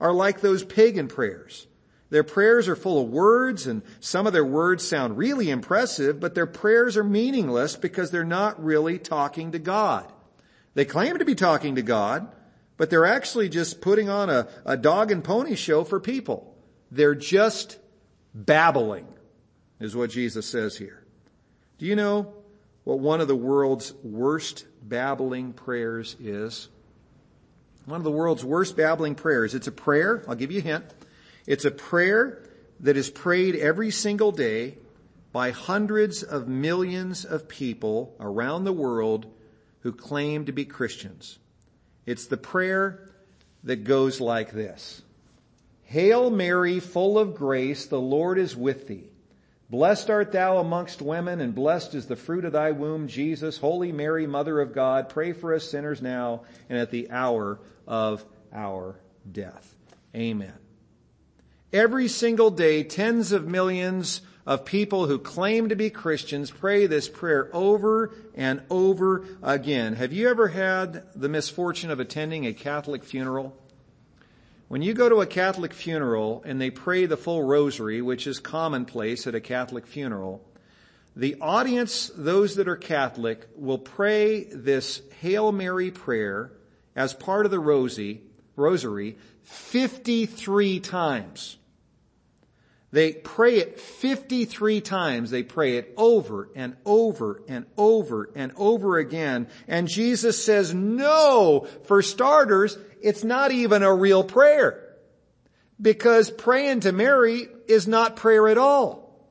are 0.00 0.12
like 0.12 0.40
those 0.40 0.64
pagan 0.64 1.06
prayers. 1.06 1.68
Their 2.14 2.22
prayers 2.22 2.68
are 2.68 2.76
full 2.76 3.02
of 3.02 3.08
words 3.08 3.66
and 3.66 3.82
some 3.98 4.28
of 4.28 4.32
their 4.32 4.44
words 4.44 4.86
sound 4.86 5.18
really 5.18 5.50
impressive, 5.50 6.20
but 6.20 6.36
their 6.36 6.46
prayers 6.46 6.96
are 6.96 7.02
meaningless 7.02 7.74
because 7.74 8.12
they're 8.12 8.22
not 8.22 8.62
really 8.62 9.00
talking 9.00 9.50
to 9.50 9.58
God. 9.58 10.06
They 10.74 10.84
claim 10.84 11.18
to 11.18 11.24
be 11.24 11.34
talking 11.34 11.74
to 11.74 11.82
God, 11.82 12.28
but 12.76 12.88
they're 12.88 13.04
actually 13.04 13.48
just 13.48 13.80
putting 13.80 14.08
on 14.08 14.30
a, 14.30 14.46
a 14.64 14.76
dog 14.76 15.10
and 15.10 15.24
pony 15.24 15.56
show 15.56 15.82
for 15.82 15.98
people. 15.98 16.56
They're 16.92 17.16
just 17.16 17.80
babbling 18.32 19.08
is 19.80 19.96
what 19.96 20.10
Jesus 20.10 20.46
says 20.46 20.76
here. 20.76 21.02
Do 21.78 21.86
you 21.86 21.96
know 21.96 22.32
what 22.84 23.00
one 23.00 23.22
of 23.22 23.26
the 23.26 23.34
world's 23.34 23.92
worst 24.04 24.66
babbling 24.84 25.52
prayers 25.52 26.14
is? 26.20 26.68
One 27.86 27.98
of 27.98 28.04
the 28.04 28.12
world's 28.12 28.44
worst 28.44 28.76
babbling 28.76 29.16
prayers. 29.16 29.52
It's 29.52 29.66
a 29.66 29.72
prayer, 29.72 30.22
I'll 30.28 30.36
give 30.36 30.52
you 30.52 30.60
a 30.60 30.62
hint. 30.62 30.84
It's 31.46 31.64
a 31.64 31.70
prayer 31.70 32.42
that 32.80 32.96
is 32.96 33.10
prayed 33.10 33.56
every 33.56 33.90
single 33.90 34.32
day 34.32 34.78
by 35.32 35.50
hundreds 35.50 36.22
of 36.22 36.48
millions 36.48 37.24
of 37.24 37.48
people 37.48 38.14
around 38.20 38.64
the 38.64 38.72
world 38.72 39.26
who 39.80 39.92
claim 39.92 40.46
to 40.46 40.52
be 40.52 40.64
Christians. 40.64 41.38
It's 42.06 42.26
the 42.26 42.36
prayer 42.36 43.10
that 43.64 43.84
goes 43.84 44.20
like 44.20 44.52
this. 44.52 45.02
Hail 45.84 46.30
Mary, 46.30 46.80
full 46.80 47.18
of 47.18 47.34
grace, 47.34 47.86
the 47.86 48.00
Lord 48.00 48.38
is 48.38 48.56
with 48.56 48.88
thee. 48.88 49.10
Blessed 49.70 50.10
art 50.10 50.32
thou 50.32 50.58
amongst 50.58 51.02
women, 51.02 51.40
and 51.40 51.54
blessed 51.54 51.94
is 51.94 52.06
the 52.06 52.16
fruit 52.16 52.44
of 52.44 52.52
thy 52.52 52.70
womb, 52.70 53.08
Jesus. 53.08 53.58
Holy 53.58 53.92
Mary, 53.92 54.26
Mother 54.26 54.60
of 54.60 54.72
God, 54.72 55.08
pray 55.08 55.32
for 55.32 55.54
us 55.54 55.68
sinners 55.68 56.00
now 56.00 56.42
and 56.68 56.78
at 56.78 56.90
the 56.90 57.10
hour 57.10 57.58
of 57.86 58.24
our 58.52 58.96
death. 59.30 59.74
Amen. 60.14 60.63
Every 61.74 62.06
single 62.06 62.52
day, 62.52 62.84
tens 62.84 63.32
of 63.32 63.48
millions 63.48 64.20
of 64.46 64.64
people 64.64 65.08
who 65.08 65.18
claim 65.18 65.70
to 65.70 65.74
be 65.74 65.90
Christians 65.90 66.52
pray 66.52 66.86
this 66.86 67.08
prayer 67.08 67.50
over 67.52 68.14
and 68.36 68.62
over 68.70 69.24
again. 69.42 69.94
Have 69.94 70.12
you 70.12 70.28
ever 70.28 70.46
had 70.46 71.02
the 71.16 71.28
misfortune 71.28 71.90
of 71.90 71.98
attending 71.98 72.46
a 72.46 72.52
Catholic 72.52 73.02
funeral? 73.02 73.56
When 74.68 74.82
you 74.82 74.94
go 74.94 75.08
to 75.08 75.20
a 75.20 75.26
Catholic 75.26 75.72
funeral 75.72 76.44
and 76.46 76.60
they 76.60 76.70
pray 76.70 77.06
the 77.06 77.16
full 77.16 77.42
rosary, 77.42 78.00
which 78.00 78.28
is 78.28 78.38
commonplace 78.38 79.26
at 79.26 79.34
a 79.34 79.40
Catholic 79.40 79.84
funeral, 79.84 80.48
the 81.16 81.34
audience, 81.40 82.08
those 82.14 82.54
that 82.54 82.68
are 82.68 82.76
Catholic, 82.76 83.48
will 83.56 83.78
pray 83.78 84.44
this 84.44 85.02
Hail 85.20 85.50
Mary 85.50 85.90
prayer 85.90 86.52
as 86.94 87.14
part 87.14 87.46
of 87.46 87.50
the 87.50 87.58
rosary, 87.58 88.22
rosary 88.54 89.18
53 89.42 90.78
times. 90.78 91.56
They 92.94 93.12
pray 93.12 93.56
it 93.56 93.80
53 93.80 94.80
times. 94.80 95.32
They 95.32 95.42
pray 95.42 95.78
it 95.78 95.92
over 95.96 96.48
and 96.54 96.76
over 96.86 97.42
and 97.48 97.66
over 97.76 98.30
and 98.36 98.52
over 98.56 98.98
again. 98.98 99.48
And 99.66 99.88
Jesus 99.88 100.44
says, 100.44 100.72
no, 100.72 101.66
for 101.86 102.02
starters, 102.02 102.78
it's 103.02 103.24
not 103.24 103.50
even 103.50 103.82
a 103.82 103.92
real 103.92 104.22
prayer. 104.22 104.94
Because 105.82 106.30
praying 106.30 106.80
to 106.80 106.92
Mary 106.92 107.48
is 107.66 107.88
not 107.88 108.14
prayer 108.14 108.46
at 108.46 108.58
all. 108.58 109.28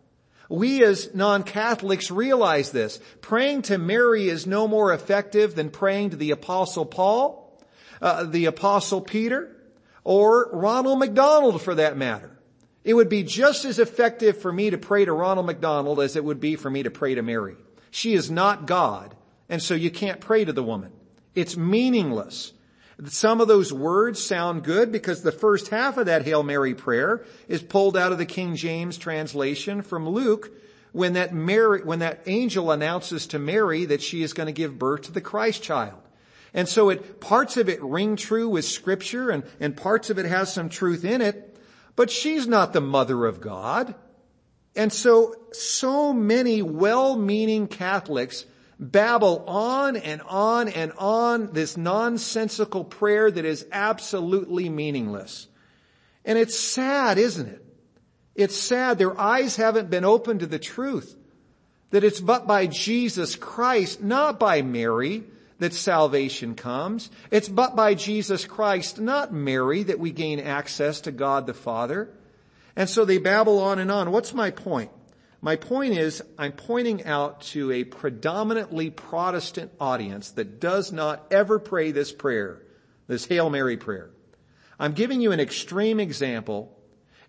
We 0.50 0.84
as 0.84 1.16
non-Catholics 1.16 2.12
realize 2.12 2.72
this. 2.72 3.00
Praying 3.22 3.62
to 3.64 3.78
Mary 3.78 4.28
is 4.28 4.46
no 4.46 4.68
more 4.68 4.94
effective 4.94 5.56
than 5.56 5.70
praying 5.70 6.10
to 6.10 6.18
the 6.18 6.32
apostle 6.32 6.86
Paul, 6.86 7.58
uh, 8.02 8.26
the 8.26 8.48
apostle 8.48 9.00
Peter, 9.00 9.56
or 10.04 10.50
Ronald 10.52 11.00
McDonald 11.00 11.62
for 11.62 11.76
that 11.76 11.96
matter. 11.96 12.30
It 12.84 12.94
would 12.94 13.10
be 13.10 13.24
just 13.24 13.66
as 13.66 13.80
effective 13.80 14.38
for 14.38 14.52
me 14.52 14.70
to 14.70 14.78
pray 14.78 15.06
to 15.06 15.14
Ronald 15.14 15.46
McDonald 15.46 16.00
as 16.00 16.16
it 16.16 16.24
would 16.24 16.40
be 16.40 16.56
for 16.56 16.70
me 16.70 16.84
to 16.84 16.92
pray 16.92 17.16
to 17.16 17.22
Mary. 17.22 17.56
She 17.92 18.14
is 18.14 18.30
not 18.30 18.66
God, 18.66 19.16
and 19.48 19.62
so 19.62 19.74
you 19.74 19.90
can't 19.90 20.20
pray 20.20 20.44
to 20.44 20.54
the 20.54 20.64
woman. 20.64 20.92
It's 21.36 21.56
meaningless. 21.56 22.54
Some 23.06 23.42
of 23.42 23.48
those 23.48 23.74
words 23.74 24.24
sound 24.24 24.64
good 24.64 24.92
because 24.92 25.22
the 25.22 25.32
first 25.32 25.70
half 25.70 25.98
of 25.98 26.06
that 26.06 26.26
Hail 26.26 26.44
Mary 26.44 26.76
prayer 26.76 27.26
is 27.48 27.62
pulled 27.62 27.98
out 27.98 28.12
of 28.12 28.18
the 28.18 28.26
King 28.26 28.56
James 28.56 28.98
translation 28.98 29.82
from 29.82 30.08
Luke 30.08 30.52
when 30.92 31.14
that 31.14 31.34
Mary, 31.34 31.82
when 31.84 32.00
that 32.00 32.22
angel 32.28 32.72
announces 32.72 33.28
to 33.28 33.40
Mary 33.40 33.86
that 33.86 34.02
she 34.02 34.22
is 34.22 34.34
going 34.34 34.48
to 34.48 34.54
give 34.54 34.78
birth 34.78 35.04
to 35.04 35.12
the 35.12 35.22
Christ 35.22 35.64
child. 35.64 36.00
And 36.54 36.70
so 36.70 36.90
it, 36.90 37.20
parts 37.20 37.58
of 37.58 37.68
it 37.68 37.84
ring 37.84 38.16
true 38.16 38.48
with 38.48 38.66
scripture 38.66 39.32
and, 39.32 39.44
and 39.60 39.76
parts 39.76 40.12
of 40.12 40.20
it 40.20 40.26
has 40.26 40.54
some 40.54 40.70
truth 40.70 41.04
in 41.04 41.22
it, 41.22 41.53
but 41.96 42.10
she's 42.10 42.48
not 42.48 42.74
the 42.74 42.82
mother 42.82 43.26
of 43.26 43.42
God. 43.42 43.96
And 44.76 44.92
so, 44.92 45.36
so 45.52 46.14
many 46.14 46.62
well-meaning 46.62 47.68
Catholics 47.68 48.46
babble 48.80 49.44
on 49.48 49.96
and 49.96 50.22
on 50.24 50.68
and 50.68 50.92
on 50.98 51.54
this 51.54 51.78
nonsensical 51.78 52.84
prayer 52.84 53.30
that 53.30 53.46
is 53.46 53.68
absolutely 53.72 54.70
meaningless. 54.70 55.48
And 56.26 56.38
it's 56.40 56.58
sad, 56.58 57.18
isn't 57.18 57.48
it? 57.48 57.66
It's 58.36 58.56
sad. 58.58 58.98
Their 58.98 59.20
eyes 59.20 59.58
haven't 59.58 59.90
been 59.90 60.06
opened 60.06 60.40
to 60.40 60.48
the 60.48 60.60
truth. 60.60 61.16
That 61.92 62.04
it's 62.04 62.20
but 62.20 62.48
by 62.48 62.66
Jesus 62.66 63.36
Christ, 63.36 64.02
not 64.02 64.40
by 64.40 64.64
Mary, 64.64 65.24
that 65.60 65.74
salvation 65.74 66.56
comes. 66.56 67.10
It's 67.32 67.50
but 67.50 67.76
by 67.76 67.94
Jesus 67.94 68.46
Christ, 68.46 69.00
not 69.00 69.34
Mary, 69.34 69.84
that 69.84 70.00
we 70.00 70.12
gain 70.12 70.40
access 70.40 71.02
to 71.02 71.12
God 71.12 71.48
the 71.48 71.54
Father. 71.54 72.10
And 72.76 72.90
so 72.90 73.06
they 73.06 73.18
babble 73.18 73.60
on 73.60 73.80
and 73.80 73.92
on. 73.92 74.12
What's 74.12 74.34
my 74.34 74.52
point? 74.52 74.92
My 75.42 75.58
point 75.58 75.94
is, 75.94 76.24
I'm 76.38 76.54
pointing 76.54 77.04
out 77.04 77.42
to 77.52 77.72
a 77.72 77.84
predominantly 77.84 78.90
Protestant 78.90 79.74
audience 79.80 80.32
that 80.32 80.62
does 80.62 80.94
not 80.94 81.28
ever 81.32 81.60
pray 81.60 81.92
this 81.92 82.14
prayer, 82.14 82.62
this 83.08 83.26
Hail 83.26 83.50
Mary 83.50 83.76
prayer. 83.76 84.10
I'm 84.80 84.94
giving 84.94 85.20
you 85.20 85.34
an 85.34 85.42
extreme 85.42 86.00
example, 86.00 86.78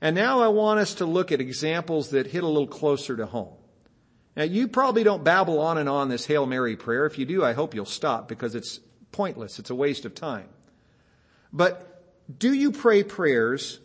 and 0.00 0.14
now 0.14 0.40
I 0.40 0.48
want 0.48 0.80
us 0.80 0.94
to 0.94 1.06
look 1.06 1.32
at 1.32 1.40
examples 1.40 2.10
that 2.10 2.28
hit 2.28 2.44
a 2.44 2.48
little 2.48 2.68
closer 2.68 3.16
to 3.16 3.26
home. 3.26 3.54
Now 4.37 4.42
you 4.44 4.68
probably 4.68 5.05
don't 5.05 5.23
babble 5.23 5.61
on 5.61 5.79
and 5.79 5.88
on 5.88 6.09
this 6.09 6.27
Hail 6.27 6.47
Mary 6.47 6.77
prayer. 6.77 7.07
If 7.07 7.18
you 7.18 7.25
do, 7.25 7.44
I 7.44 7.53
hope 7.53 7.75
you'll 7.75 7.87
stop 7.87 8.29
because 8.29 8.55
it's 8.55 8.81
pointless. 9.12 9.59
It's 9.59 9.70
a 9.70 9.75
waste 9.75 10.05
of 10.05 10.14
time. 10.14 10.49
But 11.53 12.03
do 12.38 12.53
you 12.53 12.73
pray 12.73 13.05
prayers 13.05 13.79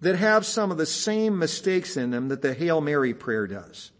that 0.00 0.16
have 0.16 0.44
some 0.44 0.70
of 0.70 0.76
the 0.76 0.86
same 0.86 1.38
mistakes 1.38 1.96
in 1.96 2.10
them 2.10 2.28
that 2.28 2.42
the 2.42 2.52
Hail 2.52 2.80
Mary 2.80 3.14
prayer 3.14 3.46
does? 3.46 3.90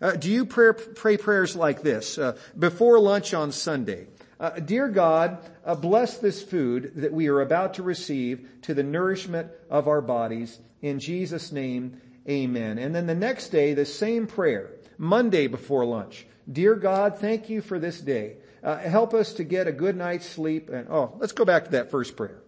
Uh, 0.00 0.12
do 0.12 0.30
you 0.30 0.46
pray, 0.46 0.72
pray, 0.72 1.16
prayers 1.16 1.56
like 1.56 1.82
this 1.82 2.18
uh, 2.18 2.36
before 2.58 2.98
lunch 3.00 3.34
on 3.34 3.52
Sunday? 3.52 4.06
Uh, 4.40 4.50
Dear 4.50 4.88
God, 4.88 5.38
uh, 5.64 5.74
bless 5.74 6.18
this 6.18 6.42
food 6.42 6.92
that 6.96 7.12
we 7.12 7.26
are 7.26 7.40
about 7.40 7.74
to 7.74 7.82
receive 7.82 8.48
to 8.62 8.74
the 8.74 8.84
nourishment 8.84 9.50
of 9.68 9.88
our 9.88 10.00
bodies. 10.00 10.60
In 10.80 11.00
Jesus' 11.00 11.50
name, 11.50 12.00
amen. 12.28 12.78
And 12.78 12.94
then 12.94 13.06
the 13.06 13.14
next 13.16 13.48
day, 13.48 13.74
the 13.74 13.84
same 13.84 14.28
prayer. 14.28 14.70
Monday 14.98 15.46
before 15.46 15.84
lunch. 15.84 16.26
Dear 16.50 16.74
God, 16.74 17.18
thank 17.18 17.48
you 17.48 17.62
for 17.62 17.78
this 17.78 18.00
day. 18.00 18.36
Uh, 18.62 18.76
help 18.78 19.14
us 19.14 19.34
to 19.34 19.44
get 19.44 19.66
a 19.68 19.72
good 19.72 19.96
night's 19.96 20.26
sleep. 20.26 20.68
And 20.68 20.88
oh, 20.90 21.14
let's 21.18 21.32
go 21.32 21.44
back 21.44 21.66
to 21.66 21.70
that 21.72 21.90
first 21.90 22.16
prayer. 22.16 22.42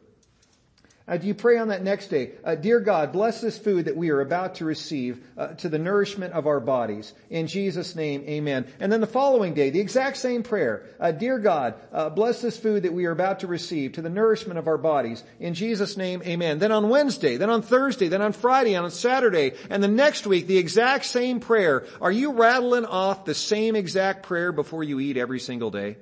Uh, 1.11 1.16
do 1.16 1.27
you 1.27 1.35
pray 1.35 1.59
on 1.59 1.68
that 1.68 1.83
next 1.83 2.07
day? 2.07 2.31
Uh, 2.44 2.55
Dear 2.55 2.79
God, 2.79 3.12
bless 3.12 3.40
this 3.40 3.59
food 3.59 3.87
that 3.87 3.96
we 3.96 4.11
are 4.11 4.20
about 4.20 4.55
to 4.57 4.64
receive 4.64 5.20
uh, 5.37 5.49
to 5.55 5.68
the 5.68 5.79
nourishment 5.79 6.35
of 6.35 6.46
our 6.46 6.61
bodies. 6.61 7.12
In 7.31 7.49
Jesus' 7.49 7.96
name, 7.96 8.23
amen. 8.29 8.73
And 8.79 8.92
then 8.92 9.01
the 9.01 9.09
following 9.09 9.53
day, 9.53 9.70
the 9.70 9.81
exact 9.81 10.18
same 10.18 10.44
prayer. 10.44 10.87
Uh, 11.01 11.11
Dear 11.11 11.40
God, 11.40 11.75
uh, 11.92 12.11
bless 12.11 12.40
this 12.40 12.57
food 12.57 12.85
that 12.85 12.92
we 12.92 13.07
are 13.07 13.11
about 13.11 13.40
to 13.40 13.49
receive 13.49 13.94
to 13.94 14.03
the 14.03 14.09
nourishment 14.09 14.61
of 14.61 14.68
our 14.68 14.79
bodies. 14.79 15.25
In 15.40 15.55
Jesus' 15.55 15.96
name, 15.96 16.23
amen. 16.23 16.61
Then 16.61 16.70
on 16.70 16.88
Wednesday, 16.88 17.37
then 17.37 17.51
on 17.51 17.62
Thursday, 17.62 18.07
then 18.07 18.23
on 18.23 18.33
Friday, 18.33 18.77
on 18.77 18.88
Saturday, 18.92 19.55
and 19.68 19.83
the 19.83 19.88
next 19.88 20.29
week, 20.29 20.46
the 20.46 20.59
exact 20.59 21.07
same 21.07 21.40
prayer. 21.40 21.87
Are 22.01 22.12
you 22.12 22.35
rattling 22.35 22.85
off 22.85 23.25
the 23.25 23.35
same 23.35 23.75
exact 23.75 24.23
prayer 24.23 24.53
before 24.53 24.85
you 24.85 25.01
eat 25.01 25.16
every 25.16 25.40
single 25.40 25.73
day? 25.73 25.96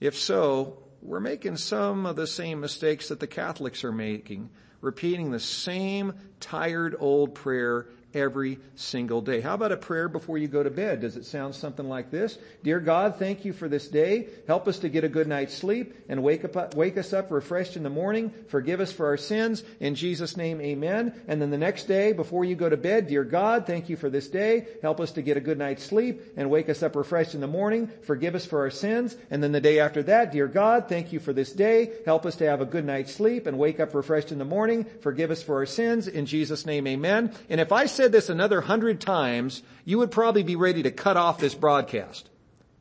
If 0.00 0.16
so, 0.16 0.78
we're 1.02 1.20
making 1.20 1.56
some 1.56 2.06
of 2.06 2.16
the 2.16 2.26
same 2.26 2.60
mistakes 2.60 3.08
that 3.08 3.20
the 3.20 3.26
Catholics 3.26 3.84
are 3.84 3.92
making, 3.92 4.50
repeating 4.80 5.30
the 5.30 5.40
same 5.40 6.14
tired 6.40 6.96
old 6.98 7.34
prayer 7.34 7.86
every 8.14 8.58
single 8.74 9.20
day. 9.20 9.40
How 9.40 9.54
about 9.54 9.72
a 9.72 9.76
prayer 9.76 10.08
before 10.08 10.38
you 10.38 10.48
go 10.48 10.62
to 10.62 10.70
bed? 10.70 11.00
Does 11.00 11.16
it 11.16 11.24
sound 11.24 11.54
something 11.54 11.88
like 11.88 12.10
this? 12.10 12.38
Dear 12.62 12.80
God, 12.80 13.16
thank 13.18 13.44
you 13.44 13.52
for 13.52 13.68
this 13.68 13.88
day. 13.88 14.28
Help 14.46 14.66
us 14.66 14.78
to 14.80 14.88
get 14.88 15.04
a 15.04 15.08
good 15.08 15.28
night's 15.28 15.54
sleep 15.54 15.94
and 16.08 16.22
wake 16.22 16.44
up, 16.44 16.74
wake 16.74 16.96
us 16.96 17.12
up 17.12 17.30
refreshed 17.30 17.76
in 17.76 17.82
the 17.82 17.90
morning. 17.90 18.32
Forgive 18.48 18.80
us 18.80 18.92
for 18.92 19.06
our 19.06 19.16
sins. 19.16 19.62
In 19.80 19.94
Jesus 19.94 20.36
name, 20.36 20.60
amen. 20.60 21.14
And 21.28 21.40
then 21.40 21.50
the 21.50 21.58
next 21.58 21.84
day 21.84 22.12
before 22.12 22.44
you 22.44 22.54
go 22.54 22.68
to 22.68 22.76
bed, 22.76 23.08
dear 23.08 23.24
God, 23.24 23.66
thank 23.66 23.88
you 23.88 23.96
for 23.96 24.08
this 24.08 24.28
day. 24.28 24.66
Help 24.82 25.00
us 25.00 25.12
to 25.12 25.22
get 25.22 25.36
a 25.36 25.40
good 25.40 25.58
night's 25.58 25.84
sleep 25.84 26.22
and 26.36 26.50
wake 26.50 26.68
us 26.68 26.82
up 26.82 26.96
refreshed 26.96 27.34
in 27.34 27.40
the 27.40 27.46
morning. 27.46 27.90
Forgive 28.02 28.34
us 28.34 28.46
for 28.46 28.60
our 28.60 28.70
sins. 28.70 29.16
And 29.30 29.42
then 29.42 29.52
the 29.52 29.60
day 29.60 29.80
after 29.80 30.02
that, 30.04 30.32
dear 30.32 30.48
God, 30.48 30.88
thank 30.88 31.12
you 31.12 31.20
for 31.20 31.32
this 31.32 31.52
day. 31.52 31.92
Help 32.04 32.24
us 32.24 32.36
to 32.36 32.46
have 32.46 32.60
a 32.60 32.66
good 32.66 32.84
night's 32.84 33.12
sleep 33.12 33.46
and 33.46 33.58
wake 33.58 33.80
up 33.80 33.94
refreshed 33.94 34.32
in 34.32 34.38
the 34.38 34.44
morning. 34.44 34.86
Forgive 35.00 35.30
us 35.30 35.42
for 35.42 35.56
our 35.56 35.66
sins. 35.66 36.08
In 36.08 36.26
Jesus 36.26 36.64
name, 36.64 36.86
amen. 36.86 37.34
And 37.50 37.60
if 37.60 37.72
I 37.72 37.86
said 37.98 38.12
this 38.12 38.28
another 38.28 38.60
hundred 38.60 39.00
times, 39.00 39.60
you 39.84 39.98
would 39.98 40.12
probably 40.12 40.44
be 40.44 40.54
ready 40.54 40.84
to 40.84 40.90
cut 40.92 41.16
off 41.16 41.40
this 41.40 41.56
broadcast. 41.56 42.30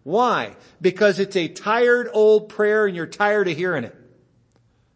Why? 0.04 0.56
Because 0.80 1.18
it's 1.18 1.36
a 1.36 1.48
tired 1.48 2.08
old 2.14 2.50
prayer 2.50 2.86
and 2.86 2.96
you're 2.96 3.08
tired 3.08 3.48
of 3.48 3.58
hearing 3.58 3.84
it. 3.84 3.96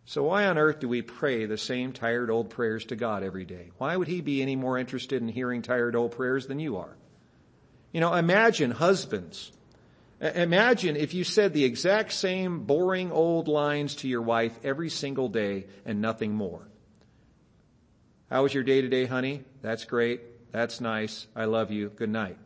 So 0.06 0.26
why 0.26 0.46
on 0.46 0.60
earth 0.60 0.80
do 0.80 0.88
we 0.88 1.02
pray 1.02 1.48
the 1.48 1.58
same 1.58 1.92
tired 1.92 2.30
old 2.30 2.52
prayers 2.52 2.86
to 2.86 2.96
God 2.96 3.24
every 3.24 3.46
day? 3.46 3.72
Why 3.80 3.98
would 3.98 4.08
He 4.08 4.22
be 4.22 4.44
any 4.44 4.56
more 4.56 4.78
interested 4.78 5.24
in 5.24 5.28
hearing 5.28 5.64
tired 5.64 5.96
old 5.96 6.12
prayers 6.12 6.46
than 6.46 6.60
you 6.60 6.78
are? 6.78 6.96
You 7.92 8.00
know, 8.00 8.14
imagine 8.14 8.70
husbands. 8.70 9.52
Imagine 10.22 10.98
if 10.98 11.16
you 11.16 11.24
said 11.24 11.54
the 11.54 11.66
exact 11.66 12.12
same 12.12 12.66
boring 12.66 13.12
old 13.12 13.48
lines 13.48 13.96
to 13.96 14.08
your 14.08 14.22
wife 14.22 14.56
every 14.64 14.92
single 14.92 15.30
day 15.30 15.66
and 15.84 16.00
nothing 16.00 16.32
more. 16.32 16.68
How 18.32 18.44
was 18.44 18.54
your 18.54 18.64
day 18.64 18.80
today, 18.80 19.08
honey? 19.08 19.44
That's 19.62 19.84
great. 19.84 20.54
That's 20.54 20.80
nice. 20.80 21.28
I 21.36 21.44
love 21.44 21.70
you. 21.70 21.90
Good 21.90 22.10
night. 22.10 22.38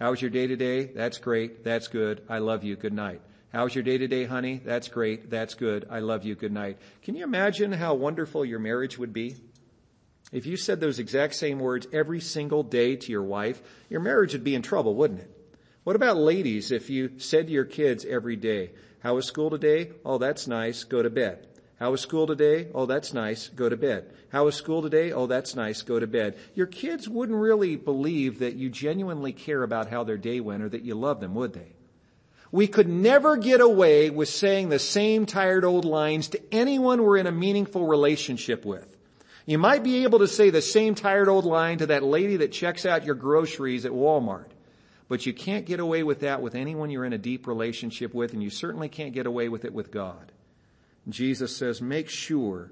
How 0.00 0.08
was 0.08 0.22
your 0.22 0.30
day 0.30 0.46
today? 0.46 0.86
That's 0.86 1.18
great. 1.18 1.62
That's 1.62 1.88
good. 1.88 2.22
I 2.30 2.38
love 2.38 2.64
you. 2.64 2.76
Good 2.76 2.94
night. 2.94 3.20
How 3.52 3.64
was 3.64 3.74
your 3.74 3.84
day 3.84 3.98
today, 3.98 4.24
honey? 4.24 4.58
That's 4.64 4.88
great. 4.88 5.28
That's 5.28 5.52
good. 5.52 5.86
I 5.90 5.98
love 5.98 6.24
you. 6.24 6.34
Good 6.34 6.52
night. 6.52 6.78
Can 7.02 7.14
you 7.14 7.24
imagine 7.24 7.72
how 7.72 7.92
wonderful 7.92 8.42
your 8.42 8.58
marriage 8.58 8.96
would 8.96 9.12
be? 9.12 9.36
If 10.32 10.46
you 10.46 10.56
said 10.56 10.80
those 10.80 10.98
exact 10.98 11.34
same 11.34 11.58
words 11.58 11.86
every 11.92 12.20
single 12.20 12.62
day 12.62 12.96
to 12.96 13.12
your 13.12 13.22
wife, 13.22 13.60
your 13.90 14.00
marriage 14.00 14.32
would 14.32 14.44
be 14.44 14.54
in 14.54 14.62
trouble, 14.62 14.94
wouldn't 14.94 15.20
it? 15.20 15.30
What 15.84 15.94
about 15.94 16.16
ladies 16.16 16.70
if 16.70 16.88
you 16.88 17.18
said 17.18 17.48
to 17.48 17.52
your 17.52 17.66
kids 17.66 18.06
every 18.06 18.36
day, 18.36 18.70
how 19.00 19.16
was 19.16 19.26
school 19.26 19.50
today? 19.50 19.90
Oh, 20.06 20.16
that's 20.16 20.46
nice. 20.46 20.84
Go 20.84 21.02
to 21.02 21.10
bed. 21.10 21.46
How 21.78 21.92
was 21.92 22.00
school 22.00 22.26
today? 22.26 22.68
Oh, 22.74 22.86
that's 22.86 23.14
nice. 23.14 23.48
Go 23.48 23.68
to 23.68 23.76
bed. 23.76 24.12
How 24.30 24.46
was 24.46 24.56
school 24.56 24.82
today? 24.82 25.12
Oh, 25.12 25.26
that's 25.26 25.54
nice. 25.54 25.82
Go 25.82 26.00
to 26.00 26.08
bed. 26.08 26.36
Your 26.54 26.66
kids 26.66 27.08
wouldn't 27.08 27.38
really 27.38 27.76
believe 27.76 28.40
that 28.40 28.54
you 28.54 28.68
genuinely 28.68 29.32
care 29.32 29.62
about 29.62 29.88
how 29.88 30.02
their 30.02 30.16
day 30.16 30.40
went 30.40 30.64
or 30.64 30.68
that 30.70 30.82
you 30.82 30.96
love 30.96 31.20
them, 31.20 31.36
would 31.36 31.52
they? 31.52 31.72
We 32.50 32.66
could 32.66 32.88
never 32.88 33.36
get 33.36 33.60
away 33.60 34.10
with 34.10 34.28
saying 34.28 34.70
the 34.70 34.78
same 34.78 35.24
tired 35.24 35.64
old 35.64 35.84
lines 35.84 36.28
to 36.28 36.40
anyone 36.52 37.02
we're 37.02 37.18
in 37.18 37.26
a 37.26 37.32
meaningful 37.32 37.86
relationship 37.86 38.64
with. 38.64 38.96
You 39.46 39.58
might 39.58 39.84
be 39.84 40.02
able 40.02 40.18
to 40.18 40.28
say 40.28 40.50
the 40.50 40.60
same 40.60 40.94
tired 40.94 41.28
old 41.28 41.44
line 41.44 41.78
to 41.78 41.86
that 41.86 42.02
lady 42.02 42.38
that 42.38 42.52
checks 42.52 42.86
out 42.86 43.04
your 43.04 43.14
groceries 43.14 43.84
at 43.84 43.92
Walmart. 43.92 44.48
But 45.08 45.26
you 45.26 45.32
can't 45.32 45.64
get 45.64 45.80
away 45.80 46.02
with 46.02 46.20
that 46.20 46.42
with 46.42 46.54
anyone 46.54 46.90
you're 46.90 47.04
in 47.04 47.12
a 47.12 47.18
deep 47.18 47.46
relationship 47.46 48.12
with, 48.12 48.32
and 48.32 48.42
you 48.42 48.50
certainly 48.50 48.88
can't 48.88 49.14
get 49.14 49.26
away 49.26 49.48
with 49.48 49.64
it 49.64 49.72
with 49.72 49.90
God. 49.90 50.32
Jesus 51.08 51.56
says, 51.56 51.80
make 51.80 52.08
sure 52.08 52.70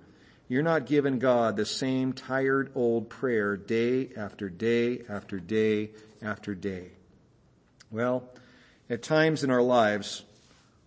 you're 0.49 0.63
not 0.63 0.87
giving 0.87 1.19
God 1.19 1.57
the 1.57 1.67
same 1.67 2.13
tired 2.13 2.71
old 2.75 3.09
prayer 3.09 3.57
day 3.57 4.11
after 4.17 4.49
day 4.49 5.03
after 5.09 5.41
day 5.41 5.91
after 6.23 6.55
day. 6.55 6.91
Well, 7.91 8.29
at 8.89 9.03
times 9.03 9.43
in 9.43 9.51
our 9.51 9.63
lives, 9.63 10.25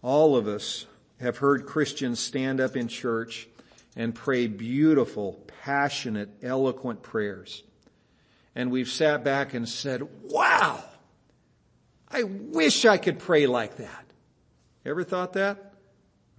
all 0.02 0.36
of 0.36 0.48
us 0.48 0.86
have 1.20 1.38
heard 1.38 1.66
Christians 1.66 2.20
stand 2.20 2.62
up 2.62 2.76
in 2.78 2.88
church 2.88 3.48
and 3.96 4.16
pray 4.16 4.48
beautiful, 4.48 5.44
passionate, 5.64 6.30
eloquent 6.42 7.04
prayers. 7.04 7.64
And 8.56 8.72
we've 8.72 8.90
sat 8.90 9.24
back 9.24 9.54
and 9.54 9.68
said, 9.68 10.08
wow, 10.24 10.84
I 12.10 12.24
wish 12.24 12.86
I 12.86 12.98
could 12.98 13.20
pray 13.20 13.48
like 13.48 13.78
that. 13.78 14.06
Ever 14.86 15.04
thought 15.04 15.34
that? 15.34 15.69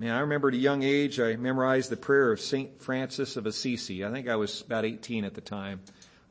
Man, 0.00 0.14
I 0.14 0.20
remember 0.20 0.48
at 0.48 0.54
a 0.54 0.56
young 0.56 0.82
age, 0.82 1.20
I 1.20 1.36
memorized 1.36 1.90
the 1.90 1.96
prayer 1.96 2.32
of 2.32 2.40
St. 2.40 2.80
Francis 2.80 3.36
of 3.36 3.44
Assisi. 3.44 4.02
I 4.02 4.10
think 4.10 4.30
I 4.30 4.36
was 4.36 4.62
about 4.62 4.86
18 4.86 5.26
at 5.26 5.34
the 5.34 5.42
time. 5.42 5.82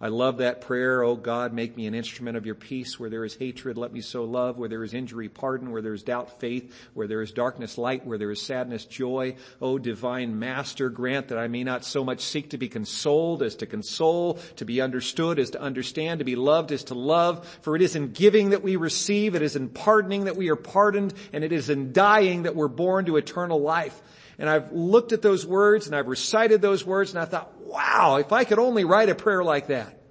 I 0.01 0.07
love 0.07 0.37
that 0.37 0.61
prayer. 0.61 1.03
Oh 1.03 1.17
God, 1.17 1.51
make 1.51 1.75
me 1.75 1.85
an 1.85 1.93
instrument 1.93 2.37
of 2.37 2.45
your 2.45 2.55
peace. 2.55 2.97
Where 2.97 3.09
there 3.09 3.25
is 3.25 3.35
hatred, 3.35 3.77
let 3.77 3.91
me 3.91 3.99
sow 3.99 4.23
love. 4.23 4.57
Where 4.57 4.69
there 4.69 4.83
is 4.85 4.93
injury, 4.93 5.27
pardon. 5.27 5.71
Where 5.71 5.81
there 5.81 5.93
is 5.93 6.03
doubt, 6.03 6.39
faith. 6.39 6.73
Where 6.93 7.07
there 7.07 7.21
is 7.21 7.33
darkness, 7.33 7.77
light. 7.77 8.05
Where 8.05 8.17
there 8.17 8.31
is 8.31 8.41
sadness, 8.41 8.85
joy. 8.85 9.35
Oh 9.61 9.77
divine 9.77 10.39
master, 10.39 10.89
grant 10.89 11.27
that 11.27 11.37
I 11.37 11.49
may 11.49 11.65
not 11.65 11.83
so 11.83 12.05
much 12.05 12.21
seek 12.21 12.51
to 12.51 12.57
be 12.57 12.69
consoled 12.69 13.43
as 13.43 13.55
to 13.55 13.65
console, 13.65 14.35
to 14.55 14.63
be 14.63 14.79
understood 14.79 15.37
as 15.37 15.49
to 15.49 15.61
understand, 15.61 16.19
to 16.19 16.25
be 16.25 16.37
loved 16.37 16.71
as 16.71 16.85
to 16.85 16.93
love. 16.93 17.45
For 17.61 17.75
it 17.75 17.81
is 17.81 17.97
in 17.97 18.13
giving 18.13 18.51
that 18.51 18.63
we 18.63 18.77
receive. 18.77 19.35
It 19.35 19.41
is 19.41 19.57
in 19.57 19.67
pardoning 19.67 20.25
that 20.25 20.37
we 20.37 20.49
are 20.49 20.55
pardoned. 20.55 21.13
And 21.33 21.43
it 21.43 21.51
is 21.51 21.69
in 21.69 21.91
dying 21.91 22.43
that 22.43 22.55
we're 22.55 22.69
born 22.69 23.03
to 23.07 23.17
eternal 23.17 23.59
life. 23.59 24.01
And 24.37 24.49
I've 24.49 24.71
looked 24.71 25.11
at 25.11 25.21
those 25.21 25.45
words 25.45 25.87
and 25.87 25.95
I've 25.95 26.07
recited 26.07 26.61
those 26.61 26.85
words 26.85 27.11
and 27.11 27.19
I 27.19 27.25
thought, 27.25 27.51
wow, 27.69 28.17
if 28.17 28.31
I 28.31 28.43
could 28.43 28.59
only 28.59 28.83
write 28.83 29.09
a 29.09 29.15
prayer 29.15 29.43
like 29.43 29.67
that. 29.67 30.01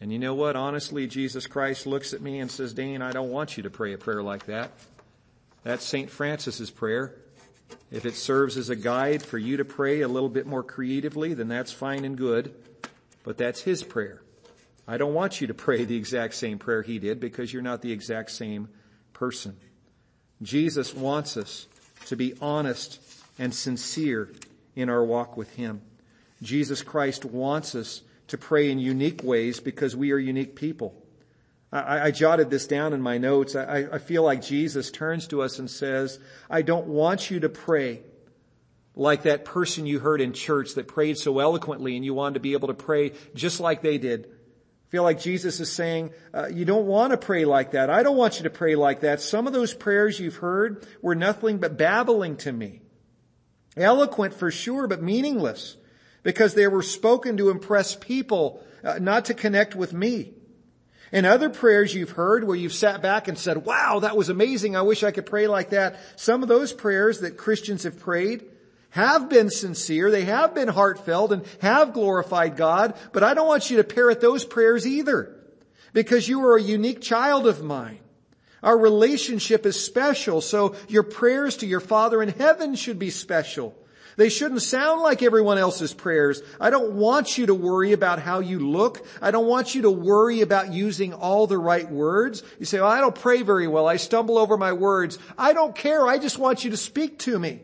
And 0.00 0.12
you 0.12 0.18
know 0.18 0.34
what? 0.34 0.56
Honestly, 0.56 1.06
Jesus 1.06 1.46
Christ 1.46 1.86
looks 1.86 2.12
at 2.12 2.20
me 2.20 2.40
and 2.40 2.50
says, 2.50 2.74
Dane, 2.74 3.00
I 3.00 3.12
don't 3.12 3.30
want 3.30 3.56
you 3.56 3.62
to 3.62 3.70
pray 3.70 3.94
a 3.94 3.98
prayer 3.98 4.22
like 4.22 4.46
that. 4.46 4.70
That's 5.62 5.84
St. 5.84 6.10
Francis's 6.10 6.70
prayer. 6.70 7.14
If 7.90 8.04
it 8.04 8.14
serves 8.14 8.56
as 8.56 8.68
a 8.68 8.76
guide 8.76 9.22
for 9.22 9.38
you 9.38 9.56
to 9.56 9.64
pray 9.64 10.02
a 10.02 10.08
little 10.08 10.28
bit 10.28 10.46
more 10.46 10.62
creatively, 10.62 11.34
then 11.34 11.48
that's 11.48 11.72
fine 11.72 12.04
and 12.04 12.16
good. 12.16 12.54
But 13.24 13.38
that's 13.38 13.62
his 13.62 13.82
prayer. 13.82 14.22
I 14.86 14.98
don't 14.98 15.14
want 15.14 15.40
you 15.40 15.46
to 15.48 15.54
pray 15.54 15.84
the 15.84 15.96
exact 15.96 16.34
same 16.34 16.58
prayer 16.58 16.82
he 16.82 16.98
did 16.98 17.18
because 17.18 17.52
you're 17.52 17.62
not 17.62 17.82
the 17.82 17.90
exact 17.90 18.30
same 18.30 18.68
person. 19.12 19.56
Jesus 20.42 20.94
wants 20.94 21.36
us 21.36 21.66
to 22.06 22.16
be 22.16 22.34
honest 22.40 23.00
and 23.38 23.54
sincere 23.54 24.30
in 24.74 24.88
our 24.88 25.04
walk 25.04 25.36
with 25.36 25.54
Him. 25.56 25.80
Jesus 26.42 26.82
Christ 26.82 27.24
wants 27.24 27.74
us 27.74 28.02
to 28.28 28.38
pray 28.38 28.70
in 28.70 28.78
unique 28.78 29.22
ways 29.22 29.60
because 29.60 29.96
we 29.96 30.12
are 30.12 30.18
unique 30.18 30.56
people. 30.56 30.94
I, 31.72 32.06
I 32.06 32.10
jotted 32.10 32.50
this 32.50 32.66
down 32.66 32.92
in 32.92 33.00
my 33.00 33.18
notes. 33.18 33.56
I, 33.56 33.86
I 33.92 33.98
feel 33.98 34.22
like 34.22 34.42
Jesus 34.42 34.90
turns 34.90 35.26
to 35.28 35.42
us 35.42 35.58
and 35.58 35.70
says, 35.70 36.18
I 36.50 36.62
don't 36.62 36.86
want 36.86 37.30
you 37.30 37.40
to 37.40 37.48
pray 37.48 38.02
like 38.94 39.22
that 39.22 39.44
person 39.44 39.86
you 39.86 39.98
heard 39.98 40.20
in 40.20 40.32
church 40.32 40.74
that 40.74 40.88
prayed 40.88 41.18
so 41.18 41.38
eloquently 41.38 41.96
and 41.96 42.04
you 42.04 42.14
wanted 42.14 42.34
to 42.34 42.40
be 42.40 42.54
able 42.54 42.68
to 42.68 42.74
pray 42.74 43.12
just 43.34 43.60
like 43.60 43.82
they 43.82 43.98
did. 43.98 44.26
I 44.26 44.88
feel 44.88 45.02
like 45.02 45.20
Jesus 45.20 45.60
is 45.60 45.70
saying, 45.70 46.12
uh, 46.32 46.46
you 46.46 46.64
don't 46.64 46.86
want 46.86 47.10
to 47.10 47.16
pray 47.16 47.44
like 47.44 47.72
that. 47.72 47.90
I 47.90 48.02
don't 48.02 48.16
want 48.16 48.38
you 48.38 48.44
to 48.44 48.50
pray 48.50 48.76
like 48.76 49.00
that. 49.00 49.20
Some 49.20 49.46
of 49.46 49.52
those 49.52 49.74
prayers 49.74 50.18
you've 50.18 50.36
heard 50.36 50.86
were 51.02 51.16
nothing 51.16 51.58
but 51.58 51.76
babbling 51.76 52.36
to 52.38 52.52
me. 52.52 52.80
Eloquent 53.76 54.32
for 54.32 54.50
sure, 54.50 54.86
but 54.86 55.02
meaningless 55.02 55.76
because 56.26 56.54
they 56.54 56.66
were 56.66 56.82
spoken 56.82 57.36
to 57.36 57.50
impress 57.50 57.94
people, 57.94 58.60
uh, 58.82 58.98
not 58.98 59.26
to 59.26 59.32
connect 59.32 59.76
with 59.76 59.92
me. 59.92 60.32
And 61.12 61.24
other 61.24 61.48
prayers 61.48 61.94
you've 61.94 62.10
heard 62.10 62.42
where 62.42 62.56
you've 62.56 62.72
sat 62.72 63.00
back 63.00 63.28
and 63.28 63.38
said, 63.38 63.64
wow, 63.64 64.00
that 64.00 64.16
was 64.16 64.28
amazing. 64.28 64.74
I 64.74 64.82
wish 64.82 65.04
I 65.04 65.12
could 65.12 65.26
pray 65.26 65.46
like 65.46 65.70
that. 65.70 66.00
Some 66.16 66.42
of 66.42 66.48
those 66.48 66.72
prayers 66.72 67.20
that 67.20 67.36
Christians 67.36 67.84
have 67.84 68.00
prayed 68.00 68.44
have 68.90 69.28
been 69.28 69.50
sincere. 69.50 70.10
They 70.10 70.24
have 70.24 70.52
been 70.52 70.66
heartfelt 70.66 71.30
and 71.30 71.44
have 71.60 71.92
glorified 71.92 72.56
God, 72.56 72.94
but 73.12 73.22
I 73.22 73.34
don't 73.34 73.46
want 73.46 73.70
you 73.70 73.76
to 73.76 73.84
parrot 73.84 74.20
those 74.20 74.44
prayers 74.44 74.84
either 74.84 75.32
because 75.92 76.28
you 76.28 76.44
are 76.44 76.56
a 76.56 76.60
unique 76.62 77.02
child 77.02 77.46
of 77.46 77.62
mine. 77.62 78.00
Our 78.64 78.76
relationship 78.76 79.64
is 79.64 79.78
special, 79.78 80.40
so 80.40 80.74
your 80.88 81.04
prayers 81.04 81.58
to 81.58 81.66
your 81.66 81.78
Father 81.78 82.20
in 82.20 82.30
heaven 82.30 82.74
should 82.74 82.98
be 82.98 83.10
special. 83.10 83.76
They 84.16 84.30
shouldn't 84.30 84.62
sound 84.62 85.02
like 85.02 85.22
everyone 85.22 85.58
else's 85.58 85.92
prayers. 85.92 86.40
I 86.58 86.70
don't 86.70 86.94
want 86.94 87.36
you 87.36 87.46
to 87.46 87.54
worry 87.54 87.92
about 87.92 88.18
how 88.18 88.40
you 88.40 88.58
look. 88.58 89.06
I 89.20 89.30
don't 89.30 89.46
want 89.46 89.74
you 89.74 89.82
to 89.82 89.90
worry 89.90 90.40
about 90.40 90.72
using 90.72 91.12
all 91.12 91.46
the 91.46 91.58
right 91.58 91.88
words. 91.90 92.42
You 92.58 92.64
say, 92.64 92.80
well, 92.80 92.90
I 92.90 93.00
don't 93.00 93.14
pray 93.14 93.42
very 93.42 93.68
well. 93.68 93.86
I 93.86 93.96
stumble 93.96 94.38
over 94.38 94.56
my 94.56 94.72
words. 94.72 95.18
I 95.36 95.52
don't 95.52 95.74
care. 95.74 96.06
I 96.06 96.18
just 96.18 96.38
want 96.38 96.64
you 96.64 96.70
to 96.70 96.78
speak 96.78 97.18
to 97.20 97.38
me. 97.38 97.60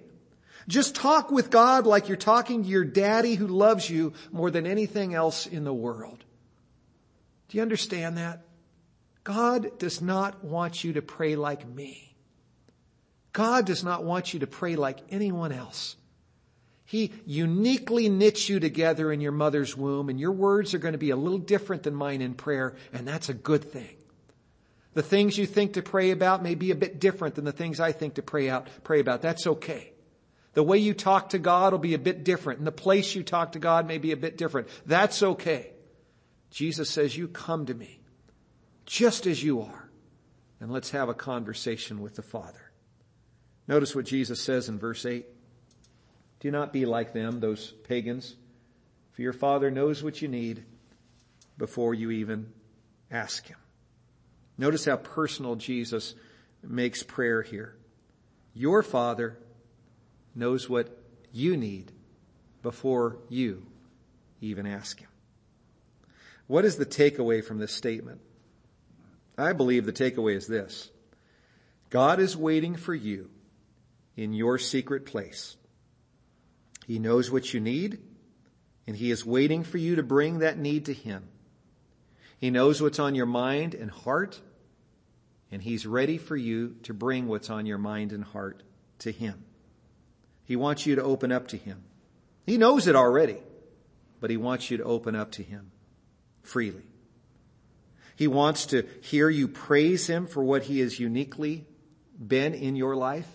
Just 0.69 0.95
talk 0.95 1.31
with 1.31 1.51
God 1.51 1.87
like 1.87 2.09
you're 2.09 2.19
talking 2.19 2.62
to 2.62 2.69
your 2.69 2.85
daddy 2.85 3.35
who 3.35 3.47
loves 3.47 3.88
you 3.88 4.12
more 4.31 4.51
than 4.51 4.67
anything 4.67 5.15
else 5.15 5.47
in 5.47 5.65
the 5.65 5.75
world. 5.75 6.23
Do 7.49 7.57
you 7.57 7.62
understand 7.62 8.19
that? 8.19 8.45
God 9.25 9.79
does 9.79 10.03
not 10.03 10.45
want 10.45 10.85
you 10.85 10.95
to 10.95 11.03
pray 11.03 11.35
like 11.35 11.67
me. 11.67 12.15
God 13.33 13.65
does 13.65 13.83
not 13.83 14.05
want 14.05 14.35
you 14.35 14.41
to 14.41 14.47
pray 14.47 14.77
like 14.77 14.99
anyone 15.09 15.53
else. 15.53 15.97
He 16.92 17.11
uniquely 17.24 18.11
knits 18.11 18.50
you 18.50 18.61
together 18.61 19.11
in 19.11 19.22
your 19.22 19.33
mother's 19.33 19.74
womb 19.74 20.11
and 20.11 20.20
your 20.20 20.33
words 20.33 20.74
are 20.74 20.78
going 20.78 20.92
to 20.92 20.98
be 20.98 21.09
a 21.09 21.16
little 21.16 21.38
different 21.38 21.85
than 21.85 21.94
mine 21.94 22.20
in 22.20 22.35
prayer 22.35 22.76
and 22.92 23.09
that's 23.09 23.31
a 23.31 23.35
good 23.35 23.64
thing. 23.64 23.96
The 24.92 25.02
things 25.02 25.38
you 25.38 25.46
think 25.46 25.72
to 25.72 25.83
pray 25.83 26.11
about 26.11 26.42
may 26.42 26.55
be 26.55 26.70
a 26.70 26.74
bit 26.74 27.00
different 27.00 27.35
than 27.37 27.46
the 27.46 27.50
things 27.50 27.81
I 27.81 27.92
think 27.92 28.16
to 28.16 28.22
pray 28.22 28.50
out, 28.50 28.68
pray 28.85 29.00
about. 29.00 29.22
That's 29.22 29.46
okay. 29.46 29.94
The 30.52 30.62
way 30.62 30.77
you 30.77 30.92
talk 30.92 31.31
to 31.31 31.38
God 31.38 31.73
will 31.73 31.79
be 31.79 31.94
a 31.94 31.98
bit 31.98 32.25
different 32.25 32.58
and 32.58 32.67
the 32.67 32.73
place 32.73 33.14
you 33.14 33.23
talk 33.23 33.52
to 33.52 33.58
God 33.58 33.87
may 33.87 33.96
be 33.96 34.12
a 34.12 34.17
bit 34.19 34.37
different. 34.37 34.69
That's 34.85 35.23
okay. 35.23 35.73
Jesus 36.50 36.90
says, 36.90 37.17
you 37.17 37.27
come 37.27 37.64
to 37.64 37.75
me 37.75 38.00
just 38.85 39.27
as 39.27 39.42
you 39.42 39.62
are, 39.62 39.88
and 40.60 40.71
let's 40.71 40.90
have 40.90 41.08
a 41.08 41.14
conversation 41.14 42.02
with 42.02 42.17
the 42.17 42.23
Father. 42.23 42.71
Notice 43.67 43.96
what 43.96 44.04
Jesus 44.04 44.42
says 44.42 44.69
in 44.69 44.79
verse 44.79 45.06
8. 45.06 45.25
Do 46.43 46.51
not 46.51 46.73
be 46.73 46.87
like 46.87 47.13
them, 47.13 47.38
those 47.38 47.71
pagans, 47.85 48.35
for 49.13 49.23
your 49.23 49.33
Father 49.33 49.71
knows 49.71 50.03
what 50.03 50.21
you 50.21 50.27
need 50.27 50.65
before 51.57 51.95
you 51.95 52.11
even 52.11 52.53
ask 53.13 53.47
Him. 53.47 53.59
Notice 54.59 54.87
how 54.87 54.97
personal 54.97 55.55
Jesus 55.55 56.17
makes 56.61 57.05
prayer 57.05 57.43
here. 57.43 57.77
Your 58.55 58.83
Father 58.83 59.38
knows 60.35 60.69
what 60.69 61.01
you 61.33 61.57
need 61.57 61.93
before 62.61 63.19
you 63.29 63.65
even 64.40 64.67
ask 64.67 64.99
Him. 64.99 65.11
What 66.49 66.65
is 66.65 66.75
the 66.75 66.85
takeaway 66.85 67.45
from 67.45 67.59
this 67.59 67.73
statement? 67.73 68.21
I 69.38 69.53
believe 69.53 69.87
the 69.87 69.93
takeaway 69.93 70.35
is 70.35 70.49
this. 70.49 70.90
God 71.88 72.19
is 72.19 72.37
waiting 72.37 72.75
for 72.75 72.97
you 72.97 73.31
in 74.17 74.33
your 74.33 74.59
secret 74.59 75.07
place. 75.07 75.57
He 76.87 76.98
knows 76.98 77.30
what 77.30 77.52
you 77.52 77.60
need 77.60 77.98
and 78.87 78.96
he 78.96 79.10
is 79.10 79.24
waiting 79.24 79.62
for 79.62 79.78
you 79.78 79.96
to 79.96 80.02
bring 80.02 80.40
that 80.40 80.58
need 80.58 80.87
to 80.87 80.94
him. 80.94 81.28
He 82.38 82.50
knows 82.50 82.80
what's 82.80 82.98
on 82.98 83.14
your 83.14 83.26
mind 83.26 83.74
and 83.74 83.90
heart 83.90 84.40
and 85.50 85.62
he's 85.62 85.87
ready 85.87 86.18
for 86.18 86.37
you 86.37 86.76
to 86.85 86.94
bring 86.94 87.28
what's 87.28 87.50
on 87.50 87.66
your 87.66 87.78
mind 87.78 88.12
and 88.12 88.24
heart 88.24 88.62
to 89.00 89.12
him. 89.12 89.44
He 90.44 90.56
wants 90.56 90.87
you 90.87 90.96
to 90.96 91.02
open 91.02 91.30
up 91.30 91.48
to 91.48 91.56
him. 91.56 91.83
He 92.46 92.58
knows 92.58 92.87
it 92.87 92.96
already, 92.96 93.38
but 94.20 94.30
he 94.30 94.37
wants 94.37 94.70
you 94.70 94.78
to 94.78 94.85
open 94.85 95.14
up 95.14 95.33
to 95.33 95.42
him 95.42 95.70
freely. 96.42 96.83
He 98.16 98.26
wants 98.26 98.66
to 98.66 98.87
hear 99.02 99.30
you 99.30 99.48
praise 99.48 100.06
him 100.06 100.26
for 100.26 100.42
what 100.42 100.64
he 100.64 100.80
has 100.80 100.98
uniquely 100.98 101.66
been 102.18 102.54
in 102.54 102.76
your 102.76 102.96
life. 102.96 103.28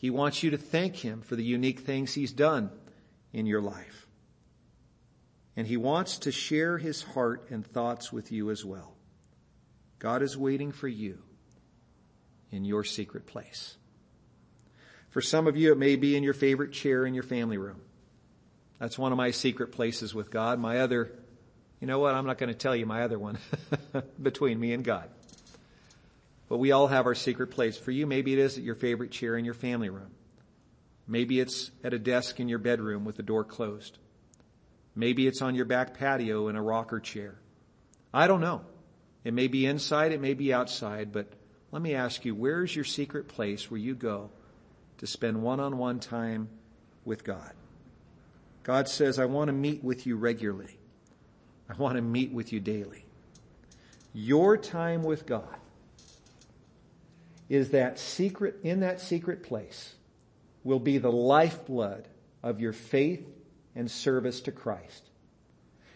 He 0.00 0.08
wants 0.08 0.42
you 0.42 0.50
to 0.52 0.56
thank 0.56 0.96
him 0.96 1.20
for 1.20 1.36
the 1.36 1.44
unique 1.44 1.80
things 1.80 2.14
he's 2.14 2.32
done 2.32 2.70
in 3.34 3.44
your 3.44 3.60
life. 3.60 4.06
And 5.54 5.66
he 5.66 5.76
wants 5.76 6.20
to 6.20 6.32
share 6.32 6.78
his 6.78 7.02
heart 7.02 7.48
and 7.50 7.66
thoughts 7.66 8.10
with 8.10 8.32
you 8.32 8.50
as 8.50 8.64
well. 8.64 8.94
God 9.98 10.22
is 10.22 10.38
waiting 10.38 10.72
for 10.72 10.88
you 10.88 11.18
in 12.50 12.64
your 12.64 12.82
secret 12.82 13.26
place. 13.26 13.76
For 15.10 15.20
some 15.20 15.46
of 15.46 15.58
you, 15.58 15.70
it 15.70 15.78
may 15.78 15.96
be 15.96 16.16
in 16.16 16.22
your 16.22 16.32
favorite 16.32 16.72
chair 16.72 17.04
in 17.04 17.12
your 17.12 17.22
family 17.22 17.58
room. 17.58 17.82
That's 18.78 18.98
one 18.98 19.12
of 19.12 19.18
my 19.18 19.32
secret 19.32 19.70
places 19.70 20.14
with 20.14 20.30
God. 20.30 20.58
My 20.58 20.80
other, 20.80 21.12
you 21.78 21.86
know 21.86 21.98
what? 21.98 22.14
I'm 22.14 22.24
not 22.24 22.38
going 22.38 22.48
to 22.48 22.58
tell 22.58 22.74
you 22.74 22.86
my 22.86 23.02
other 23.02 23.18
one 23.18 23.36
between 24.22 24.58
me 24.58 24.72
and 24.72 24.82
God. 24.82 25.10
But 26.50 26.58
we 26.58 26.72
all 26.72 26.88
have 26.88 27.06
our 27.06 27.14
secret 27.14 27.52
place. 27.52 27.78
For 27.78 27.92
you, 27.92 28.08
maybe 28.08 28.32
it 28.32 28.40
is 28.40 28.58
at 28.58 28.64
your 28.64 28.74
favorite 28.74 29.12
chair 29.12 29.36
in 29.36 29.44
your 29.44 29.54
family 29.54 29.88
room. 29.88 30.10
Maybe 31.06 31.38
it's 31.38 31.70
at 31.84 31.94
a 31.94 31.98
desk 31.98 32.40
in 32.40 32.48
your 32.48 32.58
bedroom 32.58 33.04
with 33.04 33.16
the 33.16 33.22
door 33.22 33.44
closed. 33.44 33.98
Maybe 34.96 35.28
it's 35.28 35.42
on 35.42 35.54
your 35.54 35.64
back 35.64 35.96
patio 35.96 36.48
in 36.48 36.56
a 36.56 36.62
rocker 36.62 36.98
chair. 36.98 37.38
I 38.12 38.26
don't 38.26 38.40
know. 38.40 38.62
It 39.22 39.32
may 39.32 39.46
be 39.46 39.64
inside, 39.64 40.10
it 40.10 40.20
may 40.20 40.34
be 40.34 40.52
outside, 40.52 41.12
but 41.12 41.32
let 41.70 41.82
me 41.82 41.94
ask 41.94 42.24
you, 42.24 42.34
where's 42.34 42.74
your 42.74 42.84
secret 42.84 43.28
place 43.28 43.70
where 43.70 43.78
you 43.78 43.94
go 43.94 44.30
to 44.98 45.06
spend 45.06 45.42
one-on-one 45.42 46.00
time 46.00 46.48
with 47.04 47.22
God? 47.22 47.52
God 48.64 48.88
says, 48.88 49.20
I 49.20 49.26
want 49.26 49.48
to 49.48 49.52
meet 49.52 49.84
with 49.84 50.04
you 50.04 50.16
regularly. 50.16 50.78
I 51.68 51.74
want 51.74 51.94
to 51.94 52.02
meet 52.02 52.32
with 52.32 52.52
you 52.52 52.58
daily. 52.58 53.04
Your 54.12 54.56
time 54.56 55.04
with 55.04 55.26
God 55.26 55.59
is 57.50 57.70
that 57.70 57.98
secret, 57.98 58.60
in 58.62 58.80
that 58.80 59.00
secret 59.00 59.42
place 59.42 59.94
will 60.62 60.78
be 60.78 60.98
the 60.98 61.12
lifeblood 61.12 62.06
of 62.42 62.60
your 62.60 62.72
faith 62.72 63.26
and 63.74 63.90
service 63.90 64.40
to 64.42 64.52
Christ. 64.52 65.02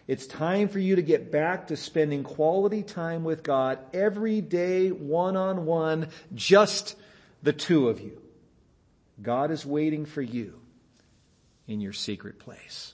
It's 0.05 0.27
time 0.27 0.67
for 0.67 0.79
you 0.79 0.97
to 0.97 1.01
get 1.01 1.31
back 1.31 1.67
to 1.67 1.77
spending 1.77 2.23
quality 2.23 2.83
time 2.83 3.23
with 3.23 3.41
God 3.41 3.79
every 3.93 4.41
day, 4.41 4.89
one 4.89 5.35
on 5.35 5.65
one, 5.65 6.09
just 6.35 6.95
the 7.41 7.53
two 7.53 7.87
of 7.87 8.01
you. 8.01 8.21
God 9.19 9.49
is 9.49 9.65
waiting 9.65 10.05
for 10.05 10.21
you 10.21 10.59
in 11.67 11.79
your 11.79 11.93
secret 11.93 12.37
place. 12.37 12.93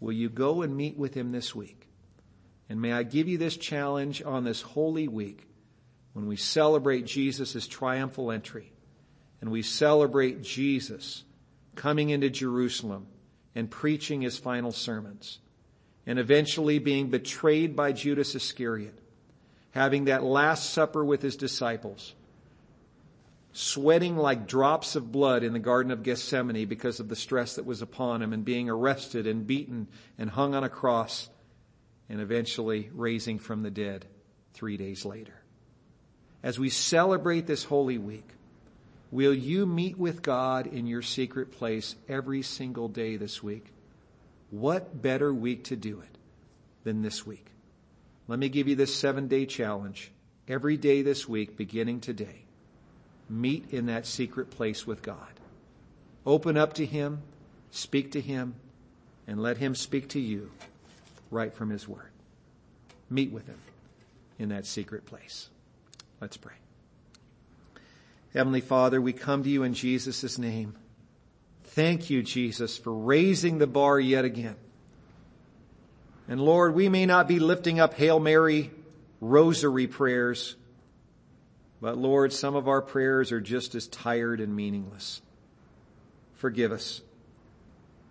Will 0.00 0.12
you 0.12 0.28
go 0.28 0.62
and 0.62 0.76
meet 0.76 0.98
with 0.98 1.14
Him 1.14 1.32
this 1.32 1.54
week? 1.54 1.86
And 2.68 2.82
may 2.82 2.92
I 2.92 3.04
give 3.04 3.28
you 3.28 3.38
this 3.38 3.56
challenge 3.56 4.22
on 4.22 4.44
this 4.44 4.60
holy 4.60 5.08
week 5.08 5.47
when 6.12 6.26
we 6.26 6.36
celebrate 6.36 7.06
Jesus' 7.06 7.66
triumphal 7.66 8.30
entry 8.30 8.72
and 9.40 9.50
we 9.50 9.62
celebrate 9.62 10.42
Jesus 10.42 11.24
coming 11.74 12.10
into 12.10 12.30
Jerusalem 12.30 13.06
and 13.54 13.70
preaching 13.70 14.22
His 14.22 14.38
final 14.38 14.72
sermons 14.72 15.38
and 16.08 16.18
eventually 16.18 16.78
being 16.78 17.10
betrayed 17.10 17.76
by 17.76 17.92
Judas 17.92 18.34
Iscariot, 18.34 18.98
having 19.72 20.06
that 20.06 20.22
last 20.22 20.70
supper 20.70 21.04
with 21.04 21.20
his 21.20 21.36
disciples, 21.36 22.14
sweating 23.52 24.16
like 24.16 24.48
drops 24.48 24.96
of 24.96 25.12
blood 25.12 25.42
in 25.42 25.52
the 25.52 25.58
Garden 25.58 25.92
of 25.92 26.02
Gethsemane 26.02 26.66
because 26.66 26.98
of 26.98 27.10
the 27.10 27.14
stress 27.14 27.56
that 27.56 27.66
was 27.66 27.82
upon 27.82 28.22
him 28.22 28.32
and 28.32 28.42
being 28.42 28.70
arrested 28.70 29.26
and 29.26 29.46
beaten 29.46 29.86
and 30.16 30.30
hung 30.30 30.54
on 30.54 30.64
a 30.64 30.70
cross 30.70 31.28
and 32.08 32.22
eventually 32.22 32.88
raising 32.94 33.38
from 33.38 33.62
the 33.62 33.70
dead 33.70 34.06
three 34.54 34.78
days 34.78 35.04
later. 35.04 35.37
As 36.42 36.58
we 36.58 36.70
celebrate 36.70 37.46
this 37.46 37.64
holy 37.64 37.98
week, 37.98 38.28
will 39.10 39.34
you 39.34 39.66
meet 39.66 39.98
with 39.98 40.22
God 40.22 40.66
in 40.66 40.86
your 40.86 41.02
secret 41.02 41.52
place 41.52 41.96
every 42.08 42.42
single 42.42 42.88
day 42.88 43.16
this 43.16 43.42
week? 43.42 43.66
What 44.50 45.02
better 45.02 45.32
week 45.34 45.64
to 45.64 45.76
do 45.76 46.00
it 46.00 46.18
than 46.84 47.02
this 47.02 47.26
week? 47.26 47.46
Let 48.28 48.38
me 48.38 48.48
give 48.48 48.68
you 48.68 48.76
this 48.76 48.94
seven 48.94 49.26
day 49.26 49.46
challenge. 49.46 50.12
Every 50.46 50.76
day 50.76 51.02
this 51.02 51.28
week, 51.28 51.56
beginning 51.56 52.00
today, 52.00 52.44
meet 53.28 53.70
in 53.70 53.86
that 53.86 54.06
secret 54.06 54.50
place 54.50 54.86
with 54.86 55.02
God. 55.02 55.28
Open 56.24 56.56
up 56.56 56.74
to 56.74 56.86
Him, 56.86 57.22
speak 57.70 58.12
to 58.12 58.20
Him, 58.20 58.54
and 59.26 59.42
let 59.42 59.58
Him 59.58 59.74
speak 59.74 60.08
to 60.10 60.20
you 60.20 60.50
right 61.30 61.52
from 61.52 61.68
His 61.68 61.86
Word. 61.86 62.10
Meet 63.10 63.32
with 63.32 63.46
Him 63.46 63.58
in 64.38 64.50
that 64.50 64.64
secret 64.64 65.04
place. 65.04 65.50
Let's 66.20 66.36
pray. 66.36 66.54
Heavenly 68.34 68.60
Father, 68.60 69.00
we 69.00 69.12
come 69.12 69.42
to 69.42 69.48
you 69.48 69.62
in 69.62 69.74
Jesus' 69.74 70.38
name. 70.38 70.74
Thank 71.64 72.10
you, 72.10 72.22
Jesus, 72.22 72.76
for 72.76 72.92
raising 72.92 73.58
the 73.58 73.66
bar 73.66 74.00
yet 74.00 74.24
again. 74.24 74.56
And 76.28 76.40
Lord, 76.40 76.74
we 76.74 76.88
may 76.88 77.06
not 77.06 77.28
be 77.28 77.38
lifting 77.38 77.80
up 77.80 77.94
Hail 77.94 78.20
Mary 78.20 78.70
rosary 79.20 79.86
prayers, 79.86 80.56
but 81.80 81.96
Lord, 81.96 82.32
some 82.32 82.54
of 82.54 82.68
our 82.68 82.82
prayers 82.82 83.32
are 83.32 83.40
just 83.40 83.74
as 83.74 83.86
tired 83.86 84.40
and 84.40 84.54
meaningless. 84.54 85.22
Forgive 86.34 86.72
us. 86.72 87.00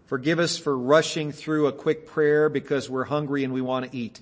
Forgive 0.06 0.40
us 0.40 0.58
for 0.58 0.78
rushing 0.78 1.32
through 1.32 1.68
a 1.68 1.74
quick 1.74 2.08
prayer 2.08 2.50
because 2.50 2.90
we're 2.90 3.04
hungry 3.04 3.44
and 3.44 3.54
we 3.54 3.62
want 3.62 3.90
to 3.90 3.98
eat. 3.98 4.22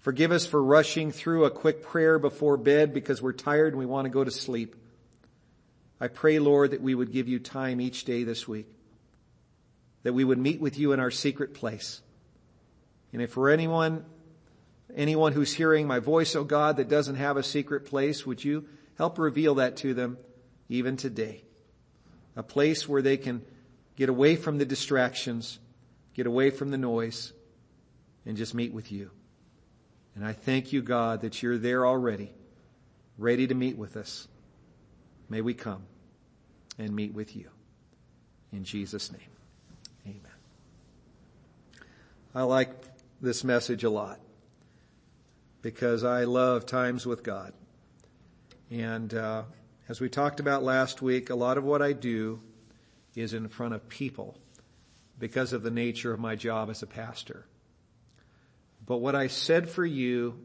Forgive 0.00 0.32
us 0.32 0.46
for 0.46 0.62
rushing 0.62 1.12
through 1.12 1.44
a 1.44 1.50
quick 1.50 1.82
prayer 1.82 2.18
before 2.18 2.56
bed 2.56 2.94
because 2.94 3.20
we're 3.20 3.32
tired 3.32 3.74
and 3.74 3.78
we 3.78 3.86
want 3.86 4.06
to 4.06 4.10
go 4.10 4.24
to 4.24 4.30
sleep. 4.30 4.74
I 6.00 6.08
pray, 6.08 6.38
Lord, 6.38 6.70
that 6.70 6.80
we 6.80 6.94
would 6.94 7.12
give 7.12 7.28
you 7.28 7.38
time 7.38 7.80
each 7.80 8.04
day 8.06 8.24
this 8.24 8.48
week. 8.48 8.66
That 10.02 10.14
we 10.14 10.24
would 10.24 10.38
meet 10.38 10.58
with 10.58 10.78
you 10.78 10.92
in 10.92 11.00
our 11.00 11.10
secret 11.10 11.52
place. 11.52 12.00
And 13.12 13.20
if 13.20 13.32
for 13.32 13.50
anyone, 13.50 14.06
anyone 14.96 15.34
who's 15.34 15.52
hearing 15.52 15.86
my 15.86 15.98
voice, 15.98 16.34
oh 16.34 16.44
God, 16.44 16.78
that 16.78 16.88
doesn't 16.88 17.16
have 17.16 17.36
a 17.36 17.42
secret 17.42 17.84
place, 17.84 18.24
would 18.24 18.42
you 18.42 18.66
help 18.96 19.18
reveal 19.18 19.56
that 19.56 19.76
to 19.78 19.92
them 19.92 20.16
even 20.70 20.96
today? 20.96 21.44
A 22.36 22.42
place 22.42 22.88
where 22.88 23.02
they 23.02 23.18
can 23.18 23.42
get 23.96 24.08
away 24.08 24.36
from 24.36 24.56
the 24.56 24.64
distractions, 24.64 25.58
get 26.14 26.26
away 26.26 26.48
from 26.48 26.70
the 26.70 26.78
noise, 26.78 27.34
and 28.24 28.38
just 28.38 28.54
meet 28.54 28.72
with 28.72 28.90
you. 28.90 29.10
And 30.14 30.24
I 30.24 30.32
thank 30.32 30.72
you, 30.72 30.82
God, 30.82 31.22
that 31.22 31.42
you're 31.42 31.58
there 31.58 31.86
already, 31.86 32.32
ready 33.16 33.46
to 33.46 33.54
meet 33.54 33.76
with 33.76 33.96
us. 33.96 34.26
May 35.28 35.40
we 35.40 35.54
come 35.54 35.82
and 36.78 36.94
meet 36.94 37.14
with 37.14 37.36
you. 37.36 37.48
In 38.52 38.64
Jesus' 38.64 39.12
name, 39.12 39.30
amen. 40.06 40.20
I 42.34 42.42
like 42.42 42.70
this 43.20 43.44
message 43.44 43.84
a 43.84 43.90
lot 43.90 44.18
because 45.62 46.04
I 46.04 46.24
love 46.24 46.66
times 46.66 47.06
with 47.06 47.22
God. 47.22 47.52
And 48.70 49.12
uh, 49.14 49.42
as 49.88 50.00
we 50.00 50.08
talked 50.08 50.40
about 50.40 50.62
last 50.62 51.02
week, 51.02 51.30
a 51.30 51.34
lot 51.34 51.58
of 51.58 51.64
what 51.64 51.82
I 51.82 51.92
do 51.92 52.40
is 53.14 53.34
in 53.34 53.48
front 53.48 53.74
of 53.74 53.88
people 53.88 54.38
because 55.18 55.52
of 55.52 55.62
the 55.62 55.70
nature 55.70 56.12
of 56.12 56.20
my 56.20 56.34
job 56.34 56.70
as 56.70 56.82
a 56.82 56.86
pastor. 56.86 57.46
But 58.86 58.98
what 58.98 59.14
I 59.14 59.28
said 59.28 59.68
for 59.68 59.84
you 59.84 60.38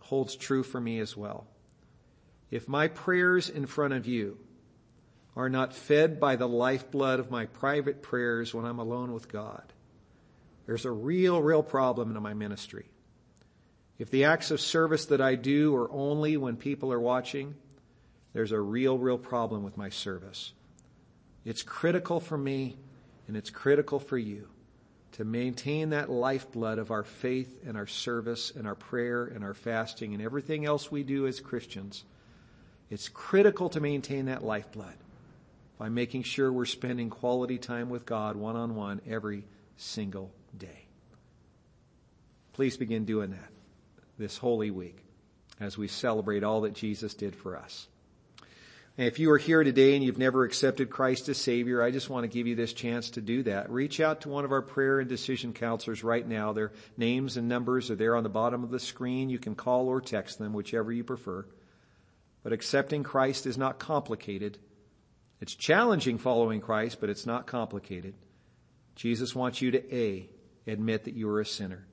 holds 0.00 0.36
true 0.36 0.62
for 0.62 0.80
me 0.80 1.00
as 1.00 1.16
well. 1.16 1.46
If 2.50 2.68
my 2.68 2.88
prayers 2.88 3.48
in 3.48 3.66
front 3.66 3.94
of 3.94 4.06
you 4.06 4.38
are 5.36 5.48
not 5.48 5.74
fed 5.74 6.18
by 6.18 6.36
the 6.36 6.48
lifeblood 6.48 7.20
of 7.20 7.30
my 7.30 7.46
private 7.46 8.02
prayers 8.02 8.54
when 8.54 8.64
I'm 8.64 8.78
alone 8.78 9.12
with 9.12 9.30
God, 9.30 9.62
there's 10.66 10.84
a 10.84 10.90
real, 10.90 11.40
real 11.40 11.62
problem 11.62 12.14
in 12.14 12.22
my 12.22 12.34
ministry. 12.34 12.86
If 13.98 14.10
the 14.10 14.24
acts 14.24 14.50
of 14.50 14.60
service 14.60 15.06
that 15.06 15.20
I 15.20 15.34
do 15.34 15.74
are 15.76 15.90
only 15.90 16.36
when 16.36 16.56
people 16.56 16.92
are 16.92 17.00
watching, 17.00 17.54
there's 18.32 18.52
a 18.52 18.60
real, 18.60 18.98
real 18.98 19.18
problem 19.18 19.62
with 19.62 19.76
my 19.76 19.88
service. 19.88 20.52
It's 21.44 21.62
critical 21.62 22.20
for 22.20 22.38
me 22.38 22.76
and 23.26 23.36
it's 23.36 23.50
critical 23.50 23.98
for 23.98 24.18
you 24.18 24.48
to 25.12 25.24
maintain 25.24 25.90
that 25.90 26.10
lifeblood 26.10 26.78
of 26.78 26.90
our 26.90 27.04
faith 27.04 27.62
and 27.66 27.76
our 27.76 27.86
service 27.86 28.52
and 28.54 28.66
our 28.66 28.74
prayer 28.74 29.24
and 29.24 29.42
our 29.42 29.54
fasting 29.54 30.14
and 30.14 30.22
everything 30.22 30.64
else 30.64 30.90
we 30.90 31.02
do 31.02 31.26
as 31.26 31.40
Christians. 31.40 32.04
It's 32.90 33.08
critical 33.08 33.68
to 33.70 33.80
maintain 33.80 34.26
that 34.26 34.44
lifeblood 34.44 34.94
by 35.78 35.88
making 35.88 36.24
sure 36.24 36.52
we're 36.52 36.64
spending 36.66 37.10
quality 37.10 37.58
time 37.58 37.88
with 37.88 38.06
God 38.06 38.36
one 38.36 38.56
on 38.56 38.74
one 38.74 39.00
every 39.08 39.44
single 39.76 40.32
day. 40.56 40.86
Please 42.52 42.76
begin 42.76 43.04
doing 43.04 43.30
that 43.30 43.50
this 44.18 44.36
Holy 44.36 44.70
Week 44.70 44.98
as 45.60 45.78
we 45.78 45.88
celebrate 45.88 46.42
all 46.42 46.62
that 46.62 46.74
Jesus 46.74 47.14
did 47.14 47.34
for 47.34 47.56
us. 47.56 47.86
And 48.98 49.06
if 49.06 49.20
you 49.20 49.30
are 49.30 49.38
here 49.38 49.62
today 49.62 49.94
and 49.94 50.02
you've 50.02 50.18
never 50.18 50.42
accepted 50.42 50.90
Christ 50.90 51.28
as 51.28 51.38
Savior, 51.38 51.80
I 51.80 51.92
just 51.92 52.10
want 52.10 52.24
to 52.24 52.28
give 52.28 52.48
you 52.48 52.56
this 52.56 52.72
chance 52.72 53.10
to 53.10 53.20
do 53.20 53.44
that. 53.44 53.70
Reach 53.70 54.00
out 54.00 54.22
to 54.22 54.28
one 54.28 54.44
of 54.44 54.50
our 54.50 54.60
prayer 54.60 54.98
and 54.98 55.08
decision 55.08 55.52
counselors 55.52 56.02
right 56.02 56.26
now. 56.26 56.52
Their 56.52 56.72
names 56.96 57.36
and 57.36 57.48
numbers 57.48 57.92
are 57.92 57.94
there 57.94 58.16
on 58.16 58.24
the 58.24 58.28
bottom 58.28 58.64
of 58.64 58.70
the 58.70 58.80
screen. 58.80 59.30
You 59.30 59.38
can 59.38 59.54
call 59.54 59.86
or 59.86 60.00
text 60.00 60.40
them, 60.40 60.52
whichever 60.52 60.90
you 60.90 61.04
prefer. 61.04 61.46
But 62.42 62.52
accepting 62.52 63.04
Christ 63.04 63.46
is 63.46 63.56
not 63.56 63.78
complicated. 63.78 64.58
It's 65.40 65.54
challenging 65.54 66.18
following 66.18 66.60
Christ, 66.60 67.00
but 67.00 67.08
it's 67.08 67.24
not 67.24 67.46
complicated. 67.46 68.14
Jesus 68.96 69.32
wants 69.32 69.62
you 69.62 69.70
to 69.70 69.94
A, 69.94 70.28
admit 70.66 71.04
that 71.04 71.14
you 71.14 71.30
are 71.30 71.40
a 71.40 71.46
sinner. 71.46 71.86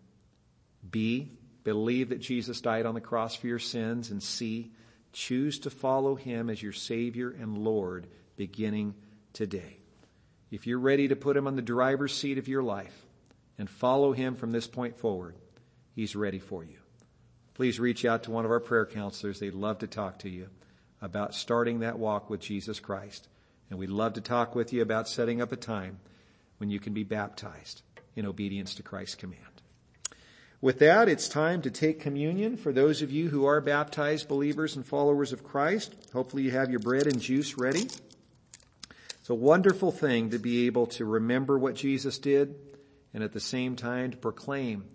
B, 0.89 1.33
believe 1.63 2.09
that 2.09 2.19
Jesus 2.19 2.61
died 2.61 2.87
on 2.87 2.95
the 2.95 2.99
cross 2.99 3.35
for 3.35 3.45
your 3.45 3.59
sins. 3.59 4.09
And 4.09 4.23
C, 4.23 4.71
choose 5.15 5.59
to 5.59 5.69
follow 5.69 6.15
him 6.15 6.49
as 6.49 6.61
your 6.61 6.73
Savior 6.73 7.29
and 7.29 7.57
Lord 7.57 8.05
beginning 8.35 8.93
today. 9.33 9.77
If 10.51 10.67
you're 10.67 10.77
ready 10.77 11.07
to 11.07 11.15
put 11.15 11.37
him 11.37 11.47
on 11.47 11.55
the 11.55 11.61
driver's 11.61 12.15
seat 12.15 12.37
of 12.37 12.47
your 12.47 12.61
life 12.61 13.05
and 13.57 13.69
follow 13.69 14.11
him 14.11 14.35
from 14.35 14.51
this 14.51 14.67
point 14.67 14.97
forward, 14.97 15.35
he's 15.95 16.15
ready 16.15 16.39
for 16.39 16.63
you. 16.63 16.77
Please 17.53 17.79
reach 17.79 18.03
out 18.03 18.23
to 18.23 18.31
one 18.31 18.43
of 18.43 18.51
our 18.51 18.59
prayer 18.59 18.85
counselors. 18.85 19.39
They'd 19.39 19.53
love 19.53 19.79
to 19.79 19.87
talk 19.87 20.19
to 20.19 20.29
you 20.29 20.49
about 21.01 21.33
starting 21.33 21.79
that 21.79 21.97
walk 21.97 22.29
with 22.29 22.41
Jesus 22.41 22.81
Christ. 22.81 23.29
And 23.69 23.79
we'd 23.79 23.89
love 23.89 24.13
to 24.13 24.21
talk 24.21 24.53
with 24.53 24.73
you 24.73 24.81
about 24.81 25.07
setting 25.07 25.41
up 25.41 25.53
a 25.53 25.57
time 25.57 25.99
when 26.57 26.69
you 26.69 26.79
can 26.79 26.93
be 26.93 27.03
baptized 27.03 27.81
in 28.15 28.25
obedience 28.25 28.75
to 28.75 28.83
Christ's 28.83 29.15
command. 29.15 29.54
With 30.65 30.79
that, 30.79 31.07
it's 31.09 31.29
time 31.29 31.61
to 31.61 31.69
take 31.69 31.99
communion 31.99 32.57
for 32.57 32.73
those 32.73 33.03
of 33.03 33.11
you 33.11 33.29
who 33.29 33.45
are 33.45 33.61
baptized 33.61 34.27
believers 34.27 34.75
and 34.75 34.83
followers 34.83 35.31
of 35.31 35.43
Christ. 35.43 35.93
Hopefully 36.11 36.41
you 36.41 36.49
have 36.49 36.71
your 36.71 36.79
bread 36.79 37.05
and 37.05 37.21
juice 37.21 37.55
ready. 37.55 37.81
It's 37.81 39.29
a 39.29 39.35
wonderful 39.35 39.91
thing 39.91 40.31
to 40.31 40.39
be 40.39 40.65
able 40.65 40.87
to 40.87 41.05
remember 41.05 41.59
what 41.59 41.75
Jesus 41.75 42.17
did 42.17 42.55
and 43.13 43.23
at 43.23 43.31
the 43.31 43.39
same 43.39 43.75
time 43.75 44.09
to 44.09 44.17
proclaim 44.17 44.85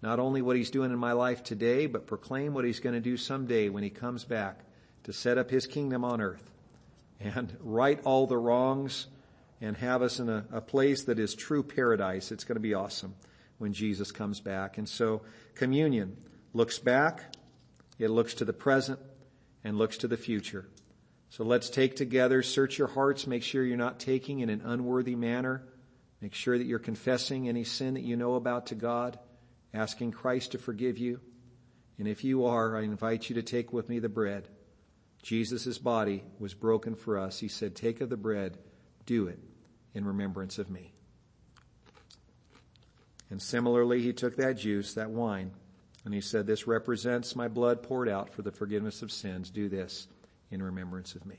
not 0.00 0.20
only 0.20 0.42
what 0.42 0.54
he's 0.54 0.70
doing 0.70 0.92
in 0.92 0.98
my 0.98 1.10
life 1.10 1.42
today, 1.42 1.86
but 1.86 2.06
proclaim 2.06 2.54
what 2.54 2.64
he's 2.64 2.78
going 2.78 2.94
to 2.94 3.00
do 3.00 3.16
someday 3.16 3.68
when 3.68 3.82
he 3.82 3.90
comes 3.90 4.22
back 4.22 4.60
to 5.02 5.12
set 5.12 5.38
up 5.38 5.50
his 5.50 5.66
kingdom 5.66 6.04
on 6.04 6.20
earth 6.20 6.48
and 7.18 7.52
right 7.62 7.98
all 8.04 8.28
the 8.28 8.38
wrongs 8.38 9.08
and 9.60 9.76
have 9.78 10.02
us 10.02 10.20
in 10.20 10.28
a, 10.28 10.44
a 10.52 10.60
place 10.60 11.02
that 11.02 11.18
is 11.18 11.34
true 11.34 11.64
paradise. 11.64 12.30
It's 12.30 12.44
going 12.44 12.54
to 12.54 12.60
be 12.60 12.74
awesome 12.74 13.16
when 13.58 13.72
Jesus 13.72 14.12
comes 14.12 14.40
back. 14.40 14.78
And 14.78 14.88
so 14.88 15.22
communion 15.54 16.16
looks 16.52 16.78
back, 16.78 17.34
it 17.98 18.10
looks 18.10 18.34
to 18.34 18.44
the 18.44 18.52
present, 18.52 18.98
and 19.64 19.78
looks 19.78 19.98
to 19.98 20.08
the 20.08 20.16
future. 20.16 20.68
So 21.30 21.44
let's 21.44 21.70
take 21.70 21.96
together, 21.96 22.42
search 22.42 22.78
your 22.78 22.88
hearts, 22.88 23.26
make 23.26 23.42
sure 23.42 23.64
you're 23.64 23.76
not 23.76 23.98
taking 23.98 24.40
in 24.40 24.48
an 24.48 24.62
unworthy 24.64 25.16
manner. 25.16 25.62
Make 26.20 26.34
sure 26.34 26.56
that 26.56 26.66
you're 26.66 26.78
confessing 26.78 27.48
any 27.48 27.64
sin 27.64 27.94
that 27.94 28.02
you 28.02 28.16
know 28.16 28.34
about 28.34 28.66
to 28.66 28.74
God, 28.74 29.18
asking 29.74 30.12
Christ 30.12 30.52
to 30.52 30.58
forgive 30.58 30.98
you. 30.98 31.20
And 31.98 32.08
if 32.08 32.24
you 32.24 32.46
are, 32.46 32.76
I 32.76 32.82
invite 32.82 33.28
you 33.28 33.34
to 33.34 33.42
take 33.42 33.72
with 33.72 33.88
me 33.88 33.98
the 33.98 34.08
bread. 34.08 34.48
Jesus' 35.22 35.78
body 35.78 36.22
was 36.38 36.54
broken 36.54 36.94
for 36.94 37.18
us. 37.18 37.38
He 37.38 37.48
said, 37.48 37.74
take 37.74 38.00
of 38.00 38.08
the 38.08 38.16
bread, 38.16 38.56
do 39.04 39.28
it 39.28 39.38
in 39.92 40.04
remembrance 40.04 40.58
of 40.58 40.70
me. 40.70 40.92
And 43.30 43.42
similarly, 43.42 44.02
he 44.02 44.12
took 44.12 44.36
that 44.36 44.58
juice, 44.58 44.94
that 44.94 45.10
wine, 45.10 45.50
and 46.04 46.14
he 46.14 46.20
said, 46.20 46.46
this 46.46 46.66
represents 46.66 47.34
my 47.34 47.48
blood 47.48 47.82
poured 47.82 48.08
out 48.08 48.32
for 48.32 48.42
the 48.42 48.52
forgiveness 48.52 49.02
of 49.02 49.10
sins. 49.10 49.50
Do 49.50 49.68
this 49.68 50.06
in 50.50 50.62
remembrance 50.62 51.16
of 51.16 51.26
me. 51.26 51.38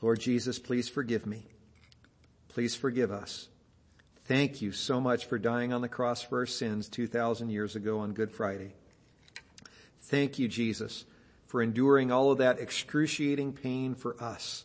Lord 0.00 0.20
Jesus, 0.20 0.58
please 0.58 0.88
forgive 0.88 1.26
me. 1.26 1.46
Please 2.48 2.74
forgive 2.74 3.10
us. 3.10 3.48
Thank 4.24 4.62
you 4.62 4.70
so 4.70 5.00
much 5.00 5.26
for 5.26 5.38
dying 5.38 5.72
on 5.72 5.80
the 5.80 5.88
cross 5.88 6.22
for 6.22 6.38
our 6.38 6.46
sins 6.46 6.88
2,000 6.88 7.50
years 7.50 7.74
ago 7.74 8.00
on 8.00 8.12
Good 8.12 8.30
Friday. 8.30 8.74
Thank 10.02 10.38
you, 10.38 10.46
Jesus, 10.46 11.04
for 11.46 11.62
enduring 11.62 12.12
all 12.12 12.30
of 12.30 12.38
that 12.38 12.60
excruciating 12.60 13.54
pain 13.54 13.94
for 13.94 14.20
us. 14.22 14.64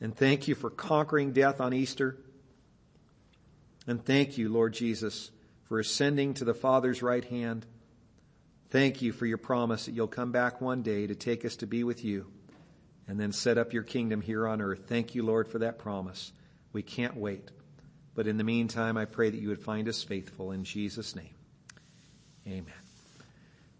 And 0.00 0.16
thank 0.16 0.48
you 0.48 0.54
for 0.54 0.70
conquering 0.70 1.32
death 1.32 1.60
on 1.60 1.74
Easter. 1.74 2.18
And 3.86 4.04
thank 4.04 4.36
you, 4.36 4.48
Lord 4.48 4.74
Jesus, 4.74 5.30
for 5.64 5.78
ascending 5.78 6.34
to 6.34 6.44
the 6.44 6.54
Father's 6.54 7.02
right 7.02 7.24
hand. 7.24 7.66
Thank 8.70 9.00
you 9.00 9.12
for 9.12 9.26
your 9.26 9.38
promise 9.38 9.86
that 9.86 9.92
you'll 9.92 10.08
come 10.08 10.32
back 10.32 10.60
one 10.60 10.82
day 10.82 11.06
to 11.06 11.14
take 11.14 11.44
us 11.44 11.56
to 11.56 11.66
be 11.66 11.84
with 11.84 12.04
you 12.04 12.26
and 13.06 13.18
then 13.20 13.32
set 13.32 13.58
up 13.58 13.72
your 13.72 13.84
kingdom 13.84 14.20
here 14.20 14.48
on 14.48 14.60
earth. 14.60 14.84
Thank 14.88 15.14
you, 15.14 15.22
Lord, 15.22 15.46
for 15.46 15.60
that 15.60 15.78
promise. 15.78 16.32
We 16.72 16.82
can't 16.82 17.16
wait. 17.16 17.50
But 18.14 18.26
in 18.26 18.38
the 18.38 18.44
meantime, 18.44 18.96
I 18.96 19.04
pray 19.04 19.30
that 19.30 19.40
you 19.40 19.48
would 19.48 19.60
find 19.60 19.88
us 19.88 20.02
faithful 20.02 20.50
in 20.50 20.64
Jesus' 20.64 21.14
name. 21.14 21.34
Amen. 22.46 22.64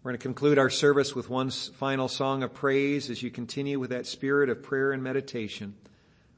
We're 0.03 0.11
going 0.11 0.19
to 0.19 0.23
conclude 0.23 0.57
our 0.57 0.69
service 0.69 1.13
with 1.13 1.29
one 1.29 1.49
final 1.49 2.07
song 2.07 2.43
of 2.43 2.53
praise 2.53 3.09
as 3.09 3.21
you 3.21 3.29
continue 3.29 3.79
with 3.79 3.89
that 3.89 4.05
spirit 4.05 4.49
of 4.49 4.63
prayer 4.63 4.93
and 4.93 5.03
meditation. 5.03 5.75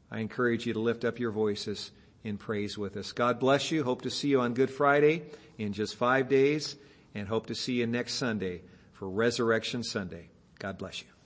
I 0.09 0.19
encourage 0.19 0.65
you 0.65 0.73
to 0.73 0.79
lift 0.79 1.05
up 1.05 1.19
your 1.19 1.31
voices 1.31 1.91
in 2.23 2.37
praise 2.37 2.77
with 2.77 2.97
us. 2.97 3.11
God 3.11 3.39
bless 3.39 3.71
you. 3.71 3.83
Hope 3.83 4.03
to 4.03 4.09
see 4.09 4.29
you 4.29 4.41
on 4.41 4.53
Good 4.53 4.69
Friday 4.69 5.23
in 5.57 5.73
just 5.73 5.95
five 5.95 6.29
days 6.29 6.75
and 7.15 7.27
hope 7.27 7.47
to 7.47 7.55
see 7.55 7.73
you 7.73 7.87
next 7.87 8.15
Sunday 8.15 8.61
for 8.93 9.09
Resurrection 9.09 9.83
Sunday. 9.83 10.29
God 10.59 10.77
bless 10.77 11.01
you. 11.01 11.18